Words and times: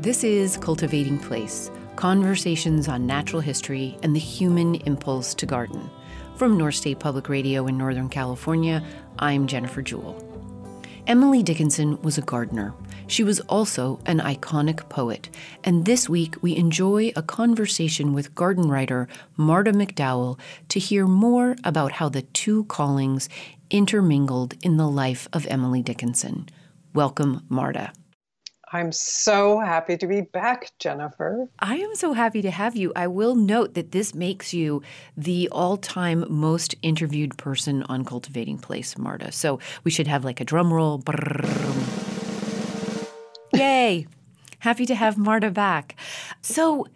This 0.00 0.24
is 0.24 0.56
Cultivating 0.56 1.18
Place 1.18 1.70
Conversations 1.96 2.88
on 2.88 3.04
Natural 3.04 3.42
History 3.42 3.98
and 4.02 4.16
the 4.16 4.18
Human 4.18 4.76
Impulse 4.76 5.34
to 5.34 5.44
Garden. 5.44 5.90
From 6.36 6.56
North 6.56 6.76
State 6.76 6.98
Public 6.98 7.28
Radio 7.28 7.66
in 7.66 7.76
Northern 7.76 8.08
California, 8.08 8.82
I'm 9.18 9.46
Jennifer 9.46 9.82
Jewell. 9.82 10.16
Emily 11.06 11.42
Dickinson 11.42 12.00
was 12.00 12.16
a 12.16 12.22
gardener. 12.22 12.72
She 13.08 13.22
was 13.22 13.40
also 13.40 14.00
an 14.06 14.20
iconic 14.20 14.88
poet. 14.88 15.28
And 15.64 15.84
this 15.84 16.08
week, 16.08 16.34
we 16.40 16.56
enjoy 16.56 17.12
a 17.14 17.22
conversation 17.22 18.14
with 18.14 18.34
garden 18.34 18.70
writer 18.70 19.06
Marta 19.36 19.72
McDowell 19.72 20.38
to 20.70 20.80
hear 20.80 21.06
more 21.06 21.56
about 21.62 21.92
how 21.92 22.08
the 22.08 22.22
two 22.22 22.64
callings 22.64 23.28
intermingled 23.68 24.54
in 24.62 24.78
the 24.78 24.88
life 24.88 25.28
of 25.34 25.46
Emily 25.48 25.82
Dickinson. 25.82 26.48
Welcome, 26.94 27.44
Marta. 27.50 27.92
I'm 28.72 28.92
so 28.92 29.58
happy 29.58 29.96
to 29.96 30.06
be 30.06 30.20
back, 30.20 30.70
Jennifer. 30.78 31.48
I 31.58 31.76
am 31.78 31.96
so 31.96 32.12
happy 32.12 32.40
to 32.42 32.52
have 32.52 32.76
you. 32.76 32.92
I 32.94 33.08
will 33.08 33.34
note 33.34 33.74
that 33.74 33.90
this 33.90 34.14
makes 34.14 34.54
you 34.54 34.80
the 35.16 35.48
all 35.50 35.76
time 35.76 36.24
most 36.28 36.76
interviewed 36.80 37.36
person 37.36 37.82
on 37.84 38.04
Cultivating 38.04 38.58
Place, 38.58 38.96
Marta. 38.96 39.32
So 39.32 39.58
we 39.82 39.90
should 39.90 40.06
have 40.06 40.24
like 40.24 40.40
a 40.40 40.44
drum 40.44 40.72
roll. 40.72 41.02
Yay! 43.52 44.06
Happy 44.60 44.86
to 44.86 44.94
have 44.94 45.18
Marta 45.18 45.50
back. 45.50 45.96
So 46.40 46.86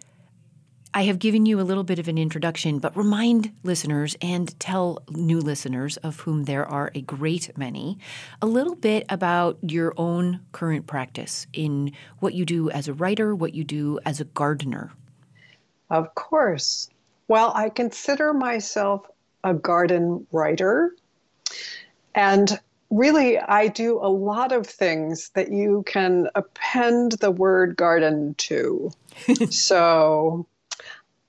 I 0.97 1.03
have 1.03 1.19
given 1.19 1.45
you 1.45 1.59
a 1.59 1.63
little 1.63 1.83
bit 1.83 1.99
of 1.99 2.07
an 2.07 2.17
introduction, 2.17 2.79
but 2.79 2.95
remind 2.95 3.51
listeners 3.63 4.15
and 4.21 4.57
tell 4.61 5.03
new 5.09 5.41
listeners, 5.41 5.97
of 5.97 6.21
whom 6.21 6.45
there 6.45 6.65
are 6.65 6.89
a 6.95 7.01
great 7.01 7.51
many, 7.57 7.97
a 8.41 8.45
little 8.45 8.75
bit 8.75 9.05
about 9.09 9.57
your 9.61 9.93
own 9.97 10.39
current 10.53 10.87
practice 10.87 11.47
in 11.51 11.91
what 12.19 12.33
you 12.33 12.45
do 12.45 12.69
as 12.69 12.87
a 12.87 12.93
writer, 12.93 13.35
what 13.35 13.53
you 13.53 13.65
do 13.65 13.99
as 14.05 14.21
a 14.21 14.23
gardener. 14.23 14.93
Of 15.89 16.15
course. 16.15 16.89
Well, 17.27 17.51
I 17.53 17.67
consider 17.67 18.33
myself 18.33 19.05
a 19.43 19.53
garden 19.53 20.25
writer. 20.31 20.95
And 22.15 22.57
really, 22.89 23.37
I 23.37 23.67
do 23.67 23.99
a 24.01 24.07
lot 24.07 24.53
of 24.53 24.65
things 24.65 25.29
that 25.33 25.51
you 25.51 25.83
can 25.85 26.29
append 26.35 27.13
the 27.13 27.31
word 27.31 27.75
garden 27.75 28.33
to. 28.35 28.93
so 29.49 30.47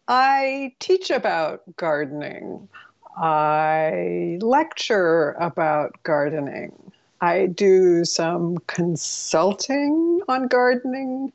I 0.09 0.75
teach 0.79 1.11
about 1.11 1.63
gardening. 1.77 2.69
I 3.17 4.39
lecture 4.41 5.33
about 5.41 6.03
gardening. 6.03 6.93
I 7.21 7.47
do 7.47 8.05
some 8.05 8.59
consulting 8.67 10.21
on 10.29 10.49
gardening, 10.49 11.33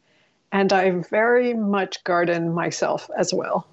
and 0.51 0.71
I 0.71 0.91
very 0.91 1.53
much 1.53 2.03
garden 2.03 2.53
myself 2.53 3.09
as 3.17 3.33
well. 3.33 3.67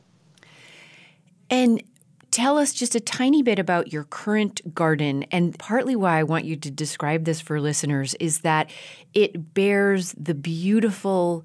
And 1.51 1.83
tell 2.31 2.59
us 2.59 2.73
just 2.73 2.95
a 2.95 3.01
tiny 3.01 3.43
bit 3.43 3.59
about 3.59 3.93
your 3.93 4.05
current 4.05 4.75
garden. 4.75 5.25
And 5.31 5.59
partly 5.59 5.97
why 5.97 6.19
I 6.19 6.23
want 6.23 6.45
you 6.45 6.57
to 6.57 6.71
describe 6.71 7.25
this 7.25 7.41
for 7.41 7.61
listeners 7.61 8.15
is 8.15 8.41
that 8.41 8.71
it 9.13 9.55
bears 9.55 10.13
the 10.13 10.35
beautiful 10.35 11.45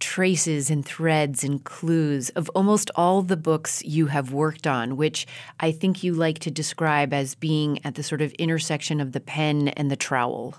traces 0.00 0.70
and 0.70 0.84
threads 0.84 1.44
and 1.44 1.62
clues 1.62 2.30
of 2.30 2.48
almost 2.50 2.90
all 2.96 3.22
the 3.22 3.36
books 3.36 3.82
you 3.84 4.06
have 4.06 4.32
worked 4.32 4.66
on, 4.66 4.96
which 4.96 5.26
I 5.60 5.70
think 5.70 6.02
you 6.02 6.14
like 6.14 6.40
to 6.40 6.50
describe 6.50 7.12
as 7.12 7.34
being 7.34 7.84
at 7.84 7.94
the 7.94 8.02
sort 8.02 8.22
of 8.22 8.32
intersection 8.32 9.00
of 9.00 9.12
the 9.12 9.20
pen 9.20 9.68
and 9.68 9.90
the 9.90 9.96
trowel. 9.96 10.56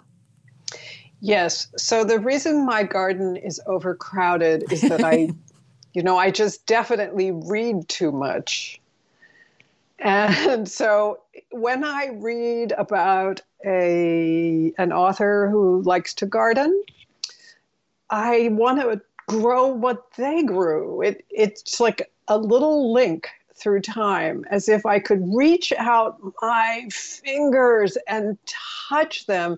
Yes. 1.19 1.67
So 1.77 2.03
the 2.03 2.19
reason 2.19 2.65
my 2.65 2.83
garden 2.83 3.35
is 3.35 3.61
overcrowded 3.67 4.71
is 4.71 4.81
that 4.81 5.03
I, 5.03 5.29
you 5.93 6.01
know, 6.01 6.17
I 6.17 6.31
just 6.31 6.65
definitely 6.65 7.31
read 7.31 7.87
too 7.89 8.11
much. 8.11 8.79
And 9.99 10.67
so 10.67 11.19
when 11.51 11.83
I 11.83 12.09
read 12.13 12.73
about 12.75 13.41
a 13.63 14.73
an 14.79 14.91
author 14.91 15.47
who 15.49 15.83
likes 15.83 16.15
to 16.15 16.25
garden, 16.25 16.83
I 18.09 18.49
want 18.51 18.81
to 18.81 19.01
grow 19.31 19.67
what 19.67 20.11
they 20.13 20.43
grew. 20.43 21.01
It, 21.01 21.25
it's 21.29 21.79
like 21.79 22.11
a 22.27 22.37
little 22.37 22.91
link 22.91 23.29
through 23.55 23.81
time, 23.81 24.45
as 24.49 24.67
if 24.67 24.85
I 24.85 24.99
could 24.99 25.23
reach 25.33 25.71
out 25.77 26.19
my 26.41 26.87
fingers 26.91 27.97
and 28.07 28.37
touch 28.89 29.25
them 29.27 29.57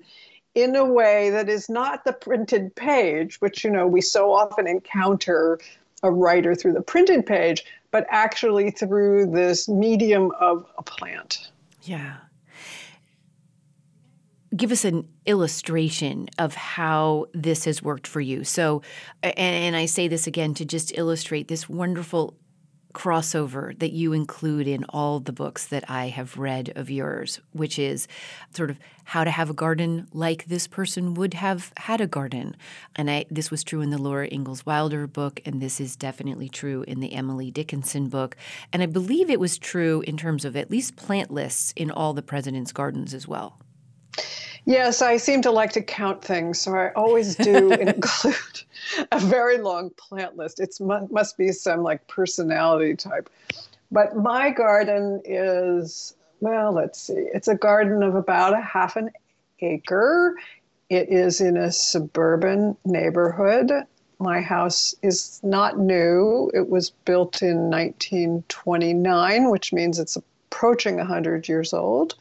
in 0.54 0.76
a 0.76 0.86
way 0.86 1.32
that 1.32 1.50
is 1.50 1.70
not 1.70 2.06
the 2.06 2.14
printed 2.14 2.76
page, 2.76 3.38
which, 3.42 3.64
you 3.64 3.72
know, 3.72 3.88
we 3.88 4.02
so 4.02 4.32
often 4.32 4.68
encounter 4.68 5.60
a 6.04 6.12
writer 6.12 6.54
through 6.54 6.74
the 6.74 6.82
printed 6.82 7.26
page, 7.26 7.66
but 7.90 8.06
actually 8.10 8.70
through 8.70 9.26
this 9.32 9.68
medium 9.68 10.32
of 10.40 10.66
a 10.78 10.84
plant. 10.84 11.50
Yeah 11.82 12.18
give 14.56 14.72
us 14.72 14.86
an 14.86 15.08
illustration 15.26 16.30
of 16.38 16.54
how 16.56 17.26
this 17.34 17.66
has 17.66 17.82
worked 17.82 18.08
for 18.08 18.22
you. 18.22 18.44
So, 18.44 18.82
and, 19.22 19.38
and, 19.38 19.76
I 19.76 19.86
say 19.86 20.08
this 20.08 20.28
again 20.28 20.54
to 20.56 20.66
just 20.66 20.96
illustrate 20.98 21.48
this 21.48 21.68
wonderful 21.68 22.36
crossover 22.94 23.78
that 23.80 23.92
you 23.92 24.14
include 24.14 24.68
in 24.68 24.86
all 24.90 25.20
the 25.20 25.34
books 25.34 25.66
that 25.68 25.90
I 25.90 26.10
have 26.10 26.38
read 26.38 26.72
of 26.76 26.92
yours, 26.92 27.40
which 27.52 27.80
is 27.80 28.08
sort 28.56 28.70
of 28.70 28.78
how 29.06 29.24
to 29.24 29.32
have 29.32 29.50
a 29.50 29.54
garden 29.54 30.08
like 30.14 30.46
this 30.46 30.68
person 30.68 31.16
would 31.16 31.34
have 31.34 31.74
had 31.78 32.00
a 32.00 32.08
garden. 32.08 32.56
And 32.96 33.10
I, 33.10 33.26
this 33.32 33.50
was 33.50 33.64
true 33.64 33.82
in 33.82 33.90
the 33.90 33.98
Laura 33.98 34.30
Ingalls 34.32 34.66
Wilder 34.66 35.08
book, 35.08 35.42
and 35.44 35.62
this 35.62 35.82
is 35.82 35.96
definitely 35.96 36.50
true 36.50 36.84
in 36.88 37.00
the 37.00 37.14
Emily 37.14 37.50
Dickinson 37.50 38.10
book. 38.10 38.38
And 38.72 38.84
I 38.84 38.86
believe 38.86 39.30
it 39.30 39.40
was 39.40 39.58
true 39.58 40.02
in 40.02 40.16
terms 40.16 40.46
of 40.46 40.56
at 40.56 40.70
least 40.70 40.96
plant 40.96 41.32
lists 41.32 41.74
in 41.76 41.90
all 41.90 42.14
the 42.14 42.22
President's 42.22 42.72
Gardens 42.72 43.14
as 43.14 43.28
well. 43.28 43.58
Yes, 44.66 45.02
I 45.02 45.18
seem 45.18 45.42
to 45.42 45.52
like 45.52 45.74
to 45.74 45.82
count 45.82 46.24
things, 46.24 46.60
so 46.60 46.74
I 46.76 46.92
always 46.94 47.36
do 47.36 47.72
include 47.74 48.64
a 49.12 49.20
very 49.20 49.58
long 49.58 49.90
plant 49.92 50.38
list. 50.38 50.60
It 50.60 50.76
must 50.80 51.38
be 51.38 51.52
some 51.52 51.84
like 51.84 52.08
personality 52.08 52.96
type. 52.96 53.30
But 53.92 54.16
my 54.16 54.50
garden 54.50 55.22
is, 55.26 56.16
well, 56.40 56.72
let's 56.72 57.02
see, 57.02 57.28
it's 57.34 57.48
a 57.48 57.56
garden 57.56 58.04
of 58.04 58.16
about 58.16 58.54
a 58.54 58.62
half 58.62 58.96
an 58.96 59.12
acre. 59.60 60.36
It 60.90 61.10
is 61.10 61.42
in 61.42 61.58
a 61.58 61.72
suburban 61.72 62.78
neighborhood. 62.86 63.72
My 64.20 64.42
house 64.42 64.96
is 65.02 65.42
not 65.44 65.78
new. 65.78 66.50
It 66.54 66.70
was 66.70 66.92
built 67.06 67.42
in 67.42 67.70
1929, 67.70 69.50
which 69.50 69.74
means 69.74 70.00
it's 70.00 70.16
approaching 70.16 70.98
100 70.98 71.50
years 71.50 71.74
old. 71.74 72.16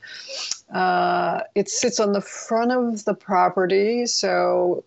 Uh, 0.72 1.42
it 1.54 1.68
sits 1.68 2.00
on 2.00 2.12
the 2.12 2.20
front 2.20 2.72
of 2.72 3.04
the 3.04 3.14
property. 3.14 4.06
So 4.06 4.84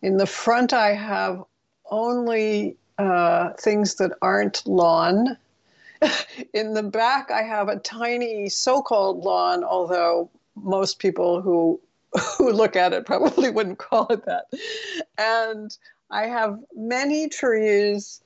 in 0.00 0.16
the 0.16 0.26
front, 0.26 0.72
I 0.72 0.94
have 0.94 1.42
only 1.90 2.76
uh, 2.98 3.50
things 3.54 3.96
that 3.96 4.12
aren't 4.22 4.66
lawn. 4.66 5.36
in 6.54 6.74
the 6.74 6.82
back, 6.82 7.30
I 7.30 7.42
have 7.42 7.68
a 7.68 7.78
tiny 7.78 8.48
so 8.48 8.82
called 8.82 9.24
lawn, 9.24 9.64
although 9.64 10.30
most 10.56 10.98
people 10.98 11.40
who 11.40 11.80
who 12.36 12.52
look 12.52 12.76
at 12.76 12.92
it 12.92 13.06
probably 13.06 13.50
wouldn't 13.50 13.78
call 13.78 14.06
it 14.08 14.24
that. 14.26 14.44
And 15.16 15.76
I 16.10 16.26
have 16.26 16.58
many 16.74 17.28
trees. 17.28 18.20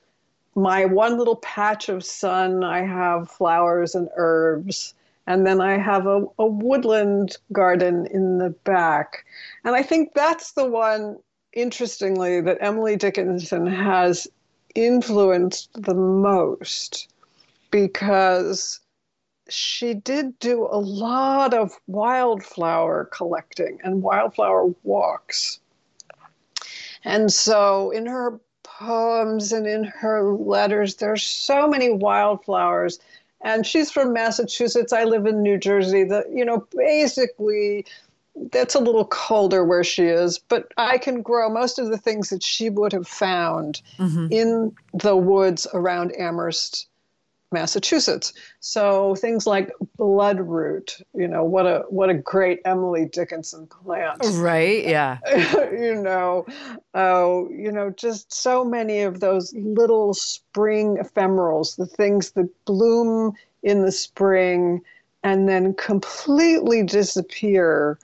My 0.55 0.85
one 0.85 1.17
little 1.17 1.37
patch 1.37 1.87
of 1.87 2.03
sun, 2.03 2.63
I 2.63 2.81
have 2.81 3.29
flowers 3.29 3.95
and 3.95 4.09
herbs. 4.15 4.93
And 5.27 5.45
then 5.45 5.59
I 5.59 5.77
have 5.77 6.07
a, 6.07 6.25
a 6.39 6.45
woodland 6.45 7.37
garden 7.51 8.07
in 8.07 8.37
the 8.37 8.49
back. 8.49 9.25
And 9.65 9.75
I 9.75 9.83
think 9.83 10.13
that's 10.13 10.53
the 10.53 10.65
one, 10.65 11.17
interestingly, 11.53 12.39
that 12.41 12.57
Emily 12.61 12.95
Dickinson 12.95 13.67
has 13.67 14.27
influenced 14.73 15.69
the 15.73 15.93
most 15.93 17.09
because 17.71 18.79
she 19.49 19.93
did 19.93 20.39
do 20.39 20.67
a 20.69 20.79
lot 20.79 21.53
of 21.53 21.77
wildflower 21.87 23.09
collecting 23.11 23.79
and 23.83 24.01
wildflower 24.01 24.73
walks. 24.83 25.59
And 27.03 27.31
so 27.31 27.91
in 27.91 28.05
her 28.05 28.39
poems 28.63 29.51
and 29.51 29.65
in 29.65 29.85
her 29.85 30.33
letters, 30.33 30.95
there's 30.95 31.23
so 31.23 31.67
many 31.67 31.91
wildflowers 31.91 32.99
and 33.43 33.65
she's 33.65 33.91
from 33.91 34.13
Massachusetts. 34.13 34.93
I 34.93 35.03
live 35.03 35.25
in 35.25 35.41
New 35.41 35.57
Jersey. 35.57 36.03
The 36.03 36.25
you 36.33 36.45
know 36.45 36.67
basically 36.75 37.85
that's 38.51 38.75
a 38.75 38.79
little 38.79 39.05
colder 39.05 39.63
where 39.63 39.83
she 39.83 40.03
is, 40.03 40.37
but 40.37 40.71
I 40.77 40.97
can 40.97 41.21
grow 41.21 41.49
most 41.49 41.79
of 41.79 41.89
the 41.89 41.97
things 41.97 42.29
that 42.29 42.43
she 42.43 42.69
would 42.69 42.93
have 42.93 43.07
found 43.07 43.81
mm-hmm. 43.97 44.27
in 44.31 44.75
the 44.93 45.15
woods 45.15 45.65
around 45.73 46.15
Amherst, 46.17 46.86
Massachusetts. 47.51 48.33
So 48.59 49.15
things 49.15 49.47
like 49.47 49.71
bloodroot, 49.97 51.01
you 51.13 51.27
know, 51.27 51.43
what 51.43 51.65
a 51.65 51.83
what 51.89 52.09
a 52.09 52.13
great 52.13 52.59
Emily 52.65 53.05
Dickinson 53.05 53.67
plant. 53.67 54.21
Right, 54.33 54.85
yeah. 54.85 55.19
you 55.71 55.95
know, 55.95 56.45
oh, 56.93 57.49
you 57.49 57.71
know, 57.71 57.89
just 57.91 58.33
so 58.33 58.65
many 58.65 59.01
of 59.01 59.19
those 59.19 59.53
little 59.55 60.13
spring 60.13 60.97
ephemerals, 60.97 61.77
the 61.77 61.85
things 61.85 62.31
that 62.31 62.49
bloom 62.65 63.33
in 63.63 63.81
the 63.81 63.91
spring 63.91 64.81
and 65.23 65.47
then 65.47 65.73
completely 65.73 66.83
disappear. 66.83 67.99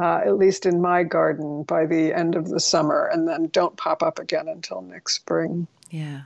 Uh, 0.00 0.20
at 0.24 0.38
least 0.38 0.64
in 0.64 0.80
my 0.80 1.02
garden 1.02 1.64
by 1.64 1.84
the 1.84 2.14
end 2.14 2.36
of 2.36 2.50
the 2.50 2.60
summer, 2.60 3.10
and 3.12 3.26
then 3.26 3.48
don't 3.48 3.76
pop 3.76 4.00
up 4.00 4.20
again 4.20 4.46
until 4.46 4.80
next 4.80 5.16
spring. 5.16 5.66
Yeah. 5.90 6.20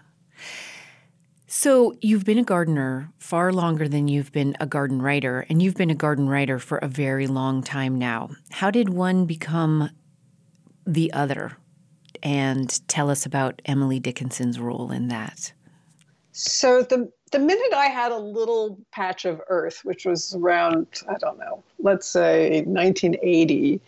So, 1.55 1.93
you've 2.01 2.25
been 2.25 2.39
a 2.39 2.45
gardener 2.45 3.13
far 3.19 3.53
longer 3.53 3.87
than 3.87 4.09
you've 4.09 4.33
been 4.33 4.57
a 4.59 4.65
garden 4.65 5.03
writer, 5.03 5.45
and 5.51 5.61
you've 5.61 5.75
been 5.75 5.91
a 5.91 5.95
garden 5.95 6.27
writer 6.27 6.59
for 6.59 6.79
a 6.79 6.89
very 6.89 7.27
long 7.27 7.63
time 7.63 7.99
now. 7.99 8.31
How 8.51 8.71
did 8.71 8.89
one 8.89 9.27
become 9.27 9.91
the 10.87 11.13
other? 11.13 11.59
And 12.23 12.81
tell 12.89 13.11
us 13.11 13.27
about 13.27 13.61
Emily 13.67 14.01
Dickinson's 14.01 14.59
role 14.59 14.91
in 14.91 15.09
that. 15.09 15.53
So, 16.33 16.85
the, 16.85 17.13
the 17.33 17.39
minute 17.39 17.75
I 17.75 17.89
had 17.89 18.13
a 18.13 18.19
little 18.19 18.79
patch 18.91 19.27
of 19.27 19.39
earth, 19.51 19.81
which 19.85 20.07
was 20.07 20.35
around, 20.35 20.87
I 21.07 21.19
don't 21.19 21.39
know, 21.39 21.63
let's 21.79 22.09
say 22.09 22.63
1980, 22.63 23.79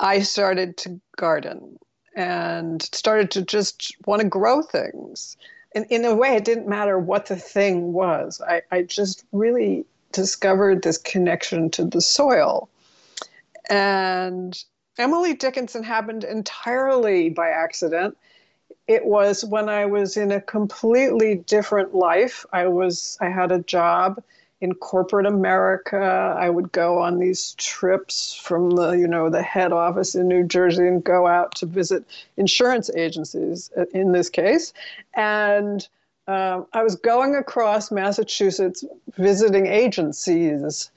I 0.00 0.20
started 0.20 0.78
to 0.78 0.98
garden 1.18 1.78
and 2.16 2.80
started 2.80 3.30
to 3.32 3.42
just 3.42 3.94
want 4.06 4.22
to 4.22 4.28
grow 4.28 4.62
things 4.62 5.36
in, 5.74 5.84
in 5.84 6.04
a 6.04 6.14
way, 6.14 6.36
it 6.36 6.44
didn't 6.44 6.68
matter 6.68 6.98
what 6.98 7.26
the 7.26 7.36
thing 7.36 7.92
was. 7.92 8.40
I, 8.46 8.62
I 8.70 8.82
just 8.82 9.24
really 9.32 9.84
discovered 10.12 10.82
this 10.82 10.98
connection 10.98 11.70
to 11.70 11.84
the 11.84 12.00
soil. 12.00 12.68
And 13.68 14.56
Emily 14.98 15.34
Dickinson 15.34 15.82
happened 15.82 16.24
entirely 16.24 17.28
by 17.28 17.48
accident. 17.48 18.16
It 18.86 19.04
was 19.04 19.44
when 19.44 19.68
I 19.68 19.86
was 19.86 20.16
in 20.16 20.30
a 20.30 20.40
completely 20.40 21.36
different 21.36 21.94
life. 21.94 22.46
I 22.52 22.68
was 22.68 23.18
I 23.20 23.30
had 23.30 23.50
a 23.50 23.60
job 23.60 24.22
in 24.60 24.74
corporate 24.74 25.26
America. 25.26 26.34
I 26.38 26.48
would 26.48 26.72
go 26.72 26.98
on 26.98 27.18
these 27.18 27.54
trips 27.58 28.34
from 28.34 28.70
the, 28.70 28.92
you 28.92 29.06
know, 29.06 29.28
the 29.28 29.42
head 29.42 29.72
office 29.72 30.14
in 30.14 30.28
New 30.28 30.44
Jersey 30.44 30.86
and 30.86 31.02
go 31.02 31.26
out 31.26 31.54
to 31.56 31.66
visit 31.66 32.04
insurance 32.36 32.90
agencies 32.96 33.70
uh, 33.76 33.84
in 33.92 34.12
this 34.12 34.30
case. 34.30 34.72
And 35.14 35.86
um, 36.26 36.66
I 36.72 36.82
was 36.82 36.96
going 36.96 37.34
across 37.34 37.90
Massachusetts 37.90 38.84
visiting 39.16 39.66
agencies 39.66 40.90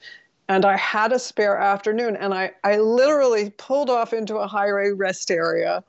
and 0.48 0.64
I 0.64 0.76
had 0.78 1.12
a 1.12 1.18
spare 1.18 1.58
afternoon 1.58 2.16
and 2.16 2.32
I, 2.32 2.52
I 2.64 2.78
literally 2.78 3.50
pulled 3.58 3.90
off 3.90 4.14
into 4.14 4.38
a 4.38 4.46
highway 4.46 4.90
rest 4.90 5.30
area 5.30 5.84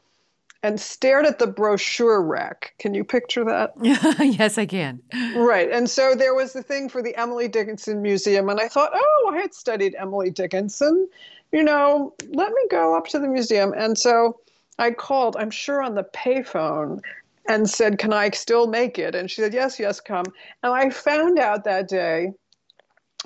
and 0.63 0.79
stared 0.79 1.25
at 1.25 1.39
the 1.39 1.47
brochure 1.47 2.21
rack. 2.21 2.73
Can 2.79 2.93
you 2.93 3.03
picture 3.03 3.45
that? 3.45 3.73
yes, 3.81 4.57
I 4.57 4.65
can. 4.65 5.01
Right. 5.35 5.71
And 5.71 5.89
so 5.89 6.15
there 6.15 6.35
was 6.35 6.53
the 6.53 6.63
thing 6.63 6.89
for 6.89 7.01
the 7.01 7.15
Emily 7.15 7.47
Dickinson 7.47 8.01
Museum. 8.01 8.49
And 8.49 8.59
I 8.59 8.67
thought, 8.67 8.91
oh, 8.93 9.31
I 9.33 9.39
had 9.39 9.53
studied 9.53 9.95
Emily 9.97 10.29
Dickinson. 10.29 11.07
You 11.51 11.63
know, 11.63 12.13
let 12.29 12.51
me 12.51 12.61
go 12.69 12.95
up 12.95 13.07
to 13.07 13.19
the 13.19 13.27
museum. 13.27 13.73
And 13.75 13.97
so 13.97 14.39
I 14.77 14.91
called, 14.91 15.37
I'm 15.37 15.51
sure 15.51 15.81
on 15.81 15.95
the 15.95 16.03
payphone, 16.03 17.01
and 17.49 17.69
said, 17.69 17.97
Can 17.97 18.13
I 18.13 18.29
still 18.29 18.67
make 18.67 18.97
it? 18.97 19.15
And 19.15 19.29
she 19.29 19.41
said, 19.41 19.53
Yes, 19.53 19.79
yes, 19.79 19.99
come. 19.99 20.25
And 20.63 20.71
I 20.71 20.89
found 20.91 21.39
out 21.39 21.63
that 21.65 21.89
day 21.89 22.31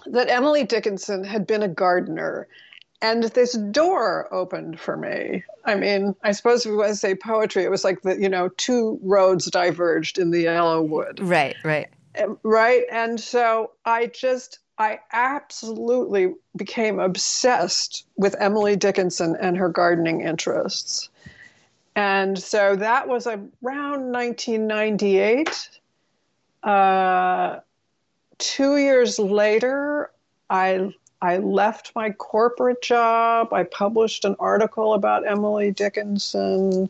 that 0.08 0.30
Emily 0.30 0.64
Dickinson 0.64 1.24
had 1.24 1.46
been 1.46 1.62
a 1.62 1.68
gardener 1.68 2.48
and 3.04 3.24
this 3.24 3.54
door 3.54 4.34
opened 4.34 4.80
for 4.80 4.96
me. 4.96 5.44
I 5.66 5.76
mean, 5.76 6.16
I 6.24 6.32
suppose 6.32 6.66
if 6.66 6.72
we 6.72 6.78
want 6.78 6.90
to 6.90 6.96
say 6.96 7.14
poetry, 7.14 7.64
it 7.64 7.70
was 7.70 7.84
like 7.84 8.02
the 8.02 8.20
you 8.20 8.30
know 8.30 8.50
two 8.58 8.98
roads 9.04 9.52
diverged 9.52 10.18
in 10.18 10.32
the 10.32 10.42
yellow 10.42 10.82
wood. 10.82 11.20
Right, 11.22 11.56
right, 11.64 11.90
right. 12.44 12.84
And 12.90 13.20
so 13.20 13.72
I 13.86 14.08
just 14.08 14.60
I 14.78 15.00
absolutely 15.12 16.34
became 16.56 17.00
obsessed 17.00 18.08
with 18.16 18.36
Emily 18.40 18.78
Dickinson 18.78 19.36
and 19.40 19.58
her 19.58 19.70
gardening 19.70 20.22
interests. 20.22 21.10
And 21.96 22.40
so 22.40 22.76
that 22.78 23.08
was 23.08 23.28
around 23.28 24.12
1998. 24.12 25.70
Uh, 26.64 27.60
two 28.40 28.78
years 28.78 29.20
later, 29.20 30.10
I 30.50 30.94
I 31.24 31.38
left 31.38 31.94
my 31.96 32.10
corporate 32.12 32.82
job. 32.82 33.54
I 33.54 33.64
published 33.64 34.26
an 34.26 34.36
article 34.40 34.94
about 34.94 35.26
Emily 35.26 35.72
Dickinson. 35.72 36.90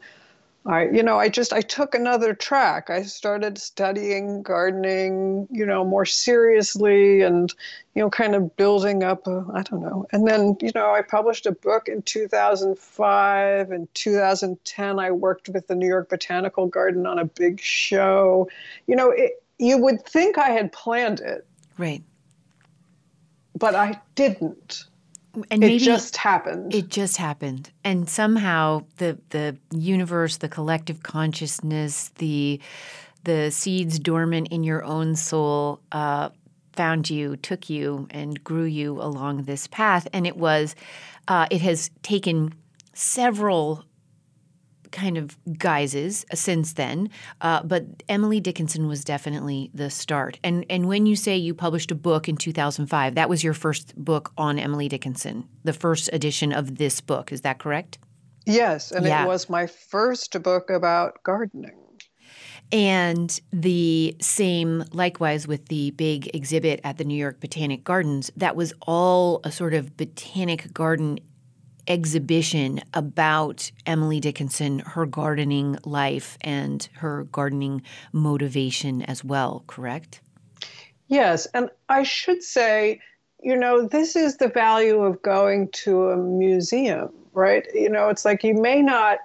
I, 0.65 0.89
you 0.89 1.03
know, 1.03 1.19
I 1.19 1.30
just 1.30 1.53
I 1.53 1.62
took 1.62 1.94
another 1.94 2.33
track. 2.33 2.89
I 2.89 3.03
started 3.03 3.59
studying 3.59 4.41
gardening, 4.41 5.47
you 5.51 5.68
know, 5.68 5.85
more 5.85 6.06
seriously, 6.06 7.21
and 7.21 7.53
you 7.94 8.01
know, 8.01 8.09
kind 8.09 8.33
of 8.33 8.56
building 8.57 9.03
up. 9.03 9.27
I 9.27 9.62
don't 9.62 9.81
know. 9.81 10.07
And 10.12 10.27
then, 10.27 10.57
you 10.62 10.71
know, 10.74 10.91
I 10.91 11.03
published 11.03 11.45
a 11.45 11.51
book 11.51 11.88
in 11.88 12.01
2005. 12.01 13.71
In 13.71 13.88
2010, 13.94 15.00
I 15.00 15.12
worked 15.12 15.47
with 15.50 15.68
the 15.68 15.75
New 15.75 15.88
York 15.88 16.09
Botanical 16.09 16.65
Garden 16.65 17.06
on 17.06 17.19
a 17.19 17.25
big 17.25 17.59
show. 17.59 18.50
You 18.88 18.95
know, 18.95 19.12
it, 19.12 19.44
you 19.59 19.77
would 19.77 20.03
think 20.07 20.39
I 20.39 20.50
had 20.50 20.71
planned 20.71 21.19
it, 21.19 21.45
right? 21.77 22.01
But 23.58 23.76
I 23.76 24.00
didn't. 24.16 24.86
And 25.50 25.64
it 25.64 25.80
just 25.80 26.16
happened. 26.18 26.76
It 26.76 26.90
just 26.90 27.18
happened, 27.18 27.72
and 27.84 28.08
somehow 28.08 28.86
the 28.98 29.18
the 29.30 29.58
universe, 29.72 30.38
the 30.38 30.48
collective 30.48 31.02
consciousness, 31.02 32.12
the 32.20 32.60
the 33.24 33.50
seeds 33.50 33.98
dormant 33.98 34.50
in 34.50 34.64
your 34.64 34.84
own 34.84 35.16
soul 35.16 35.80
uh, 35.92 36.30
found 36.74 37.10
you, 37.10 37.38
took 37.38 37.70
you, 37.70 38.08
and 38.12 38.44
grew 38.44 38.66
you 38.66 39.02
along 39.02 39.44
this 39.44 39.68
path. 39.68 40.08
And 40.14 40.28
it 40.28 40.38
was, 40.38 40.76
uh, 41.28 41.48
it 41.50 41.62
has 41.62 41.90
taken 42.02 42.54
several 42.94 43.86
kind 44.94 45.18
of 45.18 45.38
guises 45.57 46.25
since 46.34 46.74
then. 46.74 47.10
Uh, 47.42 47.62
but 47.63 48.04
Emily 48.07 48.40
Dickinson 48.40 48.88
was 48.88 49.04
definitely 49.04 49.69
the 49.74 49.90
start. 49.90 50.40
And 50.44 50.66
and 50.69 50.88
when 50.88 51.06
you 51.06 51.18
say 51.18 51.36
you 51.36 51.54
published 51.54 51.92
a 51.92 51.95
book 51.95 52.30
in 52.30 52.38
2005, 52.38 53.16
that 53.16 53.28
was 53.28 53.44
your 53.44 53.54
first 53.54 53.94
book 53.98 54.31
on 54.38 54.57
Emily 54.57 54.88
Dickinson, 54.88 55.50
the 55.63 55.74
first 55.74 56.10
edition 56.13 56.54
of 56.54 56.78
this 56.78 57.01
book. 57.01 57.34
Is 57.34 57.42
that 57.42 57.60
correct? 57.60 57.98
Yes, 58.45 58.92
and 58.92 59.06
yeah. 59.06 59.24
it 59.24 59.28
was 59.28 59.50
my 59.50 59.68
first 59.68 60.42
book 60.42 60.69
about 60.69 61.23
gardening. 61.23 61.80
And 62.71 63.40
the 63.52 64.16
same, 64.19 64.83
likewise, 64.92 65.47
with 65.47 65.68
the 65.68 65.92
big 65.92 66.33
exhibit 66.35 66.81
at 66.83 66.97
the 66.97 67.04
New 67.04 67.16
York 67.16 67.40
Botanic 67.40 67.83
Gardens, 67.83 68.31
that 68.35 68.56
was 68.56 68.73
all 68.81 69.42
a 69.44 69.52
sort 69.52 69.73
of 69.73 69.95
botanic 69.95 70.73
garden 70.73 71.19
exhibition 71.87 72.81
about 72.94 73.71
Emily 73.85 74.19
Dickinson, 74.19 74.80
her 74.80 75.06
gardening 75.06 75.78
life, 75.83 76.37
and 76.42 76.87
her 76.95 77.25
gardening 77.25 77.81
motivation 78.11 79.02
as 79.04 79.23
well, 79.23 79.63
correct? 79.68 80.21
Yes. 81.07 81.45
And 81.54 81.69
I 81.90 82.04
should 82.04 82.44
say, 82.44 82.99
you 83.42 83.56
know, 83.56 83.87
this 83.87 84.16
is 84.16 84.37
the 84.37 84.47
value 84.47 85.02
of 85.02 85.21
going 85.21 85.69
to 85.69 86.09
a 86.09 86.18
museum, 86.18 87.09
right? 87.33 87.68
You 87.73 87.90
know, 87.90 88.09
it's 88.09 88.25
like 88.25 88.44
you 88.44 88.54
may 88.54 88.81
not 88.81 89.19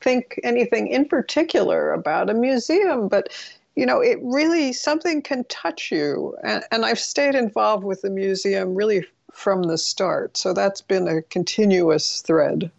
think 0.00 0.38
anything 0.44 0.88
in 0.88 1.06
particular 1.06 1.92
about 1.92 2.30
a 2.30 2.34
museum, 2.34 3.08
but 3.08 3.28
you 3.74 3.84
know, 3.84 4.00
it 4.00 4.18
really 4.22 4.72
something 4.72 5.20
can 5.20 5.44
touch 5.44 5.90
you. 5.90 6.36
And, 6.44 6.62
and 6.70 6.84
I've 6.84 6.98
stayed 6.98 7.34
involved 7.34 7.84
with 7.84 8.02
the 8.02 8.10
museum 8.10 8.74
really 8.74 9.04
from 9.34 9.64
the 9.64 9.78
start. 9.78 10.36
So 10.36 10.52
that's 10.52 10.80
been 10.80 11.08
a 11.08 11.22
continuous 11.22 12.22
thread. 12.22 12.70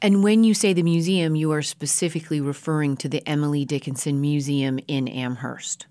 And 0.00 0.22
when 0.22 0.44
you 0.44 0.54
say 0.54 0.72
the 0.72 0.82
museum, 0.82 1.34
you 1.34 1.52
are 1.52 1.62
specifically 1.62 2.40
referring 2.40 2.96
to 2.98 3.08
the 3.08 3.26
Emily 3.28 3.64
Dickinson 3.64 4.20
Museum 4.20 4.78
in 4.86 5.08
Amherst. 5.08 5.86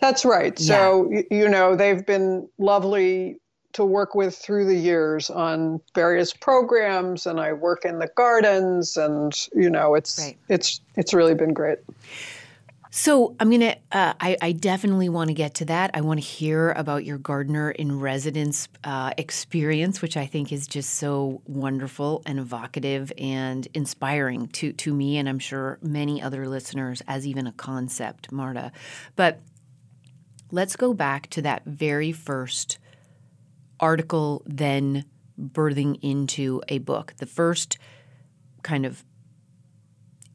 That's 0.00 0.24
right. 0.24 0.58
Yeah. 0.58 0.66
So, 0.66 1.22
you 1.30 1.48
know, 1.48 1.76
they've 1.76 2.04
been 2.04 2.48
lovely 2.58 3.38
to 3.72 3.84
work 3.84 4.14
with 4.14 4.36
through 4.36 4.64
the 4.64 4.74
years 4.74 5.30
on 5.30 5.80
various 5.94 6.32
programs 6.32 7.26
and 7.26 7.38
I 7.38 7.52
work 7.52 7.84
in 7.84 7.98
the 7.98 8.08
gardens 8.16 8.96
and 8.96 9.32
you 9.54 9.68
know 9.68 9.94
it's 9.94 10.18
right. 10.18 10.36
it's 10.48 10.80
it's 10.96 11.12
really 11.12 11.34
been 11.34 11.52
great. 11.52 11.78
So 12.90 13.36
I'm 13.38 13.50
gonna. 13.50 13.76
Uh, 13.92 14.14
I, 14.18 14.36
I, 14.40 14.52
definitely 14.52 15.08
want 15.08 15.28
to 15.28 15.34
get 15.34 15.54
to 15.56 15.66
that. 15.66 15.90
I 15.92 16.00
want 16.00 16.20
to 16.20 16.26
hear 16.26 16.72
about 16.72 17.04
your 17.04 17.18
gardener 17.18 17.70
in 17.70 18.00
residence 18.00 18.68
uh, 18.82 19.12
experience, 19.18 20.00
which 20.00 20.16
I 20.16 20.26
think 20.26 20.52
is 20.52 20.66
just 20.66 20.94
so 20.94 21.42
wonderful 21.46 22.22
and 22.24 22.38
evocative 22.38 23.12
and 23.18 23.68
inspiring 23.74 24.48
to 24.48 24.72
to 24.72 24.94
me, 24.94 25.18
and 25.18 25.28
I'm 25.28 25.38
sure 25.38 25.78
many 25.82 26.22
other 26.22 26.48
listeners 26.48 27.02
as 27.06 27.26
even 27.26 27.46
a 27.46 27.52
concept, 27.52 28.32
Marta. 28.32 28.72
But 29.16 29.40
let's 30.50 30.76
go 30.76 30.94
back 30.94 31.28
to 31.30 31.42
that 31.42 31.64
very 31.66 32.12
first 32.12 32.78
article, 33.80 34.42
then 34.46 35.04
birthing 35.38 35.98
into 36.02 36.62
a 36.68 36.78
book. 36.78 37.14
The 37.18 37.26
first 37.26 37.78
kind 38.62 38.84
of 38.84 39.04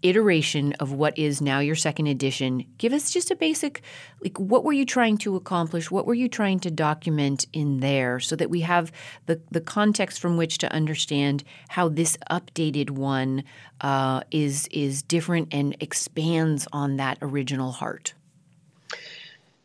iteration 0.04 0.74
of 0.74 0.92
what 0.92 1.18
is 1.18 1.42
now 1.42 1.60
your 1.60 1.76
second 1.76 2.08
edition. 2.08 2.66
Give 2.78 2.94
us 2.94 3.12
just 3.12 3.32
a 3.32 3.36
basic 3.36 3.82
like 4.22 4.40
what 4.40 4.64
were 4.64 4.74
you 4.74 4.86
trying 4.86 5.18
to 5.20 5.36
accomplish? 5.36 5.90
What 5.90 6.06
were 6.06 6.14
you 6.14 6.30
trying 6.30 6.60
to 6.62 6.72
document 6.72 7.48
in 7.54 7.80
there 7.80 8.20
so 8.20 8.36
that 8.36 8.50
we 8.50 8.62
have 8.62 8.92
the 9.26 9.42
the 9.50 9.62
context 9.62 10.20
from 10.20 10.38
which 10.38 10.58
to 10.60 10.72
understand 10.72 11.44
how 11.70 11.90
this 11.90 12.18
updated 12.30 12.92
one 12.92 13.44
uh, 13.82 14.22
is 14.32 14.68
is 14.72 15.02
different 15.02 15.54
and 15.54 15.76
expands 15.80 16.68
on 16.72 16.98
that 16.98 17.18
original 17.22 17.72
heart. 17.72 18.14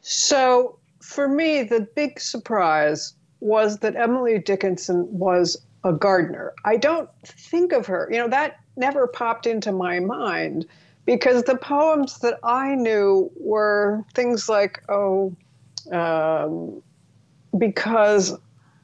So 0.03 0.79
for 1.01 1.29
me, 1.29 1.63
the 1.63 1.81
big 1.81 2.21
surprise 2.21 3.15
was 3.41 3.79
that 3.79 3.95
Emily 3.95 4.39
Dickinson 4.39 5.07
was 5.11 5.57
a 5.85 5.93
gardener. 5.93 6.53
I 6.65 6.77
don't 6.77 7.09
think 7.25 7.73
of 7.73 7.87
her, 7.87 8.09
you 8.11 8.19
know, 8.19 8.29
that 8.29 8.59
never 8.79 9.07
popped 9.07 9.47
into 9.47 9.73
my 9.73 10.01
mind 10.01 10.67
because 11.05 11.43
the 11.45 11.57
poems 11.57 12.19
that 12.19 12.39
I 12.43 12.75
knew 12.75 13.31
were 13.37 14.05
things 14.15 14.49
like, 14.49 14.83
oh, 14.89 15.35
um, 15.91 16.83
because 17.57 18.39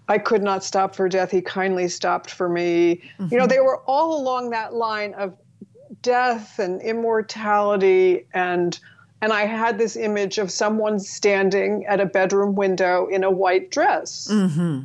I 0.09 0.19
could 0.19 0.43
not 0.43 0.65
stop 0.65 0.95
for 0.95 1.09
death, 1.09 1.31
he 1.31 1.41
kindly 1.41 1.89
stopped 1.89 2.31
for 2.31 2.49
me. 2.49 3.03
Mm-hmm. 3.19 3.29
You 3.31 3.39
know, 3.39 3.47
they 3.47 3.61
were 3.61 3.81
all 3.83 4.21
along 4.21 4.51
that 4.51 4.75
line 4.75 5.15
of 5.15 5.37
death 6.03 6.59
and 6.59 6.83
immortality 6.83 8.27
and 8.35 8.79
and 9.23 9.33
I 9.33 9.47
had 9.47 9.79
this 9.79 9.97
image 9.97 10.37
of 10.37 10.51
someone 10.51 10.99
standing 11.01 11.87
at 11.87 11.99
a 11.99 12.05
bedroom 12.05 12.55
window 12.55 13.07
in 13.07 13.25
a 13.25 13.31
white 13.31 13.71
dress. 13.71 14.29
Mm-hmm. 14.31 14.83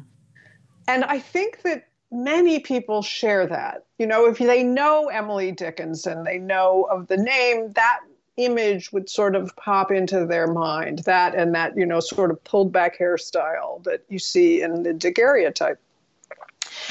And 0.88 1.04
I 1.04 1.20
think 1.20 1.62
that 1.64 1.89
many 2.12 2.60
people 2.60 3.02
share 3.02 3.46
that. 3.48 3.86
You 3.98 4.08
know, 4.08 4.26
if 4.28 4.38
they 4.38 4.64
know 4.64 5.08
Emily 5.08 5.52
Dickinson, 5.52 6.24
they 6.24 6.38
know 6.38 6.88
of 6.92 7.08
the 7.08 7.18
name, 7.18 7.74
that 7.74 8.00
image 8.38 8.92
would 8.92 9.10
sort 9.10 9.36
of 9.36 9.56
pop 9.58 9.92
into 9.92 10.26
their 10.26 10.48
mind. 10.48 11.00
That 11.00 11.36
and 11.36 11.54
that, 11.56 11.76
you 11.78 11.86
know, 11.86 12.00
sort 12.00 12.32
of 12.32 12.44
pulled 12.44 12.72
back 12.72 12.98
hairstyle 12.98 13.84
that 13.84 14.04
you 14.10 14.20
see 14.20 14.62
in 14.62 14.84
the 14.84 14.94
daguerreotype. 14.94 15.80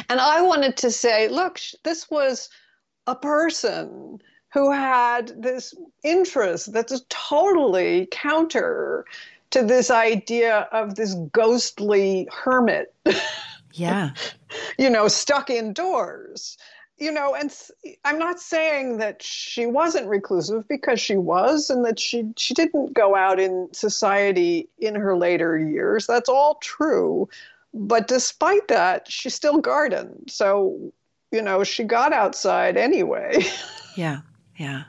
And 0.09 0.21
I 0.21 0.43
wanted 0.43 0.77
to 0.79 0.91
say, 0.91 1.29
look, 1.29 1.59
this 1.83 2.11
was 2.11 2.51
a 3.07 3.17
person 3.17 4.21
who 4.53 4.71
had 4.71 5.43
this 5.43 5.75
interest 6.05 6.73
that's 6.73 7.03
totally 7.09 8.09
counter 8.11 9.05
to 9.51 9.63
this 9.63 9.91
idea 9.91 10.69
of 10.73 10.95
this 10.95 11.15
ghostly 11.33 12.29
hermit. 12.31 12.95
Yeah. 13.79 14.11
you 14.79 14.91
know, 14.91 15.09
stuck 15.09 15.51
indoors. 15.51 16.57
You 16.99 17.13
know, 17.13 17.33
and 17.37 17.55
I'm 18.05 18.19
not 18.19 18.41
saying 18.41 18.99
that 18.99 19.23
she 19.23 19.67
wasn't 19.67 20.09
reclusive 20.09 20.67
because 20.67 21.01
she 21.01 21.17
was, 21.17 21.71
and 21.71 21.85
that 21.85 22.01
she 22.01 22.25
she 22.37 22.55
didn't 22.55 22.93
go 22.93 23.15
out 23.15 23.39
in 23.39 23.69
society 23.73 24.69
in 24.79 24.97
her 24.97 25.17
later 25.17 25.57
years. 25.57 26.09
That's 26.09 26.29
all 26.29 26.57
true, 26.57 27.29
but 27.73 28.09
despite 28.09 28.67
that, 28.67 29.09
she 29.09 29.31
still 29.31 29.59
gardened. 29.59 30.25
So, 30.29 30.93
you 31.31 31.41
know, 31.41 31.63
she 31.63 31.85
got 31.85 32.13
outside 32.13 32.77
anyway. 32.77 33.45
yeah, 33.97 34.23
yeah. 34.57 34.85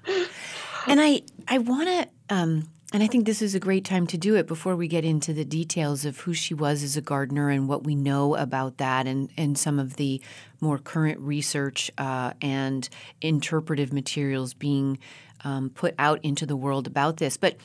And 0.88 1.00
I 1.00 1.22
I 1.48 1.60
want 1.60 1.89
to 1.89 2.36
um, 2.36 2.67
and 2.91 3.03
I 3.03 3.08
think 3.08 3.25
this 3.25 3.41
is 3.41 3.53
a 3.53 3.60
great 3.60 3.86
time 3.86 4.08
to 4.08 4.17
do 4.17 4.36
it 4.36 4.48
before 4.48 4.75
we 4.75 4.88
get 4.88 5.05
into 5.05 5.31
the 5.31 5.46
details 5.46 6.05
of 6.05 6.19
who 6.22 6.34
she 6.34 6.53
was 6.53 6.81
as 6.81 6.98
a 6.98 7.01
gardener 7.01 7.50
and 7.50 7.67
what 7.67 7.84
we 7.84 7.96
know 7.96 8.36
about 8.36 8.77
that 8.77 9.05
and, 9.05 9.29
and 9.38 9.58
some 9.58 9.77
of 9.77 9.98
the 9.98 10.22
more 10.60 10.79
current 10.79 11.19
research 11.19 11.91
uh, 12.00 12.34
and 12.41 12.89
interpretive 13.22 13.93
materials 13.93 14.55
being 14.55 14.98
um, 15.43 15.69
put 15.69 15.93
out 16.00 16.19
into 16.24 16.46
the 16.46 16.55
world 16.55 16.88
about 16.88 17.17
this. 17.17 17.38
But 17.38 17.58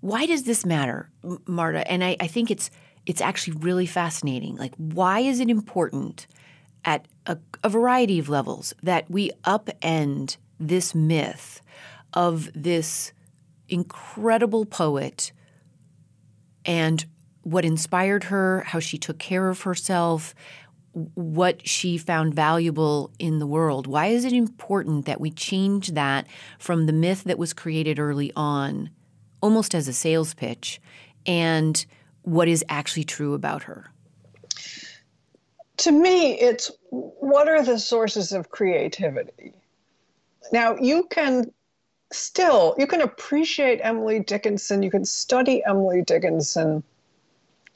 why 0.00 0.24
does 0.26 0.44
this 0.44 0.64
matter, 0.64 1.10
Marta? 1.46 1.88
And 1.90 2.02
I, 2.02 2.16
I 2.18 2.26
think 2.26 2.50
it's 2.50 2.70
it's 3.04 3.20
actually 3.20 3.56
really 3.58 3.86
fascinating. 3.86 4.56
Like, 4.56 4.74
why 4.76 5.20
is 5.20 5.40
it 5.40 5.50
important 5.50 6.28
at 6.84 7.06
a, 7.26 7.36
a 7.64 7.68
variety 7.68 8.18
of 8.18 8.28
levels 8.28 8.74
that 8.82 9.10
we 9.10 9.30
upend 9.44 10.36
this 10.60 10.94
myth 10.94 11.60
of 12.14 12.48
this 12.54 13.12
incredible 13.72 14.64
poet 14.64 15.32
and 16.64 17.04
what 17.42 17.64
inspired 17.64 18.24
her, 18.24 18.60
how 18.60 18.78
she 18.78 18.98
took 18.98 19.18
care 19.18 19.48
of 19.48 19.62
herself, 19.62 20.34
what 21.14 21.66
she 21.66 21.96
found 21.96 22.34
valuable 22.34 23.10
in 23.18 23.38
the 23.38 23.46
world. 23.46 23.86
Why 23.86 24.06
is 24.06 24.24
it 24.24 24.32
important 24.32 25.06
that 25.06 25.20
we 25.20 25.30
change 25.30 25.88
that 25.88 26.26
from 26.58 26.86
the 26.86 26.92
myth 26.92 27.24
that 27.24 27.38
was 27.38 27.52
created 27.52 27.98
early 27.98 28.32
on, 28.36 28.90
almost 29.40 29.74
as 29.74 29.88
a 29.88 29.92
sales 29.92 30.34
pitch, 30.34 30.80
and 31.26 31.84
what 32.22 32.46
is 32.46 32.64
actually 32.68 33.04
true 33.04 33.34
about 33.34 33.64
her? 33.64 33.86
To 35.78 35.90
me, 35.90 36.38
it's 36.38 36.70
what 36.90 37.48
are 37.48 37.64
the 37.64 37.78
sources 37.78 38.32
of 38.32 38.50
creativity? 38.50 39.54
Now, 40.52 40.76
you 40.76 41.04
can 41.10 41.50
still, 42.12 42.74
you 42.78 42.86
can 42.86 43.00
appreciate 43.00 43.80
Emily 43.82 44.20
Dickinson, 44.20 44.82
you 44.82 44.90
can 44.90 45.04
study 45.04 45.62
Emily 45.64 46.02
Dickinson 46.02 46.82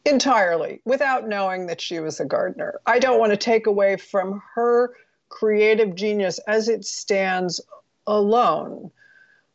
entirely 0.05 0.81
without 0.85 1.29
knowing 1.29 1.67
that 1.67 1.81
she 1.81 2.01
was 2.01 2.21
a 2.21 2.25
gardener. 2.25 2.81
I 2.87 2.99
don't 2.99 3.19
want 3.19 3.33
to 3.33 3.37
take 3.37 3.67
away 3.67 3.97
from 3.97 4.41
her 4.55 4.95
creative 5.29 5.95
genius 5.95 6.39
as 6.47 6.69
it 6.69 6.85
stands 6.85 7.61
alone. 8.07 8.91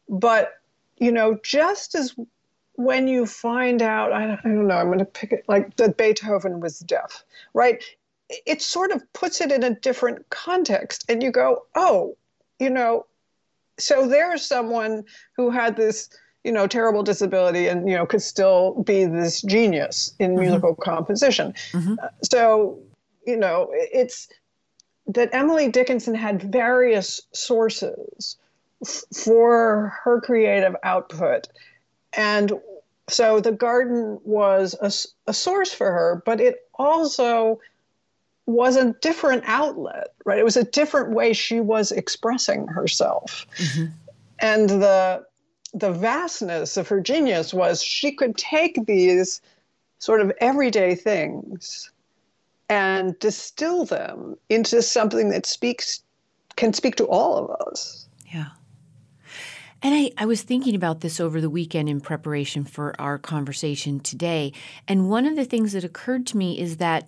But, 0.10 0.60
you 0.98 1.12
know, 1.12 1.40
just 1.44 1.96
as 1.96 2.14
when 2.76 3.08
you 3.08 3.26
find 3.26 3.82
out, 3.82 4.12
I, 4.12 4.34
I 4.34 4.40
don't 4.44 4.68
know, 4.68 4.76
I'm 4.76 4.88
going 4.88 5.00
to 5.00 5.06
pick 5.06 5.32
it 5.32 5.46
like 5.48 5.76
that 5.78 5.98
Beethoven 5.98 6.60
was 6.60 6.80
deaf, 6.80 7.24
right? 7.54 7.84
It 8.46 8.62
sort 8.62 8.92
of 8.92 9.02
puts 9.14 9.42
it 9.42 9.52
in 9.52 9.64
a 9.64 9.76
different 9.76 10.30
context. 10.30 11.06
And 11.08 11.24
you 11.24 11.32
go, 11.32 11.66
oh, 11.76 12.18
you 12.60 12.70
know, 12.70 13.06
so 13.82 14.08
there's 14.08 14.46
someone 14.46 15.04
who 15.36 15.50
had 15.50 15.76
this 15.76 16.10
you 16.44 16.52
know 16.52 16.68
terrible 16.68 17.04
disability 17.04 17.68
and 17.68 17.88
you 17.88 17.96
know 17.96 18.06
could 18.06 18.22
still 18.22 18.82
be 18.84 19.06
this 19.06 19.42
genius 19.42 20.14
in 20.20 20.32
mm-hmm. 20.32 20.42
musical 20.42 20.76
composition 20.76 21.54
mm-hmm. 21.72 21.96
uh, 22.02 22.08
so 22.24 22.80
you 23.26 23.38
know 23.38 23.70
it's 23.72 24.28
that 25.08 25.30
emily 25.34 25.70
dickinson 25.70 26.16
had 26.16 26.42
various 26.52 27.22
sources 27.34 28.38
f- 28.86 29.04
for 29.16 29.94
her 30.04 30.22
creative 30.22 30.76
output 30.84 31.48
and 32.14 32.54
so 33.08 33.40
the 33.40 33.52
garden 33.52 34.20
was 34.24 34.76
a, 34.82 34.92
a 35.30 35.34
source 35.34 35.74
for 35.74 35.92
her 35.92 36.24
but 36.26 36.40
it 36.40 36.68
also 36.76 37.60
was 38.46 38.76
a 38.76 38.94
different 39.02 39.44
outlet, 39.46 40.14
right? 40.26 40.40
It 40.40 40.44
was 40.44 40.58
a 40.58 40.64
different 40.64 41.12
way 41.12 41.34
she 41.34 41.60
was 41.60 41.92
expressing 41.92 42.68
herself. 42.68 43.46
Mm-hmm. 43.58 43.86
And 44.40 44.70
the 44.70 45.26
the 45.74 45.92
vastness 45.92 46.76
of 46.76 46.88
her 46.90 47.00
genius 47.00 47.54
was 47.54 47.82
she 47.82 48.12
could 48.12 48.38
take 48.38 48.86
these 48.88 49.42
sort 50.00 50.20
of 50.20 50.32
everyday 50.42 50.96
things 50.96 51.90
and 52.68 53.18
distill 53.20 53.86
them 53.86 54.36
into 54.50 54.82
something 54.82 55.30
that 55.30 55.46
speaks 55.46 56.02
can 56.58 56.74
speak 56.74 56.96
to 56.98 57.06
all 57.06 57.38
of 57.38 57.50
us. 57.68 58.08
Yeah. 58.34 58.48
And 59.82 59.96
I, 59.96 60.12
I 60.18 60.26
was 60.26 60.44
thinking 60.44 60.76
about 60.76 61.02
this 61.02 61.20
over 61.20 61.42
the 61.42 61.50
weekend 61.50 61.90
in 61.90 62.02
preparation 62.02 62.66
for 62.66 63.00
our 63.00 63.18
conversation 63.18 64.00
today. 64.00 64.54
And 64.88 65.10
one 65.10 65.26
of 65.26 65.36
the 65.36 65.46
things 65.46 65.74
that 65.74 65.84
occurred 65.84 66.28
to 66.28 66.38
me 66.38 66.60
is 66.60 66.78
that 66.78 67.08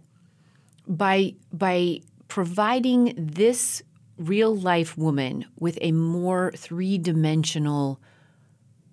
by 0.87 1.35
by 1.51 2.01
providing 2.27 3.13
this 3.17 3.83
real 4.17 4.55
life 4.55 4.97
woman 4.97 5.45
with 5.59 5.77
a 5.81 5.91
more 5.91 6.51
three 6.55 6.97
dimensional 6.97 7.99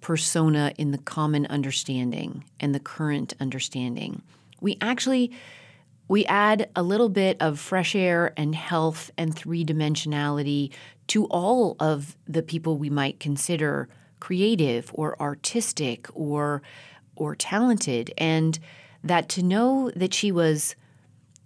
persona 0.01 0.73
in 0.79 0.93
the 0.93 0.99
common 0.99 1.47
understanding 1.47 2.45
and 2.59 2.75
the 2.75 2.81
current 2.81 3.35
understanding, 3.41 4.23
we 4.61 4.77
actually 4.81 5.31
we 6.09 6.27
add 6.27 6.69
a 6.75 6.83
little 6.83 7.09
bit 7.09 7.37
of 7.41 7.61
fresh 7.61 7.95
air 7.95 8.33
and 8.37 8.55
health 8.55 9.13
and 9.17 9.35
three 9.35 9.65
dimensionality 9.65 10.73
to 11.07 11.27
all 11.27 11.77
of 11.79 12.17
the 12.27 12.43
people 12.43 12.77
we 12.77 12.91
might 12.91 13.21
consider 13.21 13.89
creative 14.19 14.91
or 14.93 15.21
artistic 15.21 16.09
or 16.13 16.63
or 17.15 17.37
talented. 17.37 18.13
And 18.19 18.59
that 19.05 19.29
to 19.31 19.43
know 19.43 19.91
that 19.95 20.13
she 20.13 20.33
was 20.33 20.75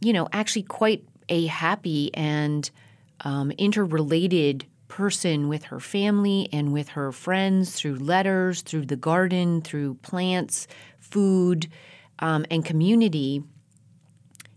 you 0.00 0.12
know, 0.12 0.28
actually 0.32 0.62
quite 0.62 1.04
a 1.28 1.46
happy 1.46 2.10
and 2.14 2.70
um, 3.20 3.50
interrelated 3.52 4.66
person 4.88 5.48
with 5.48 5.64
her 5.64 5.80
family 5.80 6.48
and 6.52 6.72
with 6.72 6.90
her 6.90 7.10
friends 7.10 7.74
through 7.74 7.96
letters, 7.96 8.62
through 8.62 8.86
the 8.86 8.96
garden, 8.96 9.60
through 9.60 9.94
plants, 10.02 10.68
food, 10.98 11.68
um, 12.20 12.46
and 12.50 12.64
community, 12.64 13.42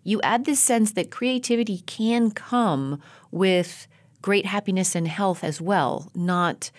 you 0.03 0.21
add 0.21 0.45
this 0.45 0.59
sense 0.59 0.91
that 0.93 1.11
creativity 1.11 1.79
can 1.79 2.31
come 2.31 3.01
with 3.31 3.87
great 4.21 4.45
happiness 4.45 4.95
and 4.95 5.07
health 5.07 5.43
as 5.43 5.59
well, 5.59 6.11
not 6.15 6.71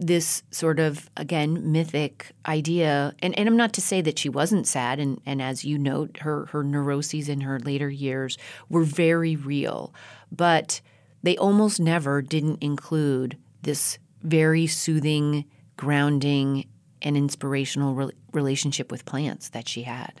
this 0.00 0.42
sort 0.50 0.78
of 0.78 1.10
again 1.16 1.72
mythic 1.72 2.30
idea 2.46 3.12
and, 3.20 3.36
and 3.38 3.48
i'm 3.48 3.56
not 3.56 3.72
to 3.72 3.80
say 3.80 4.00
that 4.00 4.18
she 4.18 4.28
wasn't 4.28 4.66
sad 4.66 5.00
and, 5.00 5.20
and 5.26 5.42
as 5.42 5.64
you 5.64 5.76
note 5.76 6.18
her 6.18 6.46
her 6.46 6.62
neuroses 6.62 7.28
in 7.28 7.40
her 7.40 7.58
later 7.60 7.90
years 7.90 8.38
were 8.68 8.84
very 8.84 9.34
real 9.34 9.92
but 10.30 10.80
they 11.22 11.36
almost 11.36 11.80
never 11.80 12.22
didn't 12.22 12.62
include 12.62 13.36
this 13.62 13.98
very 14.22 14.66
soothing, 14.66 15.44
grounding, 15.76 16.68
and 17.02 17.16
inspirational 17.16 17.94
re- 17.94 18.10
relationship 18.32 18.90
with 18.90 19.04
plants 19.04 19.50
that 19.50 19.68
she 19.68 19.82
had. 19.82 20.20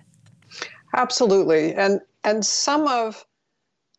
Absolutely. 0.94 1.74
And 1.74 2.00
and 2.24 2.44
some 2.44 2.86
of 2.86 3.24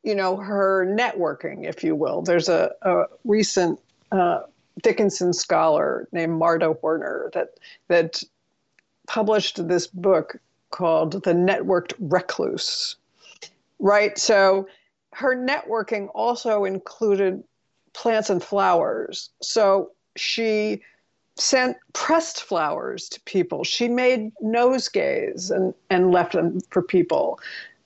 you 0.03 0.15
know 0.15 0.37
her 0.37 0.85
networking, 0.85 1.67
if 1.67 1.83
you 1.83 1.95
will. 1.95 2.21
There's 2.21 2.49
a, 2.49 2.71
a 2.81 3.03
recent 3.23 3.79
uh, 4.11 4.41
Dickinson 4.81 5.33
scholar 5.33 6.07
named 6.11 6.37
Marta 6.37 6.71
Werner 6.81 7.29
that 7.33 7.49
that 7.87 8.23
published 9.07 9.67
this 9.67 9.87
book 9.87 10.37
called 10.71 11.23
The 11.23 11.33
Networked 11.33 11.93
Recluse. 11.99 12.95
Right. 13.79 14.17
So 14.17 14.67
her 15.13 15.35
networking 15.35 16.09
also 16.13 16.65
included 16.65 17.43
plants 17.93 18.29
and 18.29 18.43
flowers. 18.43 19.31
So 19.41 19.91
she 20.15 20.81
sent 21.35 21.77
pressed 21.93 22.43
flowers 22.43 23.09
to 23.09 23.21
people. 23.21 23.63
She 23.63 23.87
made 23.87 24.31
nosegays 24.43 25.51
and, 25.51 25.73
and 25.89 26.11
left 26.11 26.33
them 26.33 26.59
for 26.69 26.81
people. 26.81 27.39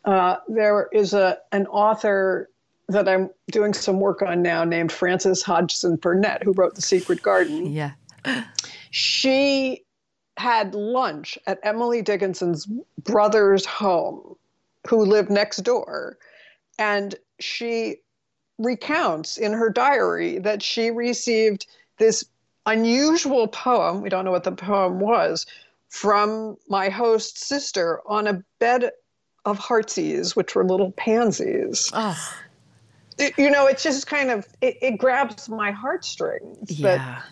Uh, 0.06 0.38
there 0.50 0.90
is 0.92 1.14
a 1.14 1.38
an 1.52 1.66
author 1.68 2.50
that 2.90 3.08
I'm 3.08 3.30
doing 3.52 3.74
some 3.74 4.00
work 4.00 4.22
on 4.22 4.42
now 4.42 4.64
named 4.64 4.92
Frances 4.92 5.42
Hodgson 5.42 5.96
Burnett, 5.96 6.44
who 6.44 6.54
wrote 6.54 6.76
The 6.76 6.82
Secret 6.82 7.22
Garden. 7.22 7.72
Yeah. 7.72 7.92
she 8.92 9.84
had 10.38 10.74
lunch 10.76 11.38
at 11.48 11.60
Emily 11.64 12.02
Dickinson's 12.02 12.68
brother's 13.04 13.66
home, 13.66 14.36
who 14.88 15.06
lived 15.06 15.30
next 15.30 15.58
door. 15.58 16.18
And 16.80 17.16
she 17.40 17.98
recounts 18.58 19.38
in 19.38 19.54
her 19.54 19.70
diary 19.70 20.40
that 20.40 20.62
she 20.62 20.92
received 20.92 21.68
this 21.98 22.24
unusual 22.66 23.48
poem, 23.48 24.02
we 24.02 24.10
don't 24.10 24.26
know 24.26 24.32
what 24.32 24.44
the 24.44 24.52
poem 24.52 25.00
was, 25.00 25.46
from 25.90 26.58
my 26.68 26.90
host's 26.90 27.46
sister 27.46 28.02
on 28.08 28.28
a 28.28 28.44
bed 28.60 28.92
of 29.46 29.58
heartsease, 29.60 30.36
which 30.36 30.56
were 30.56 30.66
little 30.66 30.92
pansies. 30.92 31.92
Oh. 31.94 32.34
You 33.38 33.50
know, 33.50 33.68
it's 33.68 33.84
just 33.84 34.08
kind 34.08 34.32
of, 34.32 34.48
it, 34.62 34.78
it 34.82 34.98
grabs 34.98 35.50
my 35.50 35.72
heartstrings 35.72 36.80
yeah. 36.80 36.98
that, 36.98 37.24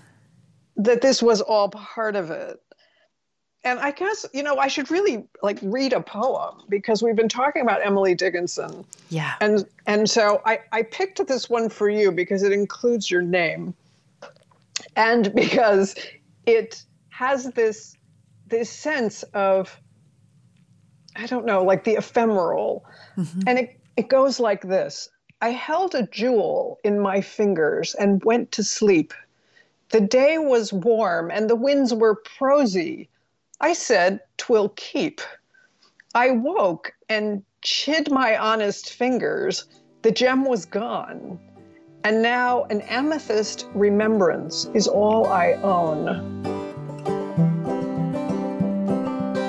that 0.86 1.02
this 1.02 1.22
was 1.22 1.42
all 1.42 1.70
part 1.70 2.16
of 2.16 2.32
it 2.32 2.62
and 3.64 3.80
I 3.80 3.92
guess 3.92 4.26
you 4.34 4.44
know 4.44 4.58
I 4.58 4.68
should 4.68 4.90
really 4.90 5.28
like 5.42 5.60
read 5.62 5.94
a 5.94 6.02
poem 6.02 6.64
because 6.70 7.04
we've 7.04 7.16
been 7.16 7.30
talking 7.30 7.62
about 7.62 7.86
Emily 7.86 8.16
Dickinson. 8.16 8.86
Yeah. 9.10 9.36
And 9.40 9.66
and 9.86 10.10
so 10.10 10.42
I 10.46 10.60
I 10.72 10.84
picked 10.84 11.26
this 11.28 11.50
one 11.50 11.70
for 11.70 11.90
you 11.90 12.12
because 12.12 12.44
it 12.44 12.52
includes 12.52 13.12
your 13.12 13.22
name, 13.22 13.74
and 14.96 15.34
because 15.36 15.96
it 16.46 16.84
has 17.10 17.52
this 17.52 17.96
this 18.48 18.70
sense 18.70 19.24
of 19.34 19.80
I 21.16 21.28
don't 21.28 21.46
know 21.46 21.64
like 21.64 21.84
the 21.84 21.96
ephemeral, 21.96 22.86
mm-hmm. 23.16 23.42
and 23.46 23.60
it 23.60 23.80
it 23.96 24.08
goes 24.10 24.40
like 24.40 24.62
this. 24.62 25.10
I 25.42 25.50
held 25.50 25.96
a 25.96 26.08
jewel 26.08 26.80
in 26.84 27.00
my 27.00 27.22
fingers 27.22 27.96
and 27.96 28.24
went 28.24 28.52
to 28.54 28.64
sleep. 28.64 29.14
The 29.90 30.02
day 30.02 30.38
was 30.38 30.72
warm 30.72 31.32
and 31.32 31.50
the 31.50 31.56
winds 31.56 31.94
were 31.94 32.16
prosy 32.16 33.10
I 33.64 33.74
said, 33.74 34.22
Twill 34.38 34.70
keep. 34.70 35.22
I 36.16 36.32
woke 36.32 36.94
and 37.08 37.44
chid 37.62 38.10
my 38.10 38.36
honest 38.36 38.92
fingers. 38.92 39.66
The 40.02 40.10
gem 40.10 40.46
was 40.46 40.66
gone. 40.66 41.40
And 42.04 42.24
now 42.24 42.64
an 42.72 42.82
amethyst 42.82 43.68
remembrance 43.76 44.68
is 44.74 44.88
all 44.88 45.28
I 45.28 45.54
own. 45.62 46.61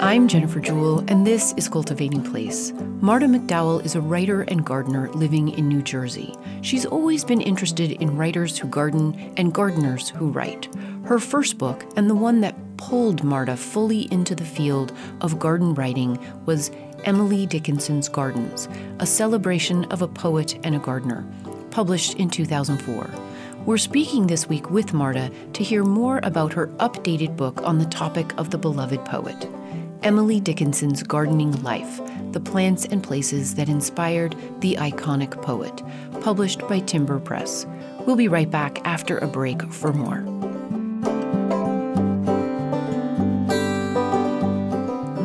I'm 0.03 0.27
Jennifer 0.27 0.59
Jewell, 0.59 1.05
and 1.07 1.25
this 1.25 1.55
is 1.57 1.69
Cultivating 1.69 2.25
Place. 2.25 2.73
Marta 3.01 3.27
McDowell 3.27 3.85
is 3.85 3.95
a 3.95 4.01
writer 4.01 4.43
and 4.43 4.67
gardener 4.67 5.09
living 5.11 5.51
in 5.51 5.69
New 5.69 5.81
Jersey. 5.81 6.35
She's 6.61 6.85
always 6.85 7.25
been 7.25 7.41
interested 7.41 7.93
in 7.93 8.17
writers 8.17 8.59
who 8.59 8.67
garden 8.67 9.33
and 9.37 9.55
gardeners 9.55 10.09
who 10.09 10.31
write. 10.31 10.69
Her 11.05 11.21
first 11.21 11.57
book, 11.57 11.85
and 11.95 12.11
the 12.11 12.17
one 12.17 12.41
that 12.41 12.57
pulled 12.79 13.23
Marta 13.23 13.57
fully 13.57 14.12
into 14.12 14.35
the 14.35 14.45
field 14.45 14.93
of 15.21 15.38
garden 15.38 15.73
writing, 15.73 16.19
was 16.47 16.73
Emily 17.05 17.47
Dickinson's 17.47 18.09
Gardens, 18.09 18.69
a 18.99 19.07
celebration 19.07 19.85
of 19.85 20.03
a 20.03 20.09
poet 20.09 20.59
and 20.65 20.75
a 20.75 20.81
gardener, 20.81 21.25
published 21.71 22.15
in 22.15 22.29
2004. 22.29 23.09
We're 23.67 23.79
speaking 23.79 24.27
this 24.27 24.49
week 24.49 24.69
with 24.69 24.93
Marta 24.93 25.31
to 25.53 25.62
hear 25.62 25.85
more 25.85 26.19
about 26.25 26.55
her 26.55 26.67
updated 26.79 27.37
book 27.37 27.62
on 27.62 27.79
the 27.79 27.87
topic 27.87 28.37
of 28.37 28.51
the 28.51 28.59
beloved 28.59 29.05
poet. 29.05 29.49
Emily 30.05 30.41
Dickinson's 30.41 31.05
Gardening 31.05 31.62
Life 31.62 32.01
The 32.33 32.41
Plants 32.41 32.87
and 32.87 33.05
Places 33.05 33.55
That 33.55 33.69
Inspired 33.69 34.35
the 34.61 34.75
Iconic 34.75 35.41
Poet, 35.43 35.81
published 36.21 36.67
by 36.67 36.81
Timber 36.81 37.21
Press. 37.21 37.67
We'll 38.05 38.17
be 38.17 38.27
right 38.27 38.51
back 38.51 38.85
after 38.85 39.19
a 39.19 39.29
break 39.29 39.62
for 39.73 39.93
more. 39.93 40.23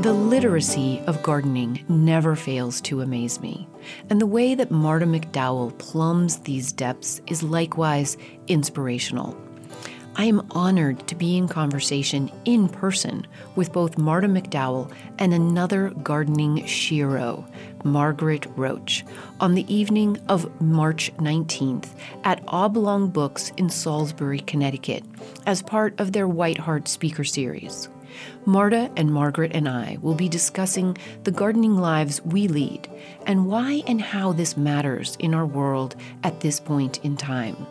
The 0.03 0.13
literacy 0.13 1.01
of 1.07 1.23
gardening 1.23 1.83
never 1.89 2.35
fails 2.35 2.79
to 2.81 3.01
amaze 3.01 3.41
me, 3.41 3.67
and 4.11 4.21
the 4.21 4.27
way 4.27 4.53
that 4.53 4.69
Marta 4.69 5.07
McDowell 5.07 5.75
plumbs 5.79 6.37
these 6.37 6.71
depths 6.71 7.19
is 7.25 7.41
likewise 7.41 8.15
inspirational. 8.47 9.35
I 10.19 10.25
am 10.25 10.47
honored 10.49 11.07
to 11.09 11.15
be 11.15 11.37
in 11.37 11.47
conversation 11.47 12.31
in 12.43 12.69
person 12.69 13.27
with 13.55 13.71
both 13.71 13.99
Marta 13.99 14.27
McDowell 14.27 14.91
and 15.19 15.31
another 15.31 15.91
gardening 16.01 16.65
shiro, 16.65 17.45
Margaret 17.83 18.47
Roach, 18.55 19.05
on 19.39 19.53
the 19.53 19.71
evening 19.71 20.17
of 20.27 20.59
March 20.59 21.15
19th 21.17 21.89
at 22.23 22.43
Oblong 22.47 23.09
Books 23.09 23.51
in 23.57 23.69
Salisbury, 23.69 24.39
Connecticut, 24.39 25.03
as 25.45 25.61
part 25.61 25.99
of 25.99 26.13
their 26.13 26.27
White 26.27 26.57
Hart 26.57 26.87
speaker 26.87 27.23
series. 27.23 27.87
Marta 28.43 28.89
and 28.97 29.13
Margaret 29.13 29.51
and 29.53 29.69
I 29.69 29.99
will 30.01 30.15
be 30.15 30.27
discussing 30.27 30.97
the 31.25 31.31
gardening 31.31 31.77
lives 31.77 32.23
we 32.25 32.47
lead 32.47 32.89
and 33.27 33.45
why 33.45 33.83
and 33.85 34.01
how 34.01 34.33
this 34.33 34.57
matters 34.57 35.15
in 35.19 35.35
our 35.35 35.45
world 35.45 35.95
at 36.23 36.39
this 36.39 36.59
point 36.59 37.05
in 37.05 37.17
time. 37.17 37.67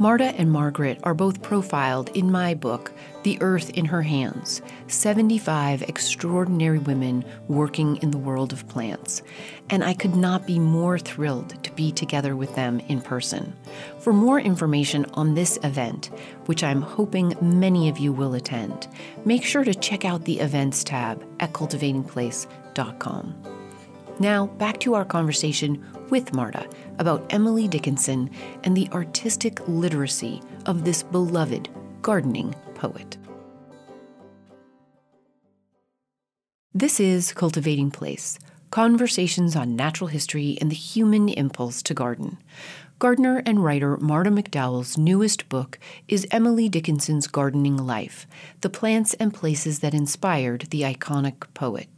Marta 0.00 0.24
and 0.24 0.50
Margaret 0.50 0.98
are 1.02 1.12
both 1.12 1.42
profiled 1.42 2.08
in 2.16 2.32
my 2.32 2.54
book, 2.54 2.90
The 3.22 3.36
Earth 3.42 3.68
in 3.68 3.84
Her 3.84 4.00
Hands 4.00 4.62
75 4.86 5.82
Extraordinary 5.82 6.78
Women 6.78 7.22
Working 7.48 7.98
in 7.98 8.10
the 8.10 8.16
World 8.16 8.54
of 8.54 8.66
Plants. 8.66 9.20
And 9.68 9.84
I 9.84 9.92
could 9.92 10.16
not 10.16 10.46
be 10.46 10.58
more 10.58 10.98
thrilled 10.98 11.62
to 11.64 11.70
be 11.72 11.92
together 11.92 12.34
with 12.34 12.54
them 12.54 12.80
in 12.88 13.02
person. 13.02 13.52
For 13.98 14.14
more 14.14 14.40
information 14.40 15.04
on 15.12 15.34
this 15.34 15.58
event, 15.64 16.06
which 16.46 16.64
I'm 16.64 16.80
hoping 16.80 17.36
many 17.42 17.90
of 17.90 17.98
you 17.98 18.10
will 18.10 18.32
attend, 18.32 18.88
make 19.26 19.44
sure 19.44 19.64
to 19.64 19.74
check 19.74 20.06
out 20.06 20.24
the 20.24 20.40
events 20.40 20.82
tab 20.82 21.22
at 21.40 21.52
cultivatingplace.com. 21.52 23.59
Now, 24.20 24.48
back 24.48 24.78
to 24.80 24.92
our 24.92 25.04
conversation 25.06 25.82
with 26.10 26.34
Marta 26.34 26.68
about 26.98 27.24
Emily 27.32 27.66
Dickinson 27.66 28.28
and 28.64 28.76
the 28.76 28.86
artistic 28.92 29.66
literacy 29.66 30.42
of 30.66 30.84
this 30.84 31.02
beloved 31.02 31.70
gardening 32.02 32.54
poet. 32.74 33.16
This 36.74 37.00
is 37.00 37.32
Cultivating 37.32 37.90
Place 37.90 38.38
conversations 38.70 39.56
on 39.56 39.74
natural 39.74 40.06
history 40.08 40.56
and 40.60 40.70
the 40.70 40.76
human 40.76 41.28
impulse 41.30 41.82
to 41.82 41.94
garden. 41.94 42.38
Gardener 42.98 43.42
and 43.46 43.64
writer 43.64 43.96
Marta 43.96 44.30
McDowell's 44.30 44.96
newest 44.98 45.48
book 45.48 45.78
is 46.06 46.26
Emily 46.30 46.68
Dickinson's 46.68 47.26
Gardening 47.26 47.78
Life 47.78 48.26
The 48.60 48.70
Plants 48.70 49.14
and 49.14 49.32
Places 49.32 49.78
That 49.78 49.94
Inspired 49.94 50.68
the 50.70 50.82
Iconic 50.82 51.52
Poet. 51.54 51.88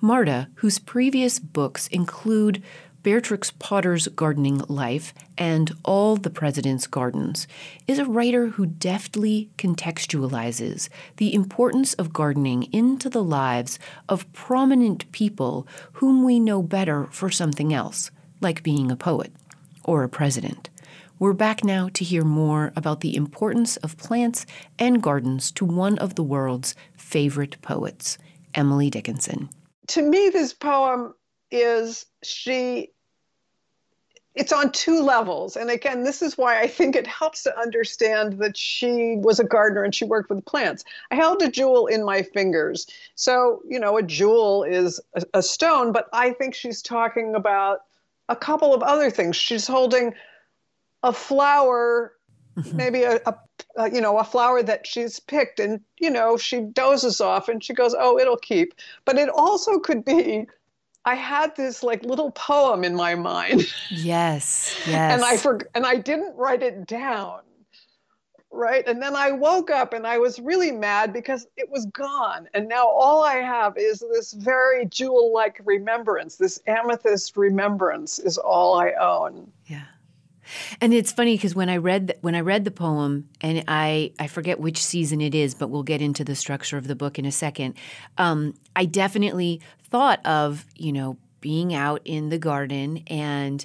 Marta, 0.00 0.48
whose 0.56 0.78
previous 0.78 1.40
books 1.40 1.88
include 1.88 2.62
Beatrix 3.02 3.50
Potter's 3.58 4.06
gardening 4.08 4.58
life 4.68 5.12
and 5.36 5.72
All 5.84 6.16
the 6.16 6.30
President's 6.30 6.86
Gardens 6.86 7.48
is 7.88 7.98
a 7.98 8.04
writer 8.04 8.48
who 8.48 8.66
deftly 8.66 9.50
contextualizes 9.58 10.88
the 11.16 11.34
importance 11.34 11.94
of 11.94 12.12
gardening 12.12 12.64
into 12.72 13.08
the 13.08 13.24
lives 13.24 13.78
of 14.08 14.32
prominent 14.32 15.10
people 15.10 15.66
whom 15.94 16.22
we 16.22 16.38
know 16.38 16.62
better 16.62 17.08
for 17.10 17.30
something 17.30 17.72
else, 17.72 18.12
like 18.40 18.62
being 18.62 18.92
a 18.92 18.96
poet 18.96 19.32
or 19.82 20.04
a 20.04 20.08
president. 20.08 20.70
We're 21.18 21.32
back 21.32 21.64
now 21.64 21.88
to 21.94 22.04
hear 22.04 22.22
more 22.22 22.72
about 22.76 23.00
the 23.00 23.16
importance 23.16 23.76
of 23.78 23.96
plants 23.96 24.46
and 24.78 25.02
gardens 25.02 25.50
to 25.52 25.64
one 25.64 25.98
of 25.98 26.14
the 26.14 26.22
world's 26.22 26.76
favorite 26.96 27.60
poets, 27.62 28.16
Emily 28.54 28.90
Dickinson. 28.90 29.48
To 29.88 30.02
me, 30.02 30.30
this 30.30 30.52
poem 30.52 31.14
is 31.50 32.06
she 32.22 32.90
it's 34.38 34.52
on 34.52 34.70
two 34.70 35.02
levels. 35.02 35.56
And 35.56 35.68
again, 35.68 36.04
this 36.04 36.22
is 36.22 36.38
why 36.38 36.60
I 36.60 36.68
think 36.68 36.94
it 36.94 37.08
helps 37.08 37.42
to 37.42 37.58
understand 37.58 38.34
that 38.34 38.56
she 38.56 39.16
was 39.16 39.40
a 39.40 39.44
gardener 39.44 39.82
and 39.82 39.92
she 39.92 40.04
worked 40.04 40.30
with 40.30 40.44
plants. 40.44 40.84
I 41.10 41.16
held 41.16 41.42
a 41.42 41.50
jewel 41.50 41.88
in 41.88 42.04
my 42.04 42.22
fingers. 42.22 42.86
So, 43.16 43.62
you 43.68 43.80
know, 43.80 43.98
a 43.98 44.02
jewel 44.02 44.62
is 44.62 45.00
a, 45.14 45.24
a 45.34 45.42
stone, 45.42 45.90
but 45.90 46.06
I 46.12 46.30
think 46.30 46.54
she's 46.54 46.82
talking 46.82 47.34
about 47.34 47.80
a 48.28 48.36
couple 48.36 48.72
of 48.72 48.80
other 48.80 49.10
things. 49.10 49.34
She's 49.34 49.66
holding 49.66 50.14
a 51.02 51.12
flower, 51.12 52.12
mm-hmm. 52.58 52.76
maybe 52.76 53.02
a, 53.02 53.20
a, 53.26 53.34
a, 53.76 53.90
you 53.90 54.00
know 54.00 54.18
a 54.18 54.24
flower 54.24 54.62
that 54.62 54.86
she's 54.86 55.20
picked, 55.20 55.60
and 55.60 55.80
you 55.98 56.10
know 56.10 56.36
she 56.36 56.60
dozes 56.60 57.20
off 57.20 57.48
and 57.48 57.62
she 57.62 57.72
goes, 57.72 57.94
"Oh, 57.98 58.18
it'll 58.18 58.36
keep." 58.36 58.74
But 59.04 59.18
it 59.18 59.28
also 59.28 59.78
could 59.78 60.04
be. 60.04 60.46
I 61.04 61.14
had 61.14 61.56
this 61.56 61.82
like 61.82 62.04
little 62.04 62.32
poem 62.32 62.84
in 62.84 62.94
my 62.94 63.14
mind. 63.14 63.72
Yes, 63.90 64.78
yes. 64.86 65.12
and 65.14 65.24
I 65.24 65.36
for, 65.36 65.60
and 65.74 65.86
I 65.86 65.96
didn't 65.96 66.36
write 66.36 66.62
it 66.62 66.86
down. 66.86 67.40
Right. 68.50 68.86
And 68.86 69.00
then 69.00 69.14
I 69.14 69.30
woke 69.30 69.70
up 69.70 69.92
and 69.92 70.06
I 70.06 70.18
was 70.18 70.38
really 70.38 70.72
mad 70.72 71.12
because 71.12 71.46
it 71.56 71.68
was 71.70 71.86
gone. 71.86 72.48
And 72.54 72.66
now 72.66 72.88
all 72.88 73.22
I 73.22 73.36
have 73.36 73.76
is 73.76 74.00
this 74.00 74.32
very 74.32 74.86
jewel 74.86 75.32
like 75.34 75.60
remembrance. 75.64 76.36
This 76.36 76.58
amethyst 76.66 77.36
remembrance 77.36 78.18
is 78.18 78.38
all 78.38 78.78
I 78.78 78.92
own. 78.92 79.52
Yeah. 79.66 79.84
And 80.80 80.92
it's 80.94 81.12
funny 81.12 81.36
because 81.36 81.54
when 81.54 81.68
I 81.68 81.76
read 81.76 82.08
the, 82.08 82.16
when 82.20 82.34
I 82.34 82.40
read 82.40 82.64
the 82.64 82.70
poem, 82.70 83.28
and 83.40 83.64
I 83.68 84.12
I 84.18 84.26
forget 84.26 84.60
which 84.60 84.82
season 84.82 85.20
it 85.20 85.34
is, 85.34 85.54
but 85.54 85.68
we'll 85.68 85.82
get 85.82 86.02
into 86.02 86.24
the 86.24 86.34
structure 86.34 86.76
of 86.76 86.86
the 86.86 86.96
book 86.96 87.18
in 87.18 87.24
a 87.24 87.32
second. 87.32 87.74
Um, 88.16 88.54
I 88.76 88.84
definitely 88.84 89.60
thought 89.90 90.24
of 90.26 90.66
you 90.76 90.92
know 90.92 91.16
being 91.40 91.74
out 91.74 92.02
in 92.04 92.28
the 92.28 92.38
garden 92.38 93.02
and 93.06 93.64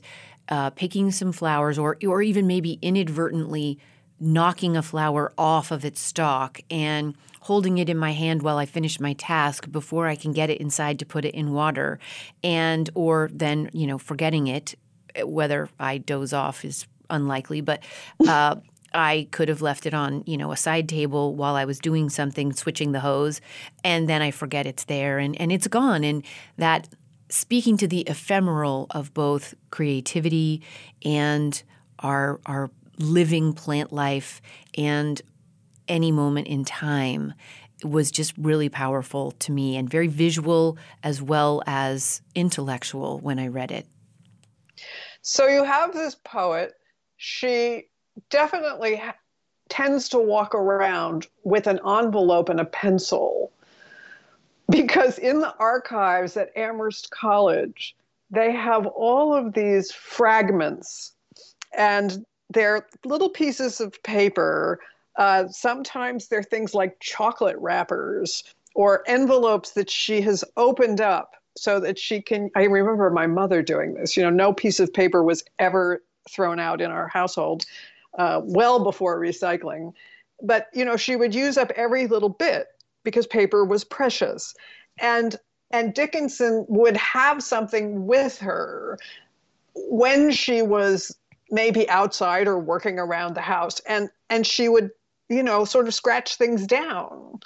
uh, 0.50 0.70
picking 0.72 1.12
some 1.12 1.32
flowers, 1.32 1.78
or 1.78 1.98
or 2.06 2.22
even 2.22 2.48
maybe 2.48 2.80
inadvertently 2.82 3.80
knocking 4.20 4.78
a 4.78 4.82
flower 4.82 5.34
off 5.38 5.72
of 5.72 5.84
its 5.84 6.00
stalk 6.00 6.62
and 6.70 7.16
holding 7.42 7.78
it 7.78 7.90
in 7.90 7.98
my 7.98 8.12
hand 8.12 8.42
while 8.42 8.58
I 8.58 8.66
finish 8.66 9.00
my 9.00 9.14
task 9.14 9.70
before 9.70 10.08
I 10.08 10.16
can 10.16 10.32
get 10.32 10.50
it 10.50 10.62
inside 10.62 11.00
to 11.00 11.06
put 11.06 11.26
it 11.26 11.36
in 11.36 11.52
water 11.52 12.00
and 12.42 12.90
or 12.96 13.30
then 13.34 13.70
you 13.74 13.86
know 13.86 13.98
forgetting 13.98 14.48
it 14.48 14.76
whether 15.24 15.70
I 15.80 15.98
doze 15.98 16.34
off 16.34 16.66
is 16.66 16.88
unlikely, 17.10 17.62
but 17.62 17.84
uh, 18.28 18.56
I 18.94 19.28
could 19.32 19.50
have 19.50 19.62
left 19.62 19.86
it 19.86 19.94
on, 19.94 20.24
you 20.26 20.38
know, 20.38 20.52
a 20.52 20.58
side 20.58 20.88
table 20.88 21.36
while 21.36 21.56
I 21.56 21.66
was 21.66 21.80
doing 21.80 22.10
something, 22.10 22.54
switching 22.54 22.92
the 22.92 23.00
hose, 23.00 23.42
and 23.84 24.08
then 24.08 24.22
I 24.22 24.32
forget 24.32 24.66
it's 24.66 24.86
there 24.86 25.20
and, 25.20 25.40
and 25.40 25.52
it's 25.52 25.68
gone. 25.68 26.04
And 26.04 26.24
that 26.58 26.90
speaking 27.30 27.78
to 27.78 27.88
the 27.88 28.02
ephemeral 28.02 28.88
of 28.92 29.14
both 29.14 29.56
creativity 29.72 30.62
and 31.04 31.62
our 32.00 32.40
our 32.46 32.70
living 33.00 33.54
plant 33.54 33.92
life 33.92 34.40
and 34.78 35.22
any 35.88 36.12
moment 36.12 36.48
in 36.48 36.64
time 36.64 37.34
was 37.84 38.12
just 38.12 38.34
really 38.38 38.70
powerful 38.70 39.32
to 39.32 39.52
me 39.52 39.76
and 39.76 39.90
very 39.90 40.08
visual 40.08 40.78
as 41.02 41.22
well 41.22 41.62
as 41.66 42.22
intellectual 42.36 43.20
when 43.20 43.40
I 43.40 43.48
read 43.48 43.72
it. 43.72 43.88
So 45.24 45.48
you 45.48 45.64
have 45.64 45.94
this 45.94 46.16
poet. 46.16 46.74
She 47.16 47.88
definitely 48.30 48.98
ha- 48.98 49.16
tends 49.70 50.10
to 50.10 50.20
walk 50.20 50.54
around 50.54 51.28
with 51.46 51.66
an 51.66 51.80
envelope 51.88 52.50
and 52.50 52.60
a 52.60 52.66
pencil 52.66 53.52
because 54.70 55.18
in 55.18 55.40
the 55.40 55.56
archives 55.56 56.36
at 56.36 56.56
Amherst 56.58 57.10
College, 57.12 57.96
they 58.32 58.52
have 58.52 58.86
all 58.86 59.34
of 59.34 59.54
these 59.54 59.94
fragments 59.94 61.14
and 61.76 62.26
they're 62.50 62.86
little 63.06 63.30
pieces 63.30 63.80
of 63.80 64.02
paper. 64.04 64.80
Uh, 65.18 65.48
sometimes 65.48 66.28
they're 66.28 66.44
things 66.44 66.74
like 66.74 67.00
chocolate 67.00 67.58
wrappers 67.60 68.44
or 68.76 69.04
envelopes 69.08 69.72
that 69.72 69.90
she 69.90 70.20
has 70.22 70.44
opened 70.58 71.00
up 71.00 71.36
so 71.56 71.80
that 71.80 72.00
she 72.00 72.22
can. 72.22 72.50
I 72.56 72.64
remember 72.64 73.10
my 73.10 73.28
mother 73.28 73.62
doing 73.62 73.94
this. 73.94 74.18
You 74.18 74.24
know, 74.24 74.30
no 74.30 74.54
piece 74.54 74.80
of 74.80 74.94
paper 74.94 75.24
was 75.24 75.44
ever 75.60 76.04
thrown 76.30 76.60
out 76.60 76.82
in 76.82 76.92
our 76.92 77.08
household, 77.08 77.66
uh, 78.18 78.42
well 78.44 78.84
before 78.84 79.20
recycling. 79.20 79.94
But 80.42 80.68
you 80.74 80.86
know, 80.86 80.98
she 80.98 81.16
would 81.16 81.36
use 81.36 81.58
up 81.58 81.72
every 81.76 82.08
little 82.08 82.30
bit 82.30 82.68
because 83.04 83.28
paper 83.28 83.66
was 83.66 83.84
precious, 83.84 84.54
and 85.00 85.38
and 85.72 85.94
Dickinson 85.94 86.66
would 86.70 86.98
have 86.98 87.44
something 87.44 88.06
with 88.06 88.38
her 88.40 88.98
when 89.76 90.32
she 90.32 90.62
was 90.62 91.16
maybe 91.50 91.88
outside 91.90 92.48
or 92.48 92.58
working 92.58 92.98
around 93.00 93.36
the 93.36 93.42
house, 93.42 93.80
and 93.82 94.10
and 94.30 94.46
she 94.48 94.70
would 94.70 94.92
you 95.30 95.44
know 95.44 95.66
sort 95.66 95.88
of 95.88 95.94
scratch 95.94 96.36
things 96.36 96.66
down 96.66 97.40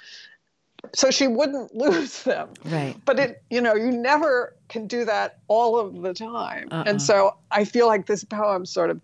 so 0.94 1.10
she 1.10 1.26
wouldn't 1.28 1.74
lose 1.74 2.22
them. 2.22 2.50
Right. 2.64 2.96
But 3.04 3.18
it, 3.18 3.42
you 3.50 3.60
know, 3.60 3.74
you 3.74 3.90
never 3.90 4.56
can 4.68 4.86
do 4.86 5.04
that 5.04 5.38
all 5.48 5.78
of 5.78 6.02
the 6.02 6.14
time. 6.14 6.68
Uh-uh. 6.70 6.84
And 6.86 7.02
so 7.02 7.36
I 7.50 7.64
feel 7.64 7.86
like 7.86 8.06
this 8.06 8.24
poem 8.24 8.66
sort 8.66 8.90
of 8.90 9.00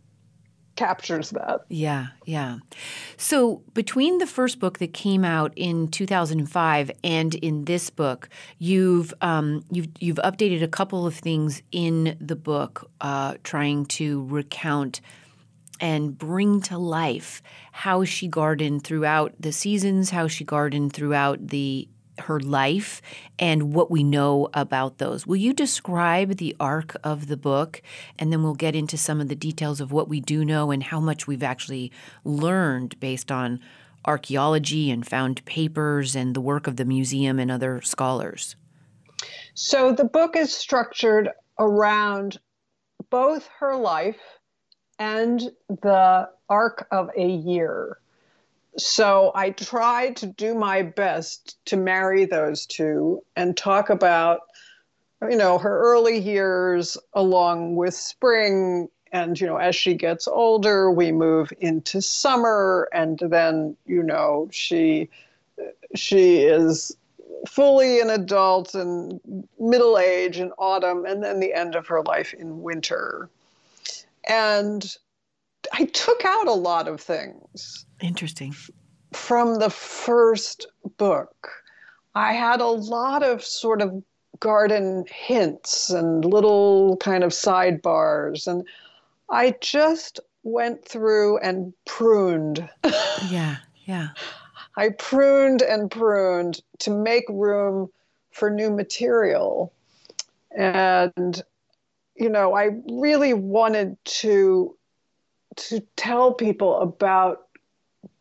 captures 0.76 1.30
that. 1.30 1.60
Yeah, 1.68 2.08
yeah. 2.24 2.58
So 3.16 3.62
between 3.74 4.18
the 4.18 4.26
first 4.26 4.58
book 4.58 4.78
that 4.78 4.92
came 4.92 5.24
out 5.24 5.52
in 5.56 5.88
2005 5.88 6.90
and 7.02 7.34
in 7.36 7.64
this 7.64 7.90
book, 7.90 8.28
you've 8.58 9.14
um, 9.20 9.64
you've 9.70 9.88
you've 10.00 10.16
updated 10.18 10.62
a 10.62 10.68
couple 10.68 11.06
of 11.06 11.14
things 11.14 11.62
in 11.72 12.16
the 12.20 12.36
book, 12.36 12.90
uh, 13.00 13.34
trying 13.44 13.86
to 13.86 14.24
recount 14.26 15.00
and 15.80 16.16
bring 16.16 16.60
to 16.62 16.78
life 16.78 17.42
how 17.72 18.04
she 18.04 18.28
gardened 18.28 18.84
throughout 18.84 19.34
the 19.38 19.52
seasons, 19.52 20.10
how 20.10 20.28
she 20.28 20.44
gardened 20.44 20.92
throughout 20.92 21.48
the 21.48 21.88
her 22.18 22.38
life 22.38 23.02
and 23.38 23.74
what 23.74 23.90
we 23.90 24.04
know 24.04 24.48
about 24.54 24.98
those. 24.98 25.26
Will 25.26 25.36
you 25.36 25.52
describe 25.52 26.36
the 26.36 26.54
arc 26.60 26.96
of 27.02 27.26
the 27.26 27.36
book 27.36 27.82
and 28.18 28.32
then 28.32 28.42
we'll 28.42 28.54
get 28.54 28.76
into 28.76 28.96
some 28.96 29.20
of 29.20 29.28
the 29.28 29.34
details 29.34 29.80
of 29.80 29.92
what 29.92 30.08
we 30.08 30.20
do 30.20 30.44
know 30.44 30.70
and 30.70 30.82
how 30.82 31.00
much 31.00 31.26
we've 31.26 31.42
actually 31.42 31.90
learned 32.22 32.98
based 33.00 33.32
on 33.32 33.60
archaeology 34.04 34.90
and 34.90 35.06
found 35.06 35.44
papers 35.44 36.14
and 36.14 36.34
the 36.34 36.40
work 36.40 36.66
of 36.66 36.76
the 36.76 36.84
museum 36.84 37.38
and 37.38 37.50
other 37.50 37.80
scholars? 37.82 38.54
So 39.54 39.92
the 39.92 40.04
book 40.04 40.36
is 40.36 40.52
structured 40.52 41.30
around 41.58 42.38
both 43.10 43.48
her 43.58 43.76
life 43.76 44.20
and 44.98 45.50
the 45.68 46.28
arc 46.48 46.86
of 46.90 47.10
a 47.16 47.26
year. 47.26 47.98
So 48.76 49.30
I 49.34 49.50
try 49.50 50.10
to 50.14 50.26
do 50.26 50.54
my 50.54 50.82
best 50.82 51.58
to 51.66 51.76
marry 51.76 52.24
those 52.24 52.66
two 52.66 53.22
and 53.36 53.56
talk 53.56 53.88
about, 53.90 54.40
you 55.22 55.36
know, 55.36 55.58
her 55.58 55.80
early 55.80 56.18
years 56.18 56.96
along 57.12 57.76
with 57.76 57.94
spring. 57.94 58.88
And, 59.12 59.40
you 59.40 59.46
know, 59.46 59.58
as 59.58 59.76
she 59.76 59.94
gets 59.94 60.26
older, 60.26 60.90
we 60.90 61.12
move 61.12 61.52
into 61.60 62.02
summer. 62.02 62.88
And 62.92 63.18
then, 63.18 63.76
you 63.86 64.02
know, 64.02 64.48
she, 64.50 65.08
she 65.94 66.38
is 66.38 66.96
fully 67.48 68.00
an 68.00 68.10
adult 68.10 68.74
and 68.74 69.20
middle 69.60 69.98
age 69.98 70.40
in 70.40 70.50
autumn, 70.52 71.04
and 71.04 71.22
then 71.22 71.38
the 71.38 71.54
end 71.54 71.76
of 71.76 71.86
her 71.86 72.02
life 72.02 72.34
in 72.34 72.62
winter. 72.62 73.30
And 74.28 74.84
I 75.72 75.84
took 75.86 76.24
out 76.24 76.46
a 76.46 76.52
lot 76.52 76.88
of 76.88 77.00
things. 77.00 77.86
Interesting. 78.00 78.54
From 79.12 79.58
the 79.58 79.70
first 79.70 80.66
book. 80.96 81.50
I 82.14 82.32
had 82.32 82.60
a 82.60 82.66
lot 82.66 83.22
of 83.22 83.42
sort 83.42 83.82
of 83.82 84.02
garden 84.40 85.04
hints 85.10 85.90
and 85.90 86.24
little 86.24 86.96
kind 86.98 87.24
of 87.24 87.32
sidebars. 87.32 88.46
And 88.46 88.66
I 89.30 89.54
just 89.60 90.20
went 90.42 90.84
through 90.84 91.38
and 91.38 91.72
pruned. 91.86 92.68
yeah, 93.28 93.56
yeah. 93.84 94.08
I 94.76 94.90
pruned 94.90 95.62
and 95.62 95.90
pruned 95.90 96.60
to 96.80 96.90
make 96.90 97.24
room 97.28 97.88
for 98.32 98.50
new 98.50 98.70
material. 98.70 99.72
And 100.56 101.42
you 102.16 102.28
know, 102.28 102.54
I 102.54 102.70
really 102.90 103.34
wanted 103.34 103.96
to 104.04 104.76
to 105.56 105.80
tell 105.96 106.34
people 106.34 106.80
about 106.80 107.46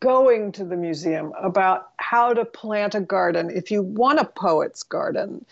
going 0.00 0.52
to 0.52 0.64
the 0.64 0.76
museum 0.76 1.32
about 1.42 1.90
how 1.98 2.32
to 2.32 2.44
plant 2.44 2.94
a 2.94 3.00
garden. 3.00 3.50
If 3.50 3.70
you 3.70 3.82
want 3.82 4.20
a 4.20 4.24
poet's 4.24 4.82
garden 4.82 5.44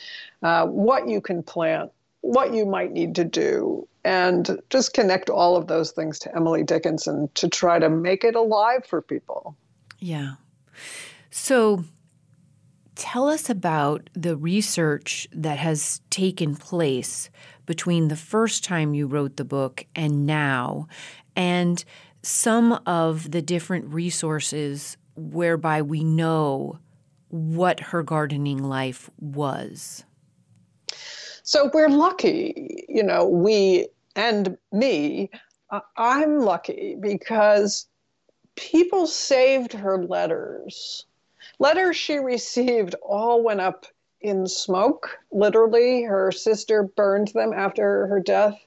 uh, 0.42 0.66
what 0.66 1.09
you 1.09 1.20
can 1.20 1.42
plant 1.42 1.90
what 2.20 2.55
you 2.55 2.64
might 2.64 2.92
need 2.92 3.14
to 3.16 3.24
do 3.24 3.87
and 4.05 4.61
just 4.70 4.94
connect 4.94 5.28
all 5.28 5.57
of 5.57 5.66
those 5.66 5.90
things 5.90 6.18
to 6.20 6.35
emily 6.35 6.62
dickinson 6.62 7.28
to 7.35 7.48
try 7.48 7.78
to 7.78 7.88
make 7.88 8.24
it 8.24 8.35
alive 8.35 8.87
for 8.87 9.02
people. 9.02 9.57
Yeah. 9.98 10.35
So 11.31 11.85
tell 13.03 13.29
us 13.29 13.51
about 13.51 14.09
the 14.15 14.37
research 14.37 15.27
that 15.33 15.59
has 15.59 16.01
taken 16.09 16.55
place 16.55 17.31
between 17.67 18.07
the 18.07 18.17
first 18.17 18.62
time 18.62 18.95
you 18.95 19.09
wrote 19.09 19.37
the 19.37 19.45
book 19.45 19.85
and 19.97 20.25
now 20.25 20.87
and 21.35 21.85
some 22.23 22.81
of 22.87 23.33
the 23.33 23.43
different 23.43 23.87
resources 23.87 24.97
whereby 25.17 25.83
we 25.83 26.05
know 26.05 26.79
what 27.27 27.81
her 27.81 28.05
gardening 28.05 28.62
life 28.62 29.11
was. 29.19 30.05
So 31.43 31.73
we're 31.75 31.88
lucky, 31.88 32.85
you 32.88 33.03
know, 33.03 33.27
we 33.27 33.88
and 34.15 34.57
me, 34.71 35.29
uh, 35.71 35.81
I'm 35.97 36.38
lucky 36.38 36.97
because 37.01 37.88
people 38.55 39.09
saved 39.09 39.73
her 39.73 40.05
letters. 40.05 41.05
Letters 41.62 41.96
she 41.96 42.18
received 42.18 42.96
all 43.03 43.40
went 43.40 43.61
up 43.61 43.87
in 44.20 44.48
smoke. 44.48 45.16
Literally, 45.31 46.03
her 46.03 46.33
sister 46.33 46.83
burned 46.83 47.29
them 47.29 47.53
after 47.53 48.09
her 48.09 48.18
death 48.18 48.59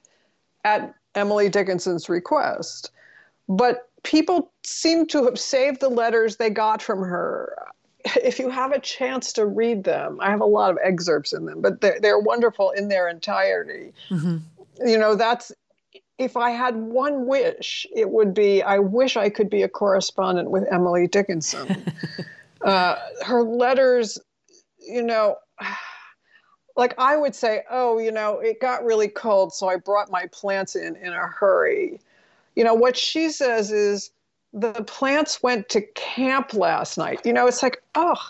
at 0.64 0.94
Emily 1.14 1.50
Dickinson's 1.50 2.08
request. 2.08 2.90
But 3.50 3.90
people 4.02 4.50
seem 4.64 5.06
to 5.08 5.26
have 5.26 5.38
saved 5.38 5.80
the 5.80 5.90
letters 5.90 6.36
they 6.36 6.48
got 6.48 6.80
from 6.80 7.00
her. 7.00 7.66
If 8.24 8.38
you 8.38 8.48
have 8.48 8.72
a 8.72 8.80
chance 8.80 9.30
to 9.34 9.44
read 9.44 9.84
them, 9.84 10.16
I 10.22 10.30
have 10.30 10.40
a 10.40 10.46
lot 10.46 10.70
of 10.70 10.78
excerpts 10.82 11.34
in 11.34 11.44
them, 11.44 11.60
but 11.60 11.82
they're, 11.82 12.00
they're 12.00 12.18
wonderful 12.18 12.70
in 12.70 12.88
their 12.88 13.08
entirety. 13.08 13.92
Mm-hmm. 14.08 14.38
You 14.86 14.96
know, 14.96 15.16
that's 15.16 15.52
if 16.16 16.34
I 16.34 16.48
had 16.48 16.76
one 16.76 17.26
wish, 17.26 17.86
it 17.94 18.08
would 18.08 18.32
be 18.32 18.62
I 18.62 18.78
wish 18.78 19.18
I 19.18 19.28
could 19.28 19.50
be 19.50 19.64
a 19.64 19.68
correspondent 19.68 20.50
with 20.50 20.64
Emily 20.72 21.06
Dickinson. 21.08 21.84
uh, 22.66 22.96
her 23.24 23.42
letters, 23.42 24.18
you 24.78 25.02
know, 25.02 25.36
like 26.76 26.94
I 26.98 27.16
would 27.16 27.34
say, 27.34 27.62
oh, 27.70 27.98
you 27.98 28.12
know, 28.12 28.38
it 28.40 28.60
got 28.60 28.84
really 28.84 29.08
cold, 29.08 29.54
so 29.54 29.68
I 29.68 29.76
brought 29.76 30.10
my 30.10 30.26
plants 30.32 30.76
in 30.76 30.96
in 30.96 31.12
a 31.12 31.26
hurry. 31.26 32.00
You 32.54 32.64
know, 32.64 32.74
what 32.74 32.96
she 32.96 33.30
says 33.30 33.70
is 33.70 34.10
the 34.52 34.72
plants 34.72 35.42
went 35.42 35.68
to 35.70 35.82
camp 35.94 36.52
last 36.52 36.98
night. 36.98 37.20
You 37.24 37.32
know, 37.32 37.46
it's 37.46 37.62
like, 37.62 37.82
oh, 37.94 38.20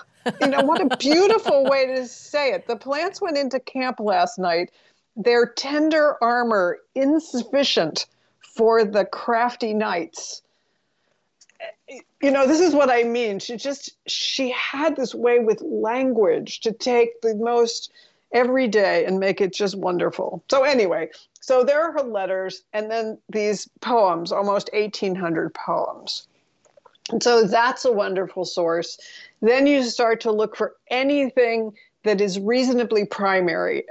you 0.41 0.49
know, 0.49 0.63
what 0.63 0.81
a 0.81 0.97
beautiful 0.99 1.65
way 1.65 1.87
to 1.87 2.07
say 2.07 2.53
it. 2.53 2.67
The 2.67 2.77
plants 2.77 3.21
went 3.21 3.37
into 3.37 3.59
camp 3.59 4.01
last 4.01 4.39
night, 4.39 4.71
their 5.17 5.47
tender 5.47 6.23
armor 6.23 6.79
insufficient 6.95 8.07
for 8.41 8.85
the 8.85 9.05
crafty 9.05 9.75
nights 9.75 10.43
you 12.21 12.31
know 12.31 12.47
this 12.47 12.61
is 12.61 12.75
what 12.75 12.91
i 12.91 13.03
mean 13.03 13.39
she 13.39 13.57
just 13.57 13.97
she 14.07 14.51
had 14.51 14.97
this 14.97 15.15
way 15.15 15.39
with 15.39 15.61
language 15.63 16.61
to 16.61 16.73
take 16.73 17.21
the 17.21 17.35
most 17.37 17.93
every 18.33 18.69
day 18.69 19.05
and 19.05 19.19
make 19.19 19.41
it 19.41 19.53
just 19.53 19.77
wonderful. 19.77 20.43
So, 20.51 20.63
anyway, 20.63 21.09
so 21.41 21.65
there 21.65 21.83
are 21.83 21.93
her 21.93 22.03
letters 22.03 22.63
and 22.73 22.91
then 22.91 23.19
these 23.29 23.69
poems, 23.81 24.33
almost 24.33 24.71
1,800 24.73 25.55
poems. 25.55 26.27
And 27.11 27.23
so 27.23 27.45
that's 27.45 27.85
a 27.85 27.93
wonderful 27.93 28.45
source. 28.45 28.99
Then 29.41 29.67
you 29.67 29.83
start 29.85 30.21
to 30.23 30.33
look 30.33 30.57
for 30.57 30.75
anything 30.91 31.73
that 32.05 32.21
is 32.21 32.39
reasonably 32.39 33.05
primary. 33.05 33.85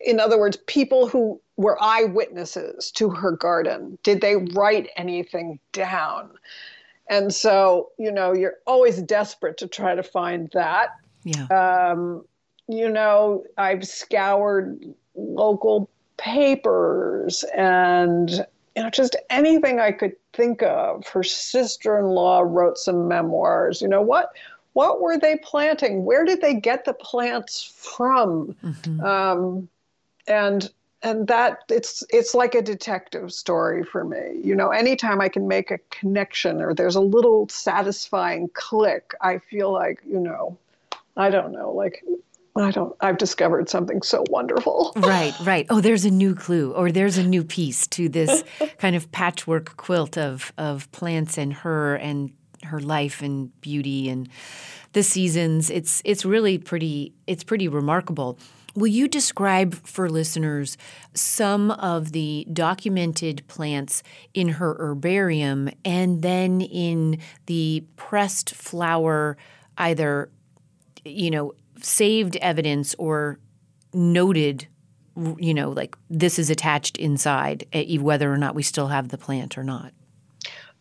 In 0.00 0.18
other 0.18 0.38
words, 0.38 0.58
people 0.66 1.06
who 1.06 1.40
were 1.56 1.80
eyewitnesses 1.80 2.90
to 2.92 3.10
her 3.10 3.32
garden. 3.32 3.98
Did 4.02 4.20
they 4.20 4.36
write 4.36 4.88
anything 4.96 5.60
down? 5.72 6.30
And 7.10 7.34
so, 7.34 7.90
you 7.98 8.12
know, 8.12 8.32
you're 8.32 8.58
always 8.66 9.02
desperate 9.02 9.58
to 9.58 9.66
try 9.66 9.96
to 9.96 10.02
find 10.02 10.48
that. 10.54 10.90
Yeah. 11.24 11.46
Um, 11.46 12.24
you 12.68 12.88
know, 12.88 13.44
I've 13.58 13.86
scoured 13.86 14.82
local 15.16 15.90
papers 16.16 17.44
and 17.54 18.30
you 18.76 18.82
know 18.82 18.90
just 18.90 19.16
anything 19.28 19.80
I 19.80 19.90
could 19.90 20.14
think 20.32 20.62
of. 20.62 21.06
Her 21.08 21.24
sister-in-law 21.24 22.42
wrote 22.42 22.78
some 22.78 23.08
memoirs. 23.08 23.82
You 23.82 23.88
know 23.88 24.02
what? 24.02 24.30
What 24.74 25.00
were 25.00 25.18
they 25.18 25.36
planting? 25.38 26.04
Where 26.04 26.24
did 26.24 26.40
they 26.40 26.54
get 26.54 26.84
the 26.84 26.94
plants 26.94 27.60
from? 27.76 28.54
Mm-hmm. 28.62 29.00
Um, 29.04 29.68
and 30.28 30.70
and 31.02 31.26
that 31.28 31.60
it's 31.68 32.04
it's 32.10 32.34
like 32.34 32.54
a 32.54 32.62
detective 32.62 33.32
story 33.32 33.84
for 33.84 34.04
me 34.04 34.40
you 34.42 34.54
know 34.54 34.68
anytime 34.68 35.20
i 35.20 35.28
can 35.28 35.48
make 35.48 35.70
a 35.70 35.78
connection 35.90 36.60
or 36.60 36.74
there's 36.74 36.96
a 36.96 37.00
little 37.00 37.48
satisfying 37.48 38.48
click 38.54 39.14
i 39.20 39.38
feel 39.38 39.72
like 39.72 40.00
you 40.06 40.20
know 40.20 40.56
i 41.16 41.30
don't 41.30 41.52
know 41.52 41.70
like 41.72 42.02
I 42.56 42.72
don't, 42.72 42.94
I've 43.00 43.16
discovered 43.16 43.68
something 43.68 44.02
so 44.02 44.24
wonderful. 44.28 44.92
right, 44.96 45.32
right. 45.40 45.66
Oh, 45.70 45.80
there's 45.80 46.04
a 46.04 46.10
new 46.10 46.34
clue, 46.34 46.72
or 46.72 46.90
there's 46.90 47.16
a 47.16 47.22
new 47.22 47.44
piece 47.44 47.86
to 47.88 48.08
this 48.08 48.42
kind 48.78 48.96
of 48.96 49.10
patchwork 49.12 49.76
quilt 49.76 50.18
of, 50.18 50.52
of 50.58 50.90
plants 50.90 51.38
and 51.38 51.52
her 51.52 51.94
and 51.94 52.32
her 52.64 52.80
life 52.80 53.22
and 53.22 53.58
beauty 53.60 54.08
and 54.08 54.28
the 54.94 55.02
seasons. 55.04 55.70
It's, 55.70 56.02
it's 56.04 56.24
really 56.24 56.58
pretty, 56.58 57.14
it's 57.28 57.44
pretty 57.44 57.68
remarkable. 57.68 58.36
Will 58.80 58.88
you 58.88 59.08
describe 59.08 59.74
for 59.86 60.08
listeners 60.08 60.78
some 61.12 61.70
of 61.70 62.12
the 62.12 62.46
documented 62.50 63.46
plants 63.46 64.02
in 64.32 64.48
her 64.48 64.74
herbarium 64.78 65.68
and 65.84 66.22
then 66.22 66.62
in 66.62 67.18
the 67.44 67.84
pressed 67.96 68.54
flower, 68.54 69.36
either, 69.76 70.30
you 71.04 71.30
know, 71.30 71.52
saved 71.82 72.36
evidence 72.36 72.94
or 72.94 73.38
noted 73.92 74.66
you 75.38 75.52
know 75.52 75.70
like 75.70 75.96
this 76.08 76.38
is 76.38 76.48
attached 76.48 76.96
inside 76.96 77.66
eh, 77.72 77.98
whether 77.98 78.32
or 78.32 78.38
not 78.38 78.54
we 78.54 78.62
still 78.62 78.86
have 78.86 79.08
the 79.08 79.18
plant 79.18 79.58
or 79.58 79.64
not 79.64 79.92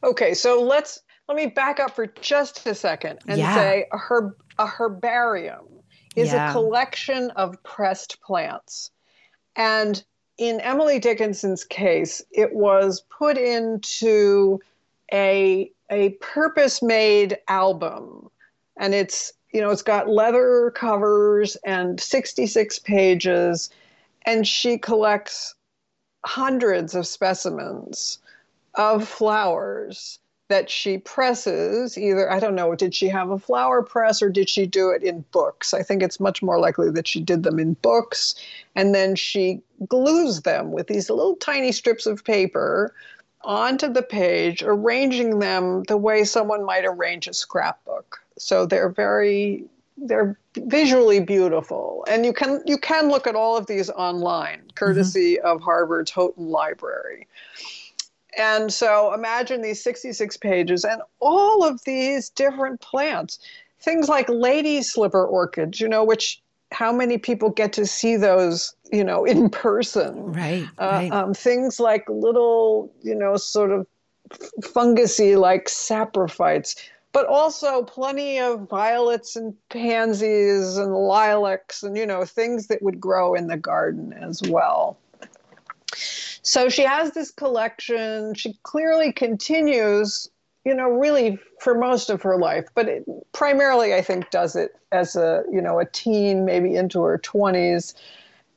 okay 0.03 0.33
so 0.33 0.61
let's 0.61 1.01
let 1.27 1.35
me 1.35 1.47
back 1.47 1.79
up 1.79 1.95
for 1.95 2.05
just 2.21 2.65
a 2.67 2.75
second 2.75 3.19
and 3.27 3.39
yeah. 3.39 3.55
say 3.55 3.85
a, 3.91 3.97
herb, 3.97 4.35
a 4.59 4.67
herbarium 4.67 5.65
is 6.15 6.31
yeah. 6.31 6.49
a 6.49 6.53
collection 6.53 7.31
of 7.31 7.61
pressed 7.63 8.21
plants. 8.21 8.91
And 9.55 10.03
in 10.37 10.61
emily 10.61 10.99
dickinson's 10.99 11.65
case 11.65 12.21
it 12.31 12.53
was 12.53 13.03
put 13.09 13.37
into 13.37 14.57
a 15.11 15.69
a 15.89 16.09
purpose 16.21 16.81
made 16.81 17.37
album. 17.47 18.29
And 18.77 18.93
it's 18.93 19.33
you 19.51 19.61
know, 19.61 19.71
it's 19.71 19.81
got 19.81 20.07
leather 20.07 20.71
covers 20.75 21.55
and 21.65 21.99
66 21.99 22.79
pages, 22.79 23.69
and 24.25 24.47
she 24.47 24.77
collects 24.77 25.55
hundreds 26.25 26.93
of 26.93 27.07
specimens 27.07 28.19
of 28.75 29.07
flowers 29.07 30.19
that 30.49 30.69
she 30.69 30.97
presses 30.97 31.97
either 31.97 32.31
i 32.31 32.39
don't 32.39 32.55
know 32.55 32.75
did 32.75 32.93
she 32.93 33.07
have 33.07 33.29
a 33.29 33.39
flower 33.39 33.81
press 33.81 34.21
or 34.21 34.29
did 34.29 34.49
she 34.49 34.65
do 34.65 34.89
it 34.89 35.03
in 35.03 35.25
books? 35.31 35.73
I 35.73 35.83
think 35.83 36.01
it's 36.01 36.19
much 36.19 36.41
more 36.41 36.59
likely 36.59 36.89
that 36.91 37.07
she 37.07 37.19
did 37.19 37.43
them 37.43 37.59
in 37.59 37.73
books. 37.75 38.35
And 38.75 38.95
then 38.95 39.15
she 39.15 39.61
glues 39.87 40.41
them 40.41 40.71
with 40.71 40.87
these 40.87 41.09
little 41.09 41.35
tiny 41.35 41.71
strips 41.71 42.05
of 42.05 42.23
paper 42.23 42.93
onto 43.41 43.91
the 43.91 44.01
page 44.01 44.61
arranging 44.63 45.39
them 45.39 45.83
the 45.83 45.97
way 45.97 46.23
someone 46.23 46.65
might 46.65 46.85
arrange 46.85 47.27
a 47.27 47.33
scrapbook. 47.33 48.19
So 48.37 48.65
they're 48.65 48.89
very 48.89 49.65
they're 50.01 50.37
visually 50.55 51.19
beautiful. 51.19 52.05
And 52.09 52.25
you 52.25 52.31
can 52.31 52.61
you 52.65 52.77
can 52.77 53.09
look 53.09 53.27
at 53.27 53.35
all 53.35 53.57
of 53.57 53.67
these 53.67 53.89
online 53.89 54.61
courtesy 54.75 55.35
mm-hmm. 55.35 55.47
of 55.47 55.61
harvard's 55.61 56.11
houghton 56.11 56.49
library 56.49 57.27
and 58.37 58.71
so 58.71 59.13
imagine 59.13 59.61
these 59.61 59.81
66 59.83 60.37
pages 60.37 60.85
and 60.85 61.01
all 61.19 61.63
of 61.63 61.83
these 61.85 62.29
different 62.29 62.81
plants. 62.81 63.39
Things 63.81 64.09
like 64.09 64.27
lady 64.29 64.81
slipper 64.81 65.25
orchids 65.25 65.79
you 65.79 65.87
know 65.87 66.03
which 66.03 66.41
how 66.71 66.91
many 66.91 67.17
people 67.17 67.49
get 67.49 67.73
to 67.73 67.85
see 67.85 68.15
those 68.15 68.75
you 68.91 69.03
know 69.03 69.25
in 69.25 69.49
person? 69.49 70.33
Right, 70.33 70.67
uh. 70.77 71.09
Um, 71.11 71.33
things 71.33 71.79
like 71.79 72.07
little 72.09 72.91
you 73.01 73.15
know 73.15 73.37
sort 73.37 73.71
of 73.71 73.87
fungusy 74.61 75.39
like 75.39 75.65
saprophytes 75.65 76.75
but 77.11 77.25
also 77.25 77.83
plenty 77.83 78.39
of 78.39 78.69
violets 78.69 79.35
and 79.35 79.55
pansies 79.69 80.77
and 80.77 80.93
lilacs 80.93 81.83
and 81.83 81.97
you 81.97 82.05
know 82.05 82.23
things 82.23 82.67
that 82.67 82.81
would 82.81 82.99
grow 82.99 83.33
in 83.33 83.47
the 83.47 83.57
garden 83.57 84.13
as 84.13 84.41
well 84.43 84.97
So 86.49 86.67
she 86.67 86.81
has 86.81 87.11
this 87.11 87.29
collection. 87.29 88.33
She 88.33 88.57
clearly 88.63 89.13
continues, 89.13 90.27
you 90.65 90.73
know, 90.73 90.89
really 90.89 91.37
for 91.59 91.75
most 91.75 92.09
of 92.09 92.23
her 92.23 92.39
life, 92.39 92.65
but 92.73 92.89
it, 92.89 93.05
primarily, 93.33 93.93
I 93.93 94.01
think, 94.01 94.31
does 94.31 94.55
it 94.55 94.75
as 94.91 95.15
a, 95.15 95.43
you 95.51 95.61
know, 95.61 95.79
a 95.79 95.85
teen, 95.85 96.45
maybe 96.45 96.75
into 96.75 97.01
her 97.01 97.19
20s 97.19 97.93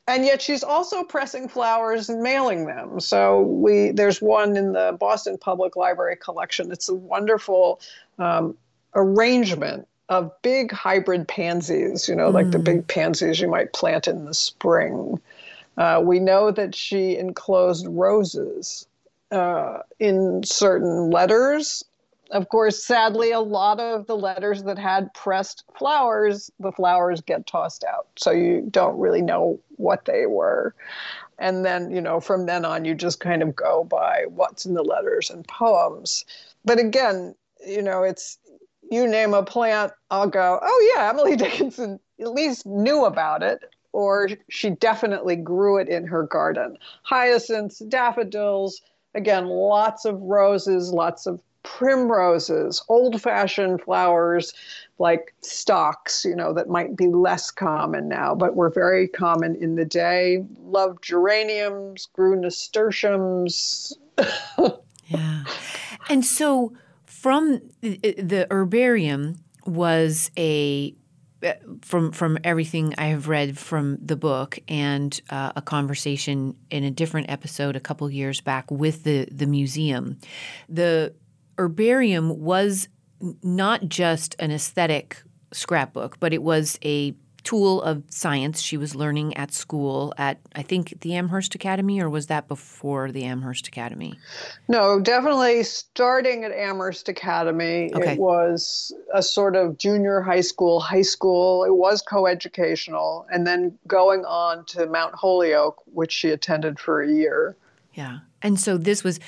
and 0.08 0.24
yet 0.24 0.40
she's 0.40 0.64
also 0.64 1.04
pressing 1.04 1.48
flowers 1.48 2.08
and 2.08 2.22
mailing 2.22 2.66
them. 2.66 2.98
So 2.98 3.42
we 3.42 3.92
there's 3.92 4.20
one 4.22 4.56
in 4.56 4.72
the 4.72 4.96
Boston 4.98 5.38
Public 5.38 5.76
Library 5.76 6.16
collection. 6.16 6.72
It's 6.72 6.88
a 6.88 6.94
wonderful 6.94 7.80
um, 8.18 8.56
arrangement 8.94 9.86
of 10.08 10.32
big 10.42 10.72
hybrid 10.72 11.28
pansies. 11.28 12.08
You 12.08 12.16
know, 12.16 12.30
mm. 12.30 12.34
like 12.34 12.50
the 12.50 12.58
big 12.58 12.82
mm. 12.82 12.88
pansies 12.88 13.38
you 13.38 13.48
might 13.48 13.72
plant 13.74 14.08
in 14.08 14.24
the 14.24 14.34
spring. 14.34 15.20
Uh, 15.76 16.00
we 16.04 16.18
know 16.18 16.50
that 16.50 16.74
she 16.74 17.16
enclosed 17.16 17.86
roses 17.88 18.86
uh, 19.30 19.78
in 19.98 20.42
certain 20.44 21.10
letters 21.10 21.84
of 22.32 22.48
course, 22.48 22.82
sadly, 22.82 23.30
a 23.30 23.40
lot 23.40 23.78
of 23.78 24.06
the 24.06 24.16
letters 24.16 24.62
that 24.62 24.78
had 24.78 25.12
pressed 25.12 25.64
flowers, 25.78 26.50
the 26.58 26.72
flowers 26.72 27.20
get 27.20 27.46
tossed 27.46 27.84
out. 27.84 28.06
So 28.16 28.30
you 28.30 28.66
don't 28.70 28.98
really 28.98 29.20
know 29.20 29.60
what 29.76 30.06
they 30.06 30.24
were. 30.24 30.74
And 31.38 31.64
then, 31.64 31.90
you 31.90 32.00
know, 32.00 32.20
from 32.20 32.46
then 32.46 32.64
on, 32.64 32.86
you 32.86 32.94
just 32.94 33.20
kind 33.20 33.42
of 33.42 33.54
go 33.54 33.84
by 33.84 34.24
what's 34.28 34.64
in 34.64 34.72
the 34.72 34.82
letters 34.82 35.28
and 35.28 35.46
poems. 35.46 36.24
But 36.64 36.78
again, 36.78 37.34
you 37.66 37.82
know, 37.82 38.02
it's 38.02 38.38
you 38.90 39.06
name 39.06 39.34
a 39.34 39.42
plant, 39.42 39.92
I'll 40.10 40.28
go, 40.28 40.58
oh, 40.62 40.92
yeah, 40.94 41.10
Emily 41.10 41.36
Dickinson 41.36 42.00
at 42.18 42.32
least 42.32 42.64
knew 42.64 43.04
about 43.04 43.42
it, 43.42 43.60
or 43.92 44.30
she 44.48 44.70
definitely 44.70 45.36
grew 45.36 45.78
it 45.78 45.88
in 45.88 46.06
her 46.06 46.24
garden. 46.24 46.76
Hyacinths, 47.02 47.78
daffodils, 47.80 48.80
again, 49.14 49.46
lots 49.46 50.04
of 50.04 50.20
roses, 50.22 50.92
lots 50.92 51.26
of 51.26 51.40
primroses, 51.62 52.82
old 52.88 53.20
fashioned 53.20 53.82
flowers 53.82 54.52
like 54.98 55.34
stocks, 55.40 56.24
you 56.24 56.34
know, 56.34 56.52
that 56.52 56.68
might 56.68 56.96
be 56.96 57.06
less 57.08 57.50
common 57.50 58.08
now, 58.08 58.34
but 58.34 58.56
were 58.56 58.70
very 58.70 59.08
common 59.08 59.54
in 59.56 59.76
the 59.76 59.84
day. 59.84 60.44
Loved 60.64 61.02
geraniums, 61.02 62.06
grew 62.12 62.40
nasturtiums. 62.40 63.96
yeah. 65.06 65.44
And 66.08 66.24
so 66.24 66.72
from 67.04 67.60
uh, 67.84 67.88
uh, 67.88 68.12
the 68.18 68.46
herbarium 68.50 69.36
was 69.66 70.30
a 70.36 70.94
from 71.82 72.12
from 72.12 72.38
everything 72.44 72.94
I 72.98 73.06
have 73.06 73.28
read 73.28 73.58
from 73.58 73.98
the 74.00 74.16
book 74.16 74.58
and 74.68 75.18
uh, 75.30 75.52
a 75.56 75.62
conversation 75.62 76.56
in 76.70 76.84
a 76.84 76.90
different 76.90 77.30
episode 77.30 77.76
a 77.76 77.80
couple 77.80 78.08
years 78.10 78.40
back 78.40 78.70
with 78.70 79.04
the 79.04 79.28
the 79.30 79.46
museum, 79.46 80.18
the 80.68 81.14
herbarium 81.58 82.40
was 82.40 82.88
not 83.42 83.88
just 83.88 84.34
an 84.38 84.50
aesthetic 84.50 85.22
scrapbook, 85.52 86.18
but 86.18 86.32
it 86.32 86.42
was 86.42 86.78
a 86.84 87.14
tool 87.44 87.82
of 87.82 88.02
science 88.08 88.60
she 88.60 88.76
was 88.76 88.94
learning 88.94 89.36
at 89.36 89.52
school 89.52 90.14
at 90.16 90.38
I 90.54 90.62
think 90.62 91.00
the 91.00 91.14
Amherst 91.14 91.54
Academy 91.54 92.00
or 92.00 92.08
was 92.08 92.28
that 92.28 92.48
before 92.48 93.10
the 93.10 93.24
Amherst 93.24 93.68
Academy? 93.68 94.18
No, 94.68 95.00
definitely 95.00 95.62
starting 95.64 96.44
at 96.44 96.52
Amherst 96.52 97.08
Academy. 97.08 97.92
Okay. 97.94 98.12
It 98.12 98.18
was 98.18 98.92
a 99.12 99.22
sort 99.22 99.56
of 99.56 99.78
junior 99.78 100.20
high 100.20 100.40
school, 100.40 100.80
high 100.80 101.02
school. 101.02 101.64
It 101.64 101.74
was 101.74 102.02
coeducational 102.02 103.26
and 103.32 103.46
then 103.46 103.78
going 103.86 104.24
on 104.24 104.64
to 104.66 104.86
Mount 104.86 105.14
Holyoke 105.14 105.82
which 105.86 106.12
she 106.12 106.30
attended 106.30 106.78
for 106.78 107.02
a 107.02 107.08
year. 107.08 107.56
Yeah. 107.94 108.20
And 108.40 108.58
so 108.58 108.76
this 108.76 109.04
was 109.04 109.20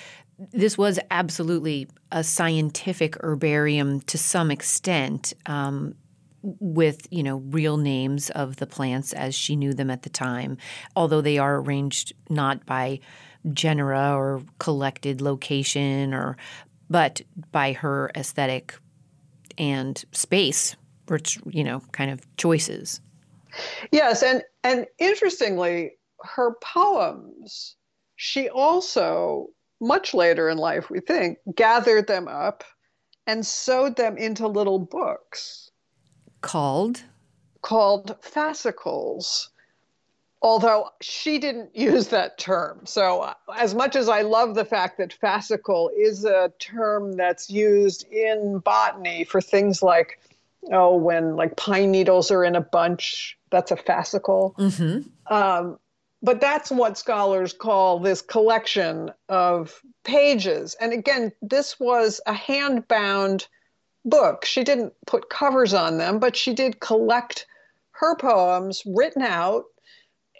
this 0.52 0.76
was 0.76 0.98
absolutely 1.10 1.88
a 2.10 2.24
scientific 2.24 3.16
herbarium 3.22 4.00
to 4.02 4.18
some 4.18 4.50
extent, 4.50 5.32
um, 5.46 5.94
with 6.60 7.06
you 7.10 7.22
know 7.22 7.38
real 7.46 7.76
names 7.76 8.30
of 8.30 8.56
the 8.56 8.66
plants 8.66 9.12
as 9.12 9.34
she 9.34 9.56
knew 9.56 9.72
them 9.72 9.90
at 9.90 10.02
the 10.02 10.10
time, 10.10 10.56
although 10.94 11.20
they 11.20 11.38
are 11.38 11.56
arranged 11.56 12.12
not 12.28 12.64
by 12.66 13.00
genera 13.52 14.14
or 14.14 14.42
collected 14.58 15.20
location 15.20 16.12
or 16.14 16.36
but 16.90 17.22
by 17.50 17.72
her 17.72 18.10
aesthetic 18.14 18.74
and 19.56 20.04
space, 20.12 20.76
which 21.08 21.38
you 21.46 21.64
know 21.64 21.80
kind 21.92 22.10
of 22.10 22.20
choices. 22.36 23.00
Yes, 23.90 24.22
and 24.22 24.42
and 24.62 24.86
interestingly, 24.98 25.92
her 26.22 26.54
poems 26.62 27.76
she 28.16 28.48
also 28.48 29.48
much 29.80 30.14
later 30.14 30.48
in 30.48 30.58
life, 30.58 30.88
we 30.88 31.00
think, 31.00 31.38
gathered 31.54 32.06
them 32.06 32.28
up 32.28 32.64
and 33.26 33.46
sewed 33.46 33.96
them 33.96 34.16
into 34.16 34.46
little 34.46 34.78
books. 34.78 35.63
Called? 36.44 37.02
Called 37.62 38.16
fascicles. 38.20 39.50
Although 40.42 40.90
she 41.00 41.38
didn't 41.38 41.74
use 41.76 42.08
that 42.08 42.38
term. 42.38 42.82
So, 42.84 43.22
uh, 43.22 43.34
as 43.56 43.74
much 43.74 43.96
as 43.96 44.08
I 44.08 44.22
love 44.22 44.54
the 44.54 44.64
fact 44.64 44.98
that 44.98 45.16
fascicle 45.22 45.88
is 45.96 46.24
a 46.24 46.52
term 46.58 47.16
that's 47.16 47.48
used 47.48 48.06
in 48.12 48.58
botany 48.58 49.24
for 49.24 49.40
things 49.40 49.82
like, 49.82 50.20
oh, 50.70 50.96
when 50.96 51.36
like 51.36 51.56
pine 51.56 51.90
needles 51.90 52.30
are 52.30 52.44
in 52.44 52.56
a 52.56 52.60
bunch, 52.60 53.38
that's 53.50 53.70
a 53.70 53.76
fascicle. 53.76 54.54
Mm-hmm. 54.56 55.34
Um, 55.34 55.78
but 56.22 56.40
that's 56.40 56.70
what 56.70 56.98
scholars 56.98 57.52
call 57.54 57.98
this 58.00 58.20
collection 58.20 59.10
of 59.28 59.80
pages. 60.04 60.74
And 60.80 60.92
again, 60.92 61.32
this 61.42 61.80
was 61.80 62.20
a 62.26 62.32
hand 62.34 62.86
bound 62.88 63.46
book. 64.04 64.44
She 64.44 64.64
didn't 64.64 64.92
put 65.06 65.30
covers 65.30 65.74
on 65.74 65.98
them, 65.98 66.18
but 66.18 66.36
she 66.36 66.54
did 66.54 66.80
collect 66.80 67.46
her 67.92 68.16
poems 68.16 68.82
written 68.86 69.22
out 69.22 69.64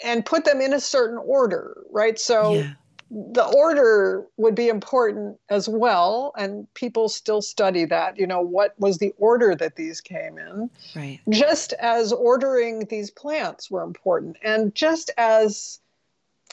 and 0.03 0.27
put 0.27 0.44
them 0.44 0.61
in 0.61 0.72
a 0.72 0.81
certain 0.81 1.18
order, 1.18 1.77
right? 1.90 2.18
So 2.18 2.55
yeah. 2.55 2.72
the 3.11 3.44
order 3.44 4.27
would 4.37 4.55
be 4.55 4.68
important 4.68 5.38
as 5.50 5.68
well. 5.68 6.33
And 6.37 6.72
people 6.74 7.09
still 7.09 7.40
study 7.40 7.85
that. 7.87 8.18
You 8.18 8.27
know, 8.27 8.40
what 8.40 8.74
was 8.79 8.98
the 8.98 9.14
order 9.18 9.55
that 9.55 9.77
these 9.77 10.00
came 10.00 10.37
in? 10.37 10.68
Right. 10.96 11.20
Just 11.29 11.72
as 11.74 12.12
ordering 12.12 12.87
these 12.87 13.11
plants 13.11 13.70
were 13.70 13.83
important. 13.83 14.37
And 14.42 14.74
just 14.74 15.11
as 15.16 15.79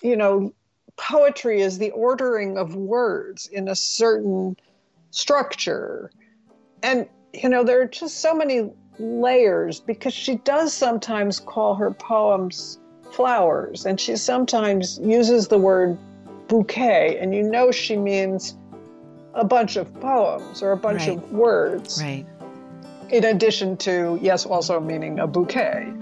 you 0.02 0.16
know, 0.16 0.54
poetry 0.98 1.62
is 1.62 1.78
the 1.78 1.92
ordering 1.92 2.58
of 2.58 2.76
words 2.76 3.48
in 3.48 3.68
a 3.68 3.76
certain 3.76 4.58
structure. 5.12 6.12
And, 6.84 7.08
you 7.34 7.50
know, 7.50 7.64
there 7.64 7.82
are 7.82 7.86
just 7.86 8.20
so 8.20 8.34
many 8.34 8.70
layers 9.00 9.80
because 9.80 10.14
she 10.14 10.36
does 10.38 10.74
sometimes 10.74 11.40
call 11.40 11.76
her 11.76 11.92
poems 11.92 12.80
flowers 13.12 13.86
and 13.86 14.00
she 14.00 14.16
sometimes 14.16 15.00
uses 15.00 15.48
the 15.48 15.58
word 15.58 15.98
bouquet 16.48 17.18
and 17.20 17.34
you 17.34 17.44
know 17.44 17.72
she 17.72 17.98
means 17.98 18.56
a 19.34 19.44
bunch 19.44 19.76
of 19.76 19.94
poems 20.02 20.62
or 20.62 20.72
a 20.72 20.78
bunch 20.78 21.08
right. 21.08 21.18
of 21.18 21.32
words. 21.32 22.02
Right. 22.02 22.26
In 23.10 23.26
addition 23.26 23.78
to, 23.78 24.20
yes, 24.22 24.46
also 24.46 24.80
meaning 24.80 25.20
a 25.20 25.28
bouquet. 25.28 25.92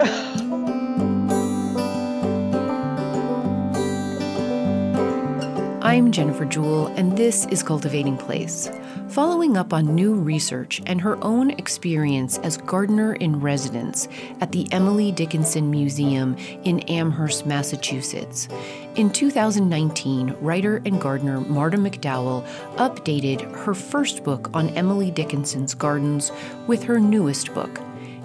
I'm 5.90 6.12
Jennifer 6.12 6.44
Jewell, 6.44 6.86
and 6.94 7.18
this 7.18 7.46
is 7.46 7.64
Cultivating 7.64 8.16
Place. 8.16 8.70
Following 9.08 9.56
up 9.56 9.72
on 9.72 9.92
new 9.92 10.14
research 10.14 10.80
and 10.86 11.00
her 11.00 11.18
own 11.24 11.50
experience 11.50 12.38
as 12.38 12.58
gardener 12.58 13.14
in 13.14 13.40
residence 13.40 14.06
at 14.40 14.52
the 14.52 14.68
Emily 14.70 15.10
Dickinson 15.10 15.68
Museum 15.68 16.36
in 16.62 16.78
Amherst, 16.88 17.44
Massachusetts. 17.44 18.46
In 18.94 19.10
2019, 19.10 20.36
writer 20.40 20.80
and 20.84 21.00
gardener 21.00 21.40
Marta 21.40 21.76
McDowell 21.76 22.46
updated 22.76 23.52
her 23.64 23.74
first 23.74 24.22
book 24.22 24.48
on 24.54 24.68
Emily 24.76 25.10
Dickinson's 25.10 25.74
gardens 25.74 26.30
with 26.68 26.84
her 26.84 27.00
newest 27.00 27.52
book, 27.52 27.80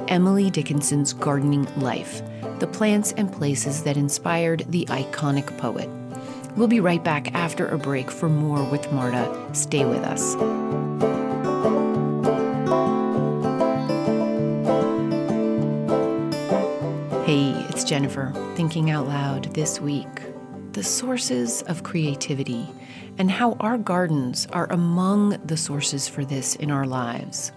Emily 0.08 0.51
Dickinson's 0.51 1.13
Gardening 1.13 1.65
Life 1.82 2.21
The 2.60 2.67
Plants 2.67 3.13
and 3.13 3.34
Places 3.34 3.82
That 3.82 3.97
Inspired 3.97 4.65
the 4.69 4.85
Iconic 4.85 5.58
Poet. 5.58 5.89
We'll 6.56 6.67
be 6.69 6.79
right 6.79 7.03
back 7.03 7.33
after 7.33 7.67
a 7.67 7.77
break 7.77 8.10
for 8.10 8.29
more 8.29 8.63
with 8.63 8.89
Marta. 8.93 9.49
Stay 9.51 9.83
with 9.83 10.03
us. 10.03 10.35
Hey, 17.25 17.51
it's 17.69 17.83
Jennifer, 17.83 18.31
thinking 18.56 18.89
out 18.89 19.08
loud 19.08 19.53
this 19.53 19.81
week. 19.81 20.08
The 20.71 20.83
sources 20.83 21.62
of 21.63 21.83
creativity 21.83 22.69
and 23.17 23.29
how 23.29 23.53
our 23.60 23.77
gardens 23.77 24.47
are 24.53 24.71
among 24.71 25.31
the 25.45 25.58
sources 25.58 26.08
for 26.08 26.23
this 26.23 26.56
in 26.56 26.71
our 26.71 26.85
lives. 26.85 27.51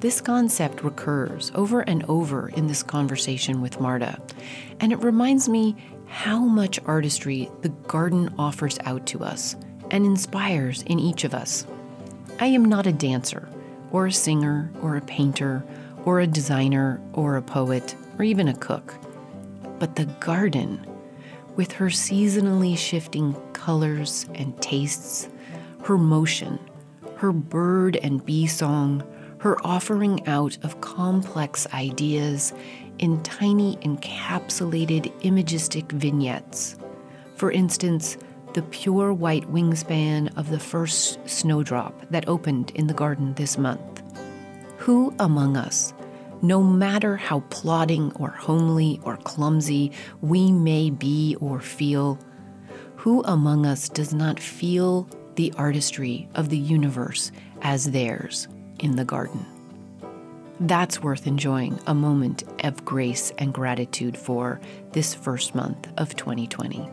This 0.00 0.20
concept 0.20 0.82
recurs 0.82 1.50
over 1.54 1.80
and 1.80 2.04
over 2.04 2.50
in 2.50 2.66
this 2.66 2.82
conversation 2.82 3.62
with 3.62 3.80
Marta, 3.80 4.20
and 4.80 4.92
it 4.92 4.98
reminds 5.02 5.48
me 5.48 5.76
how 6.14 6.38
much 6.38 6.78
artistry 6.86 7.50
the 7.62 7.68
garden 7.88 8.32
offers 8.38 8.78
out 8.84 9.04
to 9.04 9.24
us 9.24 9.56
and 9.90 10.06
inspires 10.06 10.82
in 10.82 11.00
each 11.00 11.24
of 11.24 11.34
us. 11.34 11.66
I 12.38 12.46
am 12.46 12.64
not 12.64 12.86
a 12.86 12.92
dancer, 12.92 13.48
or 13.90 14.06
a 14.06 14.12
singer, 14.12 14.70
or 14.80 14.96
a 14.96 15.00
painter, 15.00 15.64
or 16.04 16.20
a 16.20 16.26
designer, 16.28 17.00
or 17.14 17.36
a 17.36 17.42
poet, 17.42 17.96
or 18.16 18.24
even 18.24 18.46
a 18.46 18.54
cook. 18.54 18.94
But 19.80 19.96
the 19.96 20.06
garden, 20.20 20.86
with 21.56 21.72
her 21.72 21.88
seasonally 21.88 22.78
shifting 22.78 23.34
colors 23.52 24.26
and 24.36 24.56
tastes, 24.62 25.28
her 25.82 25.98
motion, 25.98 26.60
her 27.16 27.32
bird 27.32 27.96
and 27.96 28.24
bee 28.24 28.46
song, 28.46 29.02
her 29.38 29.58
offering 29.66 30.24
out 30.28 30.58
of 30.62 30.80
complex 30.80 31.66
ideas 31.74 32.52
in 32.98 33.22
tiny 33.22 33.76
encapsulated 33.78 35.12
imagistic 35.22 35.90
vignettes. 35.92 36.76
For 37.36 37.50
instance, 37.50 38.16
the 38.54 38.62
pure 38.62 39.12
white 39.12 39.50
wingspan 39.50 40.36
of 40.36 40.48
the 40.48 40.60
first 40.60 41.18
snowdrop 41.28 42.08
that 42.10 42.28
opened 42.28 42.70
in 42.70 42.86
the 42.86 42.94
garden 42.94 43.34
this 43.34 43.58
month. 43.58 44.02
Who 44.78 45.14
among 45.18 45.56
us, 45.56 45.92
no 46.40 46.62
matter 46.62 47.16
how 47.16 47.40
plodding 47.50 48.12
or 48.16 48.28
homely 48.28 49.00
or 49.02 49.16
clumsy 49.16 49.92
we 50.20 50.52
may 50.52 50.90
be 50.90 51.36
or 51.40 51.58
feel, 51.60 52.18
who 52.96 53.22
among 53.24 53.66
us 53.66 53.88
does 53.88 54.14
not 54.14 54.38
feel 54.38 55.08
the 55.34 55.52
artistry 55.56 56.28
of 56.34 56.48
the 56.48 56.58
universe 56.58 57.32
as 57.62 57.90
theirs 57.90 58.46
in 58.78 58.96
the 58.96 59.04
garden? 59.04 59.44
That's 60.60 61.02
worth 61.02 61.26
enjoying 61.26 61.78
a 61.86 61.94
moment 61.94 62.44
of 62.62 62.84
grace 62.84 63.32
and 63.38 63.52
gratitude 63.52 64.16
for 64.16 64.60
this 64.92 65.12
first 65.12 65.54
month 65.54 65.88
of 65.96 66.14
2020. 66.14 66.88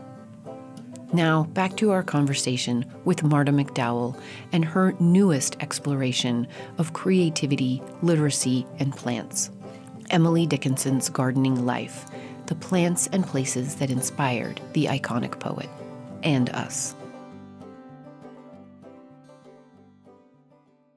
Now, 1.12 1.44
back 1.44 1.76
to 1.76 1.90
our 1.90 2.02
conversation 2.02 2.86
with 3.04 3.22
Marta 3.22 3.52
McDowell 3.52 4.18
and 4.50 4.64
her 4.64 4.94
newest 4.98 5.62
exploration 5.62 6.48
of 6.78 6.92
creativity, 6.92 7.82
literacy, 8.02 8.66
and 8.78 8.96
plants. 8.96 9.50
Emily 10.10 10.46
Dickinson's 10.46 11.08
Gardening 11.08 11.64
Life 11.64 12.06
The 12.46 12.54
Plants 12.54 13.08
and 13.12 13.24
Places 13.24 13.76
That 13.76 13.90
Inspired 13.90 14.60
the 14.72 14.86
Iconic 14.86 15.38
Poet, 15.38 15.68
and 16.22 16.50
us. 16.50 16.94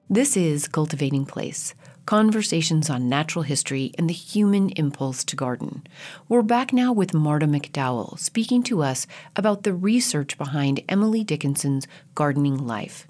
This 0.10 0.38
is 0.38 0.68
Cultivating 0.68 1.26
Place 1.26 1.76
conversations 2.06 2.90
on 2.90 3.10
natural 3.10 3.44
history 3.44 3.92
and 3.98 4.10
the 4.10 4.14
human 4.14 4.70
impulse 4.72 5.24
to 5.24 5.36
garden. 5.36 5.86
We're 6.30 6.42
back 6.42 6.72
now 6.72 6.94
with 6.94 7.14
Marta 7.14 7.48
McDowell 7.48 8.20
speaking 8.20 8.64
to 8.64 8.84
us 8.84 9.08
about 9.36 9.64
the 9.64 9.74
research 9.74 10.38
behind 10.38 10.84
Emily 10.88 11.24
Dickinson's 11.24 11.88
gardening 12.14 12.66
life. 12.66 13.08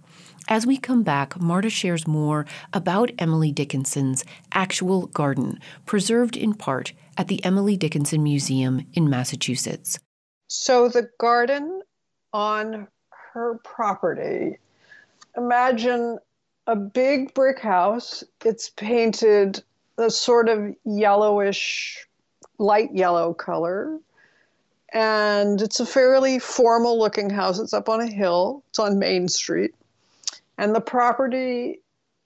As 0.48 0.66
we 0.66 0.78
come 0.78 1.02
back, 1.02 1.40
Marta 1.40 1.70
shares 1.70 2.08
more 2.08 2.46
about 2.72 3.12
Emily 3.18 3.52
Dickinson's 3.52 4.24
actual 4.52 5.08
garden, 5.08 5.60
preserved 5.86 6.38
in 6.38 6.54
part 6.54 6.94
at 7.18 7.28
the 7.28 7.44
Emily 7.44 7.76
Dickinson 7.76 8.22
Museum 8.22 8.86
in 8.94 9.10
Massachusetts. 9.10 9.98
So, 10.48 10.88
the 10.88 11.10
garden 11.20 11.82
on 12.32 12.88
her 13.34 13.60
property, 13.64 14.60
imagine 15.36 16.20
a 16.68 16.76
big 16.76 17.34
brick 17.34 17.60
house. 17.60 18.24
It's 18.44 18.70
painted 18.70 19.64
a 19.98 20.10
sort 20.10 20.50
of 20.50 20.76
yellowish, 20.84 22.06
light 22.58 22.94
yellow 22.94 23.34
color. 23.34 24.00
And 24.94 25.62
it's 25.62 25.80
a 25.80 25.86
fairly 25.86 26.40
formal 26.40 26.98
looking 26.98 27.30
house. 27.30 27.60
It's 27.60 27.74
up 27.74 27.90
on 27.90 28.02
a 28.02 28.08
hill, 28.08 28.64
it's 28.70 28.80
on 28.80 29.00
Main 29.00 29.28
Street. 29.28 29.74
And 30.58 30.74
the 30.74 30.82
property 30.82 31.82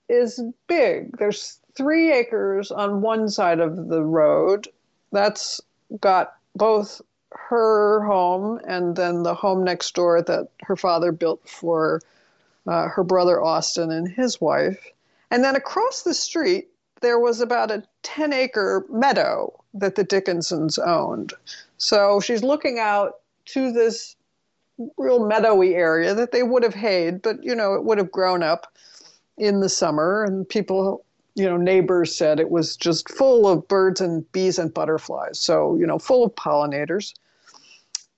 is 0.08 0.40
big. 0.68 1.16
There's 1.18 1.58
three 1.74 2.12
acres 2.12 2.70
on 2.70 3.00
one 3.00 3.28
side 3.28 3.60
of 3.60 3.88
the 3.88 4.02
road. 4.02 4.68
That's 5.12 5.60
got 6.00 6.34
both 6.54 7.00
her 7.32 8.04
home 8.04 8.60
and 8.66 8.96
then 8.96 9.22
the 9.22 9.34
home 9.34 9.64
next 9.64 9.94
door 9.94 10.22
that 10.22 10.48
her 10.62 10.76
father 10.76 11.12
built 11.12 11.48
for 11.48 12.00
uh, 12.66 12.88
her 12.88 13.04
brother 13.04 13.42
Austin 13.42 13.90
and 13.90 14.08
his 14.08 14.40
wife. 14.40 14.84
And 15.30 15.44
then 15.44 15.56
across 15.56 16.02
the 16.02 16.14
street, 16.14 16.68
there 17.00 17.18
was 17.18 17.40
about 17.40 17.70
a 17.70 17.82
10 18.02 18.32
acre 18.32 18.86
meadow 18.90 19.52
that 19.74 19.94
the 19.94 20.04
Dickinsons 20.04 20.78
owned. 20.78 21.32
So 21.78 22.20
she's 22.20 22.42
looking 22.42 22.78
out 22.78 23.20
to 23.46 23.72
this 23.72 24.16
real 24.96 25.26
meadowy 25.26 25.74
area 25.74 26.14
that 26.14 26.32
they 26.32 26.42
would 26.42 26.62
have 26.62 26.74
hayed, 26.74 27.22
but 27.22 27.42
you 27.42 27.54
know, 27.54 27.74
it 27.74 27.84
would 27.84 27.98
have 27.98 28.10
grown 28.10 28.42
up 28.42 28.72
in 29.36 29.60
the 29.60 29.68
summer. 29.68 30.24
And 30.24 30.48
people, 30.48 31.04
you 31.34 31.48
know, 31.48 31.56
neighbors 31.56 32.14
said 32.14 32.40
it 32.40 32.50
was 32.50 32.76
just 32.76 33.08
full 33.08 33.46
of 33.48 33.66
birds 33.68 34.00
and 34.00 34.30
bees 34.32 34.58
and 34.58 34.72
butterflies. 34.72 35.38
So, 35.38 35.76
you 35.76 35.86
know, 35.86 35.98
full 35.98 36.24
of 36.24 36.34
pollinators. 36.34 37.14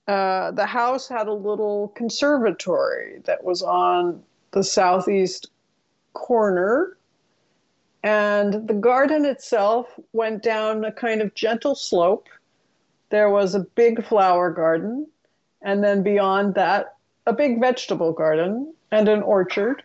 Uh, 0.08 0.50
the 0.50 0.66
house 0.66 1.08
had 1.08 1.28
a 1.28 1.32
little 1.32 1.88
conservatory 1.94 3.20
that 3.24 3.44
was 3.44 3.62
on 3.62 4.22
the 4.52 4.64
southeast 4.64 5.50
corner. 6.12 6.96
And 8.02 8.66
the 8.66 8.74
garden 8.74 9.24
itself 9.24 9.88
went 10.12 10.42
down 10.42 10.84
a 10.84 10.92
kind 10.92 11.20
of 11.20 11.34
gentle 11.34 11.74
slope. 11.74 12.28
There 13.10 13.30
was 13.30 13.54
a 13.54 13.60
big 13.60 14.04
flower 14.04 14.50
garden, 14.50 15.06
and 15.60 15.84
then 15.84 16.02
beyond 16.02 16.54
that, 16.54 16.96
a 17.26 17.32
big 17.32 17.60
vegetable 17.60 18.12
garden 18.12 18.74
and 18.90 19.08
an 19.08 19.22
orchard. 19.22 19.82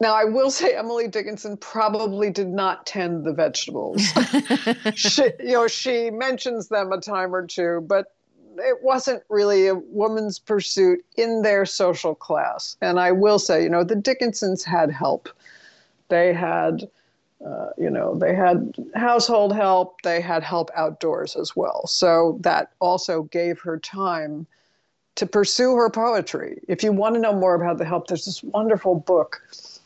Now, 0.00 0.14
I 0.14 0.24
will 0.24 0.50
say 0.50 0.74
Emily 0.74 1.08
Dickinson 1.08 1.56
probably 1.56 2.30
did 2.30 2.48
not 2.48 2.86
tend 2.86 3.24
the 3.24 3.32
vegetables. 3.32 4.02
she, 4.94 5.22
you 5.40 5.52
know, 5.52 5.68
she 5.68 6.10
mentions 6.10 6.68
them 6.68 6.92
a 6.92 7.00
time 7.00 7.34
or 7.34 7.46
two, 7.46 7.84
but 7.86 8.12
it 8.58 8.82
wasn't 8.82 9.22
really 9.28 9.66
a 9.66 9.74
woman's 9.74 10.38
pursuit 10.38 11.04
in 11.16 11.42
their 11.42 11.66
social 11.66 12.14
class. 12.14 12.76
And 12.80 12.98
I 13.00 13.12
will 13.12 13.38
say, 13.38 13.62
you 13.62 13.68
know, 13.68 13.84
the 13.84 13.96
Dickinsons 13.96 14.64
had 14.64 14.90
help. 14.90 15.28
They 16.08 16.32
had, 16.32 16.88
uh, 17.44 17.70
you 17.78 17.90
know, 17.90 18.14
they 18.14 18.34
had 18.34 18.74
household 18.94 19.54
help. 19.54 20.02
They 20.02 20.20
had 20.20 20.42
help 20.42 20.70
outdoors 20.74 21.36
as 21.36 21.56
well. 21.56 21.86
So 21.86 22.38
that 22.40 22.72
also 22.80 23.24
gave 23.24 23.60
her 23.60 23.78
time 23.78 24.46
to 25.16 25.26
pursue 25.26 25.76
her 25.76 25.90
poetry. 25.90 26.60
If 26.68 26.82
you 26.82 26.92
want 26.92 27.14
to 27.14 27.20
know 27.20 27.32
more 27.32 27.54
about 27.54 27.78
the 27.78 27.84
help, 27.84 28.08
there's 28.08 28.24
this 28.24 28.42
wonderful 28.42 28.96
book 28.96 29.40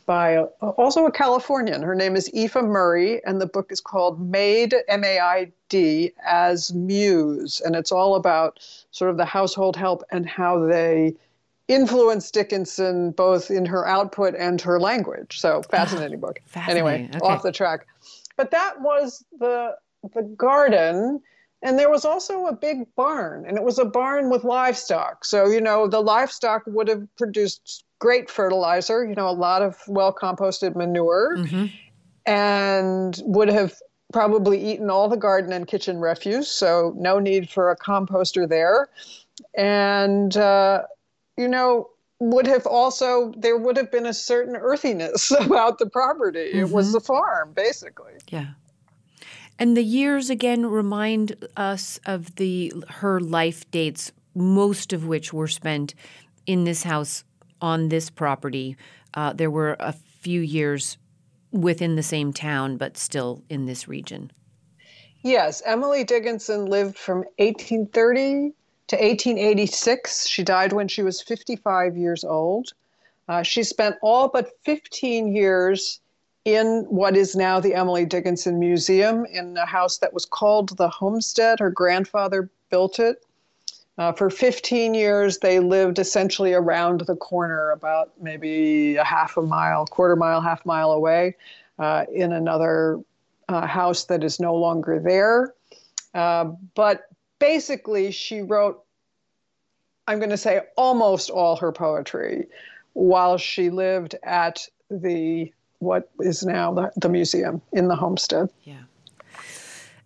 by 0.08 0.30
a, 0.30 0.44
also 0.78 1.04
a 1.04 1.12
Californian. 1.12 1.82
Her 1.82 1.94
name 1.94 2.16
is 2.16 2.30
Aife 2.30 2.64
Murray, 2.64 3.22
and 3.26 3.42
the 3.42 3.46
book 3.46 3.70
is 3.70 3.78
called 3.78 4.18
Maid, 4.18 4.74
M 4.88 5.04
A 5.04 5.20
I 5.20 5.52
D, 5.68 6.12
as 6.24 6.72
Muse. 6.72 7.60
And 7.60 7.76
it's 7.76 7.92
all 7.92 8.14
about 8.14 8.58
sort 8.90 9.10
of 9.10 9.18
the 9.18 9.26
household 9.26 9.76
help 9.76 10.02
and 10.10 10.26
how 10.26 10.64
they 10.64 11.14
influenced 11.68 12.32
Dickinson 12.32 13.10
both 13.10 13.50
in 13.50 13.66
her 13.66 13.86
output 13.86 14.34
and 14.34 14.58
her 14.62 14.80
language. 14.80 15.38
So 15.38 15.58
ah, 15.58 15.68
fascinating 15.70 16.20
book. 16.20 16.40
Fascinating. 16.46 16.86
Anyway, 16.86 17.10
okay. 17.14 17.18
off 17.18 17.42
the 17.42 17.52
track. 17.52 17.86
But 18.38 18.50
that 18.50 18.80
was 18.80 19.22
the 19.38 19.76
the 20.14 20.22
garden. 20.22 21.20
And 21.60 21.76
there 21.76 21.90
was 21.90 22.04
also 22.04 22.46
a 22.46 22.54
big 22.54 22.86
barn, 22.94 23.44
and 23.44 23.58
it 23.58 23.64
was 23.64 23.80
a 23.80 23.84
barn 23.84 24.30
with 24.30 24.44
livestock. 24.44 25.24
So, 25.24 25.48
you 25.48 25.60
know, 25.60 25.88
the 25.88 26.00
livestock 26.00 26.62
would 26.68 26.86
have 26.86 27.04
produced 27.16 27.84
great 27.98 28.30
fertilizer, 28.30 29.04
you 29.04 29.14
know, 29.14 29.28
a 29.28 29.32
lot 29.32 29.62
of 29.62 29.76
well 29.88 30.14
composted 30.14 30.76
manure, 30.76 31.36
mm-hmm. 31.36 31.66
and 32.26 33.20
would 33.24 33.48
have 33.48 33.74
probably 34.12 34.72
eaten 34.72 34.88
all 34.90 35.08
the 35.08 35.16
garden 35.16 35.52
and 35.52 35.66
kitchen 35.66 35.98
refuse. 35.98 36.48
So, 36.48 36.94
no 36.96 37.18
need 37.18 37.50
for 37.50 37.70
a 37.70 37.76
composter 37.76 38.48
there. 38.48 38.88
And, 39.56 40.36
uh, 40.36 40.82
you 41.36 41.48
know, 41.48 41.90
would 42.20 42.46
have 42.46 42.66
also, 42.66 43.32
there 43.36 43.56
would 43.56 43.76
have 43.76 43.90
been 43.90 44.06
a 44.06 44.14
certain 44.14 44.56
earthiness 44.56 45.30
about 45.40 45.78
the 45.78 45.86
property. 45.86 46.50
Mm-hmm. 46.50 46.58
It 46.60 46.70
was 46.70 46.92
the 46.92 47.00
farm, 47.00 47.52
basically. 47.54 48.14
Yeah. 48.28 48.48
And 49.58 49.76
the 49.76 49.82
years 49.82 50.30
again 50.30 50.66
remind 50.66 51.48
us 51.56 51.98
of 52.06 52.36
the 52.36 52.72
her 52.88 53.20
life 53.20 53.68
dates, 53.70 54.12
most 54.34 54.92
of 54.92 55.06
which 55.06 55.32
were 55.32 55.48
spent 55.48 55.94
in 56.46 56.62
this 56.64 56.84
house 56.84 57.24
on 57.60 57.88
this 57.88 58.10
property. 58.10 58.76
Uh, 59.14 59.32
there 59.32 59.50
were 59.50 59.76
a 59.80 59.92
few 59.92 60.40
years 60.40 60.98
within 61.50 61.96
the 61.96 62.02
same 62.02 62.32
town, 62.32 62.76
but 62.76 62.96
still 62.96 63.42
in 63.48 63.66
this 63.66 63.88
region. 63.88 64.30
Yes, 65.22 65.62
Emily 65.66 66.04
Dickinson 66.04 66.66
lived 66.66 66.96
from 66.96 67.18
1830 67.38 68.52
to 68.88 68.96
1886. 68.96 70.26
She 70.26 70.42
died 70.42 70.72
when 70.72 70.88
she 70.88 71.02
was 71.02 71.20
55 71.20 71.96
years 71.96 72.24
old. 72.24 72.72
Uh, 73.28 73.42
she 73.42 73.62
spent 73.62 73.96
all 74.02 74.28
but 74.28 74.50
15 74.64 75.34
years 75.34 76.00
in 76.44 76.86
what 76.88 77.16
is 77.16 77.36
now 77.36 77.60
the 77.60 77.74
Emily 77.74 78.06
Dickinson 78.06 78.58
Museum 78.58 79.26
in 79.26 79.56
a 79.56 79.66
house 79.66 79.98
that 79.98 80.14
was 80.14 80.24
called 80.24 80.76
the 80.78 80.88
Homestead. 80.88 81.60
Her 81.60 81.70
grandfather 81.70 82.48
built 82.70 82.98
it. 82.98 83.22
Uh, 83.98 84.12
for 84.12 84.30
15 84.30 84.94
years, 84.94 85.38
they 85.38 85.58
lived 85.58 85.98
essentially 85.98 86.54
around 86.54 87.00
the 87.00 87.16
corner, 87.16 87.72
about 87.72 88.12
maybe 88.20 88.94
a 88.96 89.04
half 89.04 89.36
a 89.36 89.42
mile, 89.42 89.86
quarter 89.86 90.14
mile, 90.14 90.40
half 90.40 90.64
mile 90.64 90.92
away, 90.92 91.34
uh, 91.80 92.04
in 92.14 92.32
another 92.32 93.00
uh, 93.48 93.66
house 93.66 94.04
that 94.04 94.22
is 94.22 94.38
no 94.38 94.54
longer 94.54 95.00
there. 95.00 95.52
Uh, 96.14 96.44
but 96.76 97.08
basically, 97.40 98.12
she 98.12 98.40
wrote, 98.40 98.84
I'm 100.06 100.18
going 100.18 100.30
to 100.30 100.36
say, 100.36 100.60
almost 100.76 101.28
all 101.28 101.56
her 101.56 101.72
poetry 101.72 102.46
while 102.92 103.36
she 103.36 103.68
lived 103.68 104.14
at 104.22 104.66
the 104.90 105.52
what 105.80 106.10
is 106.20 106.44
now 106.44 106.72
the, 106.72 106.90
the 106.96 107.08
museum 107.08 107.62
in 107.72 107.88
the 107.88 107.94
homestead. 107.94 108.48
Yeah. 108.64 108.82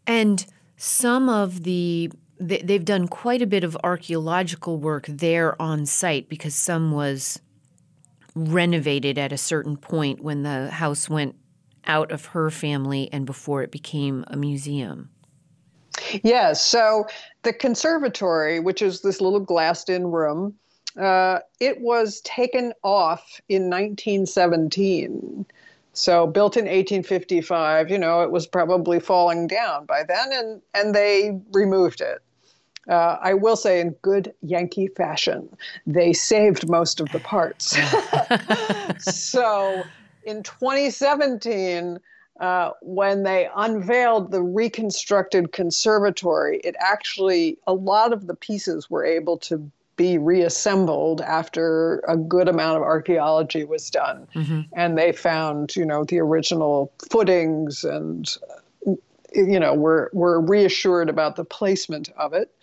And 0.06 0.44
some 0.76 1.28
of 1.28 1.62
the 1.62 2.10
they've 2.42 2.84
done 2.84 3.08
quite 3.08 3.42
a 3.42 3.46
bit 3.46 3.64
of 3.64 3.76
archaeological 3.84 4.78
work 4.78 5.06
there 5.06 5.60
on 5.60 5.86
site 5.86 6.28
because 6.28 6.54
some 6.54 6.92
was 6.92 7.40
renovated 8.34 9.18
at 9.18 9.32
a 9.32 9.38
certain 9.38 9.76
point 9.76 10.20
when 10.20 10.42
the 10.42 10.70
house 10.70 11.08
went 11.08 11.34
out 11.86 12.10
of 12.10 12.26
her 12.26 12.50
family 12.50 13.08
and 13.12 13.26
before 13.26 13.62
it 13.62 13.70
became 13.70 14.24
a 14.28 14.36
museum. 14.36 15.10
Yes. 16.22 16.64
So 16.64 17.06
the 17.42 17.52
conservatory, 17.52 18.60
which 18.60 18.82
is 18.82 19.02
this 19.02 19.20
little 19.20 19.40
glassed 19.40 19.88
in 19.88 20.06
room, 20.06 20.54
uh, 21.00 21.40
it 21.60 21.80
was 21.80 22.20
taken 22.22 22.72
off 22.82 23.40
in 23.48 23.70
1917. 23.70 25.46
So 25.94 26.26
built 26.26 26.56
in 26.56 26.64
1855, 26.64 27.90
you 27.90 27.98
know, 27.98 28.22
it 28.22 28.30
was 28.30 28.46
probably 28.46 28.98
falling 28.98 29.46
down 29.46 29.84
by 29.84 30.04
then, 30.04 30.32
and, 30.32 30.62
and 30.74 30.94
they 30.94 31.38
removed 31.52 32.00
it. 32.00 32.22
Uh, 32.88 33.16
I 33.20 33.34
will 33.34 33.56
say, 33.56 33.80
in 33.80 33.90
good 34.02 34.34
Yankee 34.42 34.88
fashion, 34.88 35.48
they 35.86 36.12
saved 36.12 36.68
most 36.68 37.00
of 37.00 37.10
the 37.12 37.20
parts. 37.20 37.76
so 38.98 39.84
in 40.24 40.42
2017, 40.42 41.98
uh, 42.40 42.70
when 42.80 43.22
they 43.22 43.48
unveiled 43.54 44.32
the 44.32 44.42
reconstructed 44.42 45.52
conservatory, 45.52 46.60
it 46.64 46.74
actually, 46.80 47.58
a 47.66 47.74
lot 47.74 48.12
of 48.12 48.26
the 48.26 48.34
pieces 48.34 48.90
were 48.90 49.04
able 49.04 49.38
to 49.38 49.70
be 49.96 50.18
reassembled 50.18 51.20
after 51.20 51.98
a 52.08 52.16
good 52.16 52.48
amount 52.48 52.78
of 52.78 52.82
archaeology 52.82 53.62
was 53.62 53.90
done. 53.90 54.26
Mm-hmm. 54.34 54.62
And 54.72 54.98
they 54.98 55.12
found, 55.12 55.76
you 55.76 55.84
know, 55.84 56.04
the 56.04 56.18
original 56.18 56.90
footings 57.10 57.84
and, 57.84 58.28
you 59.34 59.60
know, 59.60 59.74
we're 59.74 60.08
we're 60.12 60.40
reassured 60.40 61.08
about 61.08 61.36
the 61.36 61.44
placement 61.44 62.10
of 62.16 62.32
it. 62.32 62.54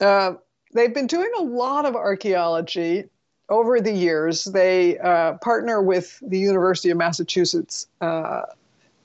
Uh, 0.00 0.34
they've 0.72 0.94
been 0.94 1.06
doing 1.06 1.30
a 1.38 1.42
lot 1.42 1.86
of 1.86 1.94
archaeology 1.94 3.04
over 3.48 3.80
the 3.80 3.92
years. 3.92 4.44
They 4.44 4.98
uh, 4.98 5.34
partner 5.34 5.82
with 5.82 6.18
the 6.26 6.38
University 6.38 6.90
of 6.90 6.98
Massachusetts 6.98 7.86
uh, 8.00 8.42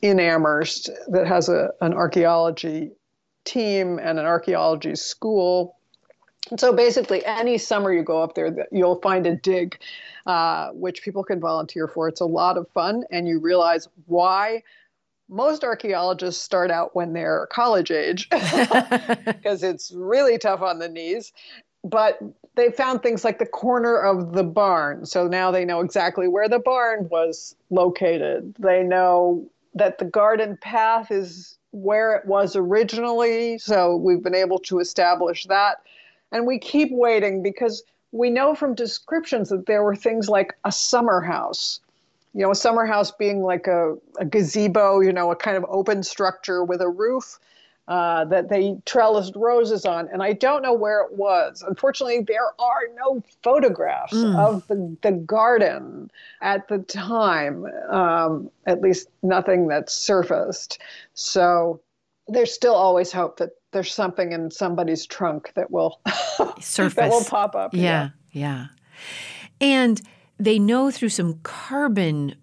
in 0.02 0.20
Amherst 0.20 0.90
that 1.08 1.28
has 1.28 1.50
a, 1.50 1.72
an 1.82 1.94
archaeology 1.94 2.92
team 3.44 4.00
and 4.00 4.20
an 4.20 4.26
archaeology 4.26 4.96
school 4.96 5.76
so 6.58 6.74
basically, 6.74 7.26
any 7.26 7.58
summer 7.58 7.94
you 7.94 8.04
go 8.04 8.22
up 8.22 8.36
there, 8.36 8.68
you'll 8.72 9.00
find 9.00 9.26
a 9.26 9.36
dig, 9.36 9.78
uh, 10.26 10.70
which 10.72 11.02
people 11.02 11.24
can 11.24 11.40
volunteer 11.40 11.88
for. 11.88 12.08
It's 12.08 12.20
a 12.20 12.26
lot 12.26 12.58
of 12.58 12.68
fun, 12.70 13.04
and 13.12 13.28
you 13.28 13.40
realize 13.40 13.88
why 14.08 14.64
most 15.32 15.64
archaeologists 15.64 16.44
start 16.44 16.70
out 16.70 16.96
when 16.96 17.14
they're 17.14 17.48
college 17.52 17.90
age 17.90 18.30
because 18.30 19.64
it's 19.64 19.92
really 19.92 20.38
tough 20.38 20.62
on 20.62 20.80
the 20.80 20.90
knees. 20.90 21.32
But 21.84 22.20
they 22.56 22.70
found 22.70 23.02
things 23.02 23.24
like 23.24 23.40
the 23.40 23.46
corner 23.46 23.98
of 23.98 24.34
the 24.34 24.44
barn. 24.44 25.06
So 25.06 25.28
now 25.28 25.50
they 25.50 25.66
know 25.66 25.80
exactly 25.80 26.28
where 26.28 26.50
the 26.50 26.60
barn 26.60 27.08
was 27.10 27.56
located. 27.72 28.56
They 28.60 28.84
know 28.84 29.50
that 29.74 29.98
the 29.98 30.06
garden 30.06 30.58
path 30.58 31.10
is 31.10 31.58
where 31.72 32.14
it 32.16 32.26
was 32.26 32.56
originally. 32.56 33.58
So 33.58 33.96
we've 33.96 34.22
been 34.22 34.36
able 34.36 34.60
to 34.60 34.80
establish 34.80 35.46
that. 35.46 35.78
And 36.32 36.46
we 36.46 36.60
keep 36.60 36.90
waiting 36.92 37.42
because 37.42 37.84
we 38.12 38.30
know 38.30 38.54
from 38.54 38.76
descriptions 38.76 39.50
that 39.50 39.66
there 39.66 39.82
were 39.82 39.96
things 39.96 40.28
like 40.28 40.54
a 40.66 40.72
summer 40.72 41.22
house. 41.22 41.80
You 42.34 42.42
know, 42.42 42.52
a 42.52 42.56
summer 42.56 42.86
house 42.86 43.12
being 43.12 43.42
like 43.42 43.68
a, 43.68 43.96
a 44.20 44.26
gazebo, 44.26 45.02
you 45.02 45.12
know, 45.12 45.32
a 45.32 45.36
kind 45.36 45.58
of 45.58 45.66
open 45.68 46.04
structure 46.04 46.64
with 46.64 46.82
a 46.82 46.88
roof 46.88 47.40
uh, 47.88 48.24
that 48.26 48.48
they 48.48 48.76
trellised 48.86 49.34
roses 49.36 49.86
on. 49.86 50.08
And 50.14 50.24
I 50.24 50.34
don't 50.34 50.62
know 50.62 50.74
where 50.74 51.02
it 51.02 51.14
was. 51.14 51.62
Unfortunately, 51.68 52.22
there 52.26 52.54
are 52.58 52.82
no 52.96 53.22
photographs 53.44 54.14
mm. 54.14 54.38
of 54.38 54.66
the, 54.68 54.96
the 55.02 55.12
garden 55.12 56.10
at 56.42 56.68
the 56.70 56.78
time, 56.80 57.66
um, 57.90 58.50
at 58.66 58.82
least 58.82 59.10
nothing 59.24 59.68
that's 59.68 59.94
surfaced. 59.94 60.80
So 61.16 61.82
there's 62.28 62.54
still 62.54 62.76
always 62.76 63.12
hope 63.12 63.38
that 63.38 63.50
there's 63.72 63.94
something 63.94 64.32
in 64.32 64.52
somebody's 64.52 65.06
trunk 65.06 65.52
that 65.56 65.72
will 65.72 66.00
surface 66.62 66.94
that 66.96 67.10
will 67.10 67.26
pop 67.26 67.56
up. 67.56 67.74
Yeah, 67.74 68.10
yeah. 68.32 68.68
And 69.60 70.02
they 70.44 70.60
know 70.60 70.92
through 70.92 71.10
some 71.10 71.40
carbon 71.44 72.36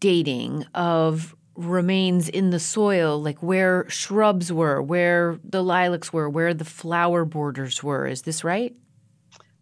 dating 0.00 0.64
of 0.74 1.36
remains 1.54 2.28
in 2.28 2.50
the 2.50 2.58
soil, 2.58 3.20
like 3.20 3.42
where 3.42 3.88
shrubs 3.88 4.52
were, 4.52 4.82
where 4.82 5.38
the 5.44 5.62
lilacs 5.62 6.12
were, 6.12 6.28
where 6.28 6.54
the 6.54 6.64
flower 6.64 7.24
borders 7.24 7.82
were. 7.82 8.06
Is 8.06 8.22
this 8.22 8.44
right? 8.44 8.74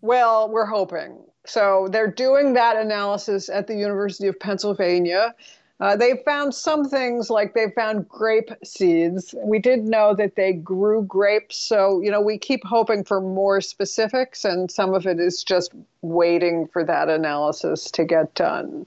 Well, 0.00 0.50
we're 0.50 0.66
hoping. 0.66 1.24
So 1.46 1.88
they're 1.90 2.10
doing 2.10 2.54
that 2.54 2.76
analysis 2.76 3.48
at 3.48 3.66
the 3.66 3.74
University 3.74 4.28
of 4.28 4.38
Pennsylvania. 4.38 5.34
Uh, 5.80 5.96
they 5.96 6.22
found 6.24 6.54
some 6.54 6.88
things 6.88 7.30
like 7.30 7.52
they 7.54 7.70
found 7.74 8.08
grape 8.08 8.50
seeds. 8.64 9.34
We 9.44 9.58
did 9.58 9.84
know 9.84 10.14
that 10.14 10.36
they 10.36 10.52
grew 10.52 11.02
grapes. 11.02 11.56
So, 11.56 12.00
you 12.00 12.10
know, 12.10 12.20
we 12.20 12.38
keep 12.38 12.64
hoping 12.64 13.02
for 13.02 13.20
more 13.20 13.60
specifics, 13.60 14.44
and 14.44 14.70
some 14.70 14.94
of 14.94 15.06
it 15.06 15.18
is 15.18 15.42
just 15.42 15.72
waiting 16.02 16.68
for 16.72 16.84
that 16.84 17.08
analysis 17.08 17.90
to 17.90 18.04
get 18.04 18.34
done. 18.34 18.86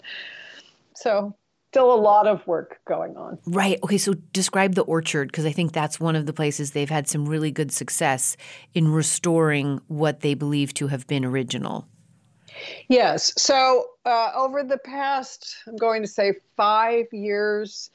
So, 0.95 1.35
still 1.71 1.93
a 1.93 1.99
lot 1.99 2.25
of 2.25 2.45
work 2.47 2.79
going 2.87 3.17
on. 3.17 3.37
Right. 3.45 3.79
Okay. 3.83 3.97
So, 3.97 4.13
describe 4.31 4.75
the 4.75 4.83
orchard 4.83 5.27
because 5.27 5.45
I 5.45 5.51
think 5.51 5.73
that's 5.73 5.99
one 5.99 6.15
of 6.15 6.25
the 6.25 6.33
places 6.33 6.71
they've 6.71 6.89
had 6.89 7.09
some 7.09 7.27
really 7.27 7.51
good 7.51 7.73
success 7.73 8.37
in 8.73 8.87
restoring 8.87 9.81
what 9.87 10.21
they 10.21 10.35
believe 10.35 10.73
to 10.75 10.87
have 10.87 11.05
been 11.05 11.25
original. 11.25 11.85
Yes. 12.87 13.33
So 13.37 13.85
uh, 14.07 14.31
over 14.33 14.63
the 14.63 14.77
past, 14.77 15.57
I'm 15.67 15.75
going 15.75 16.01
to 16.01 16.07
say 16.07 16.35
five 16.55 17.07
years, 17.11 17.91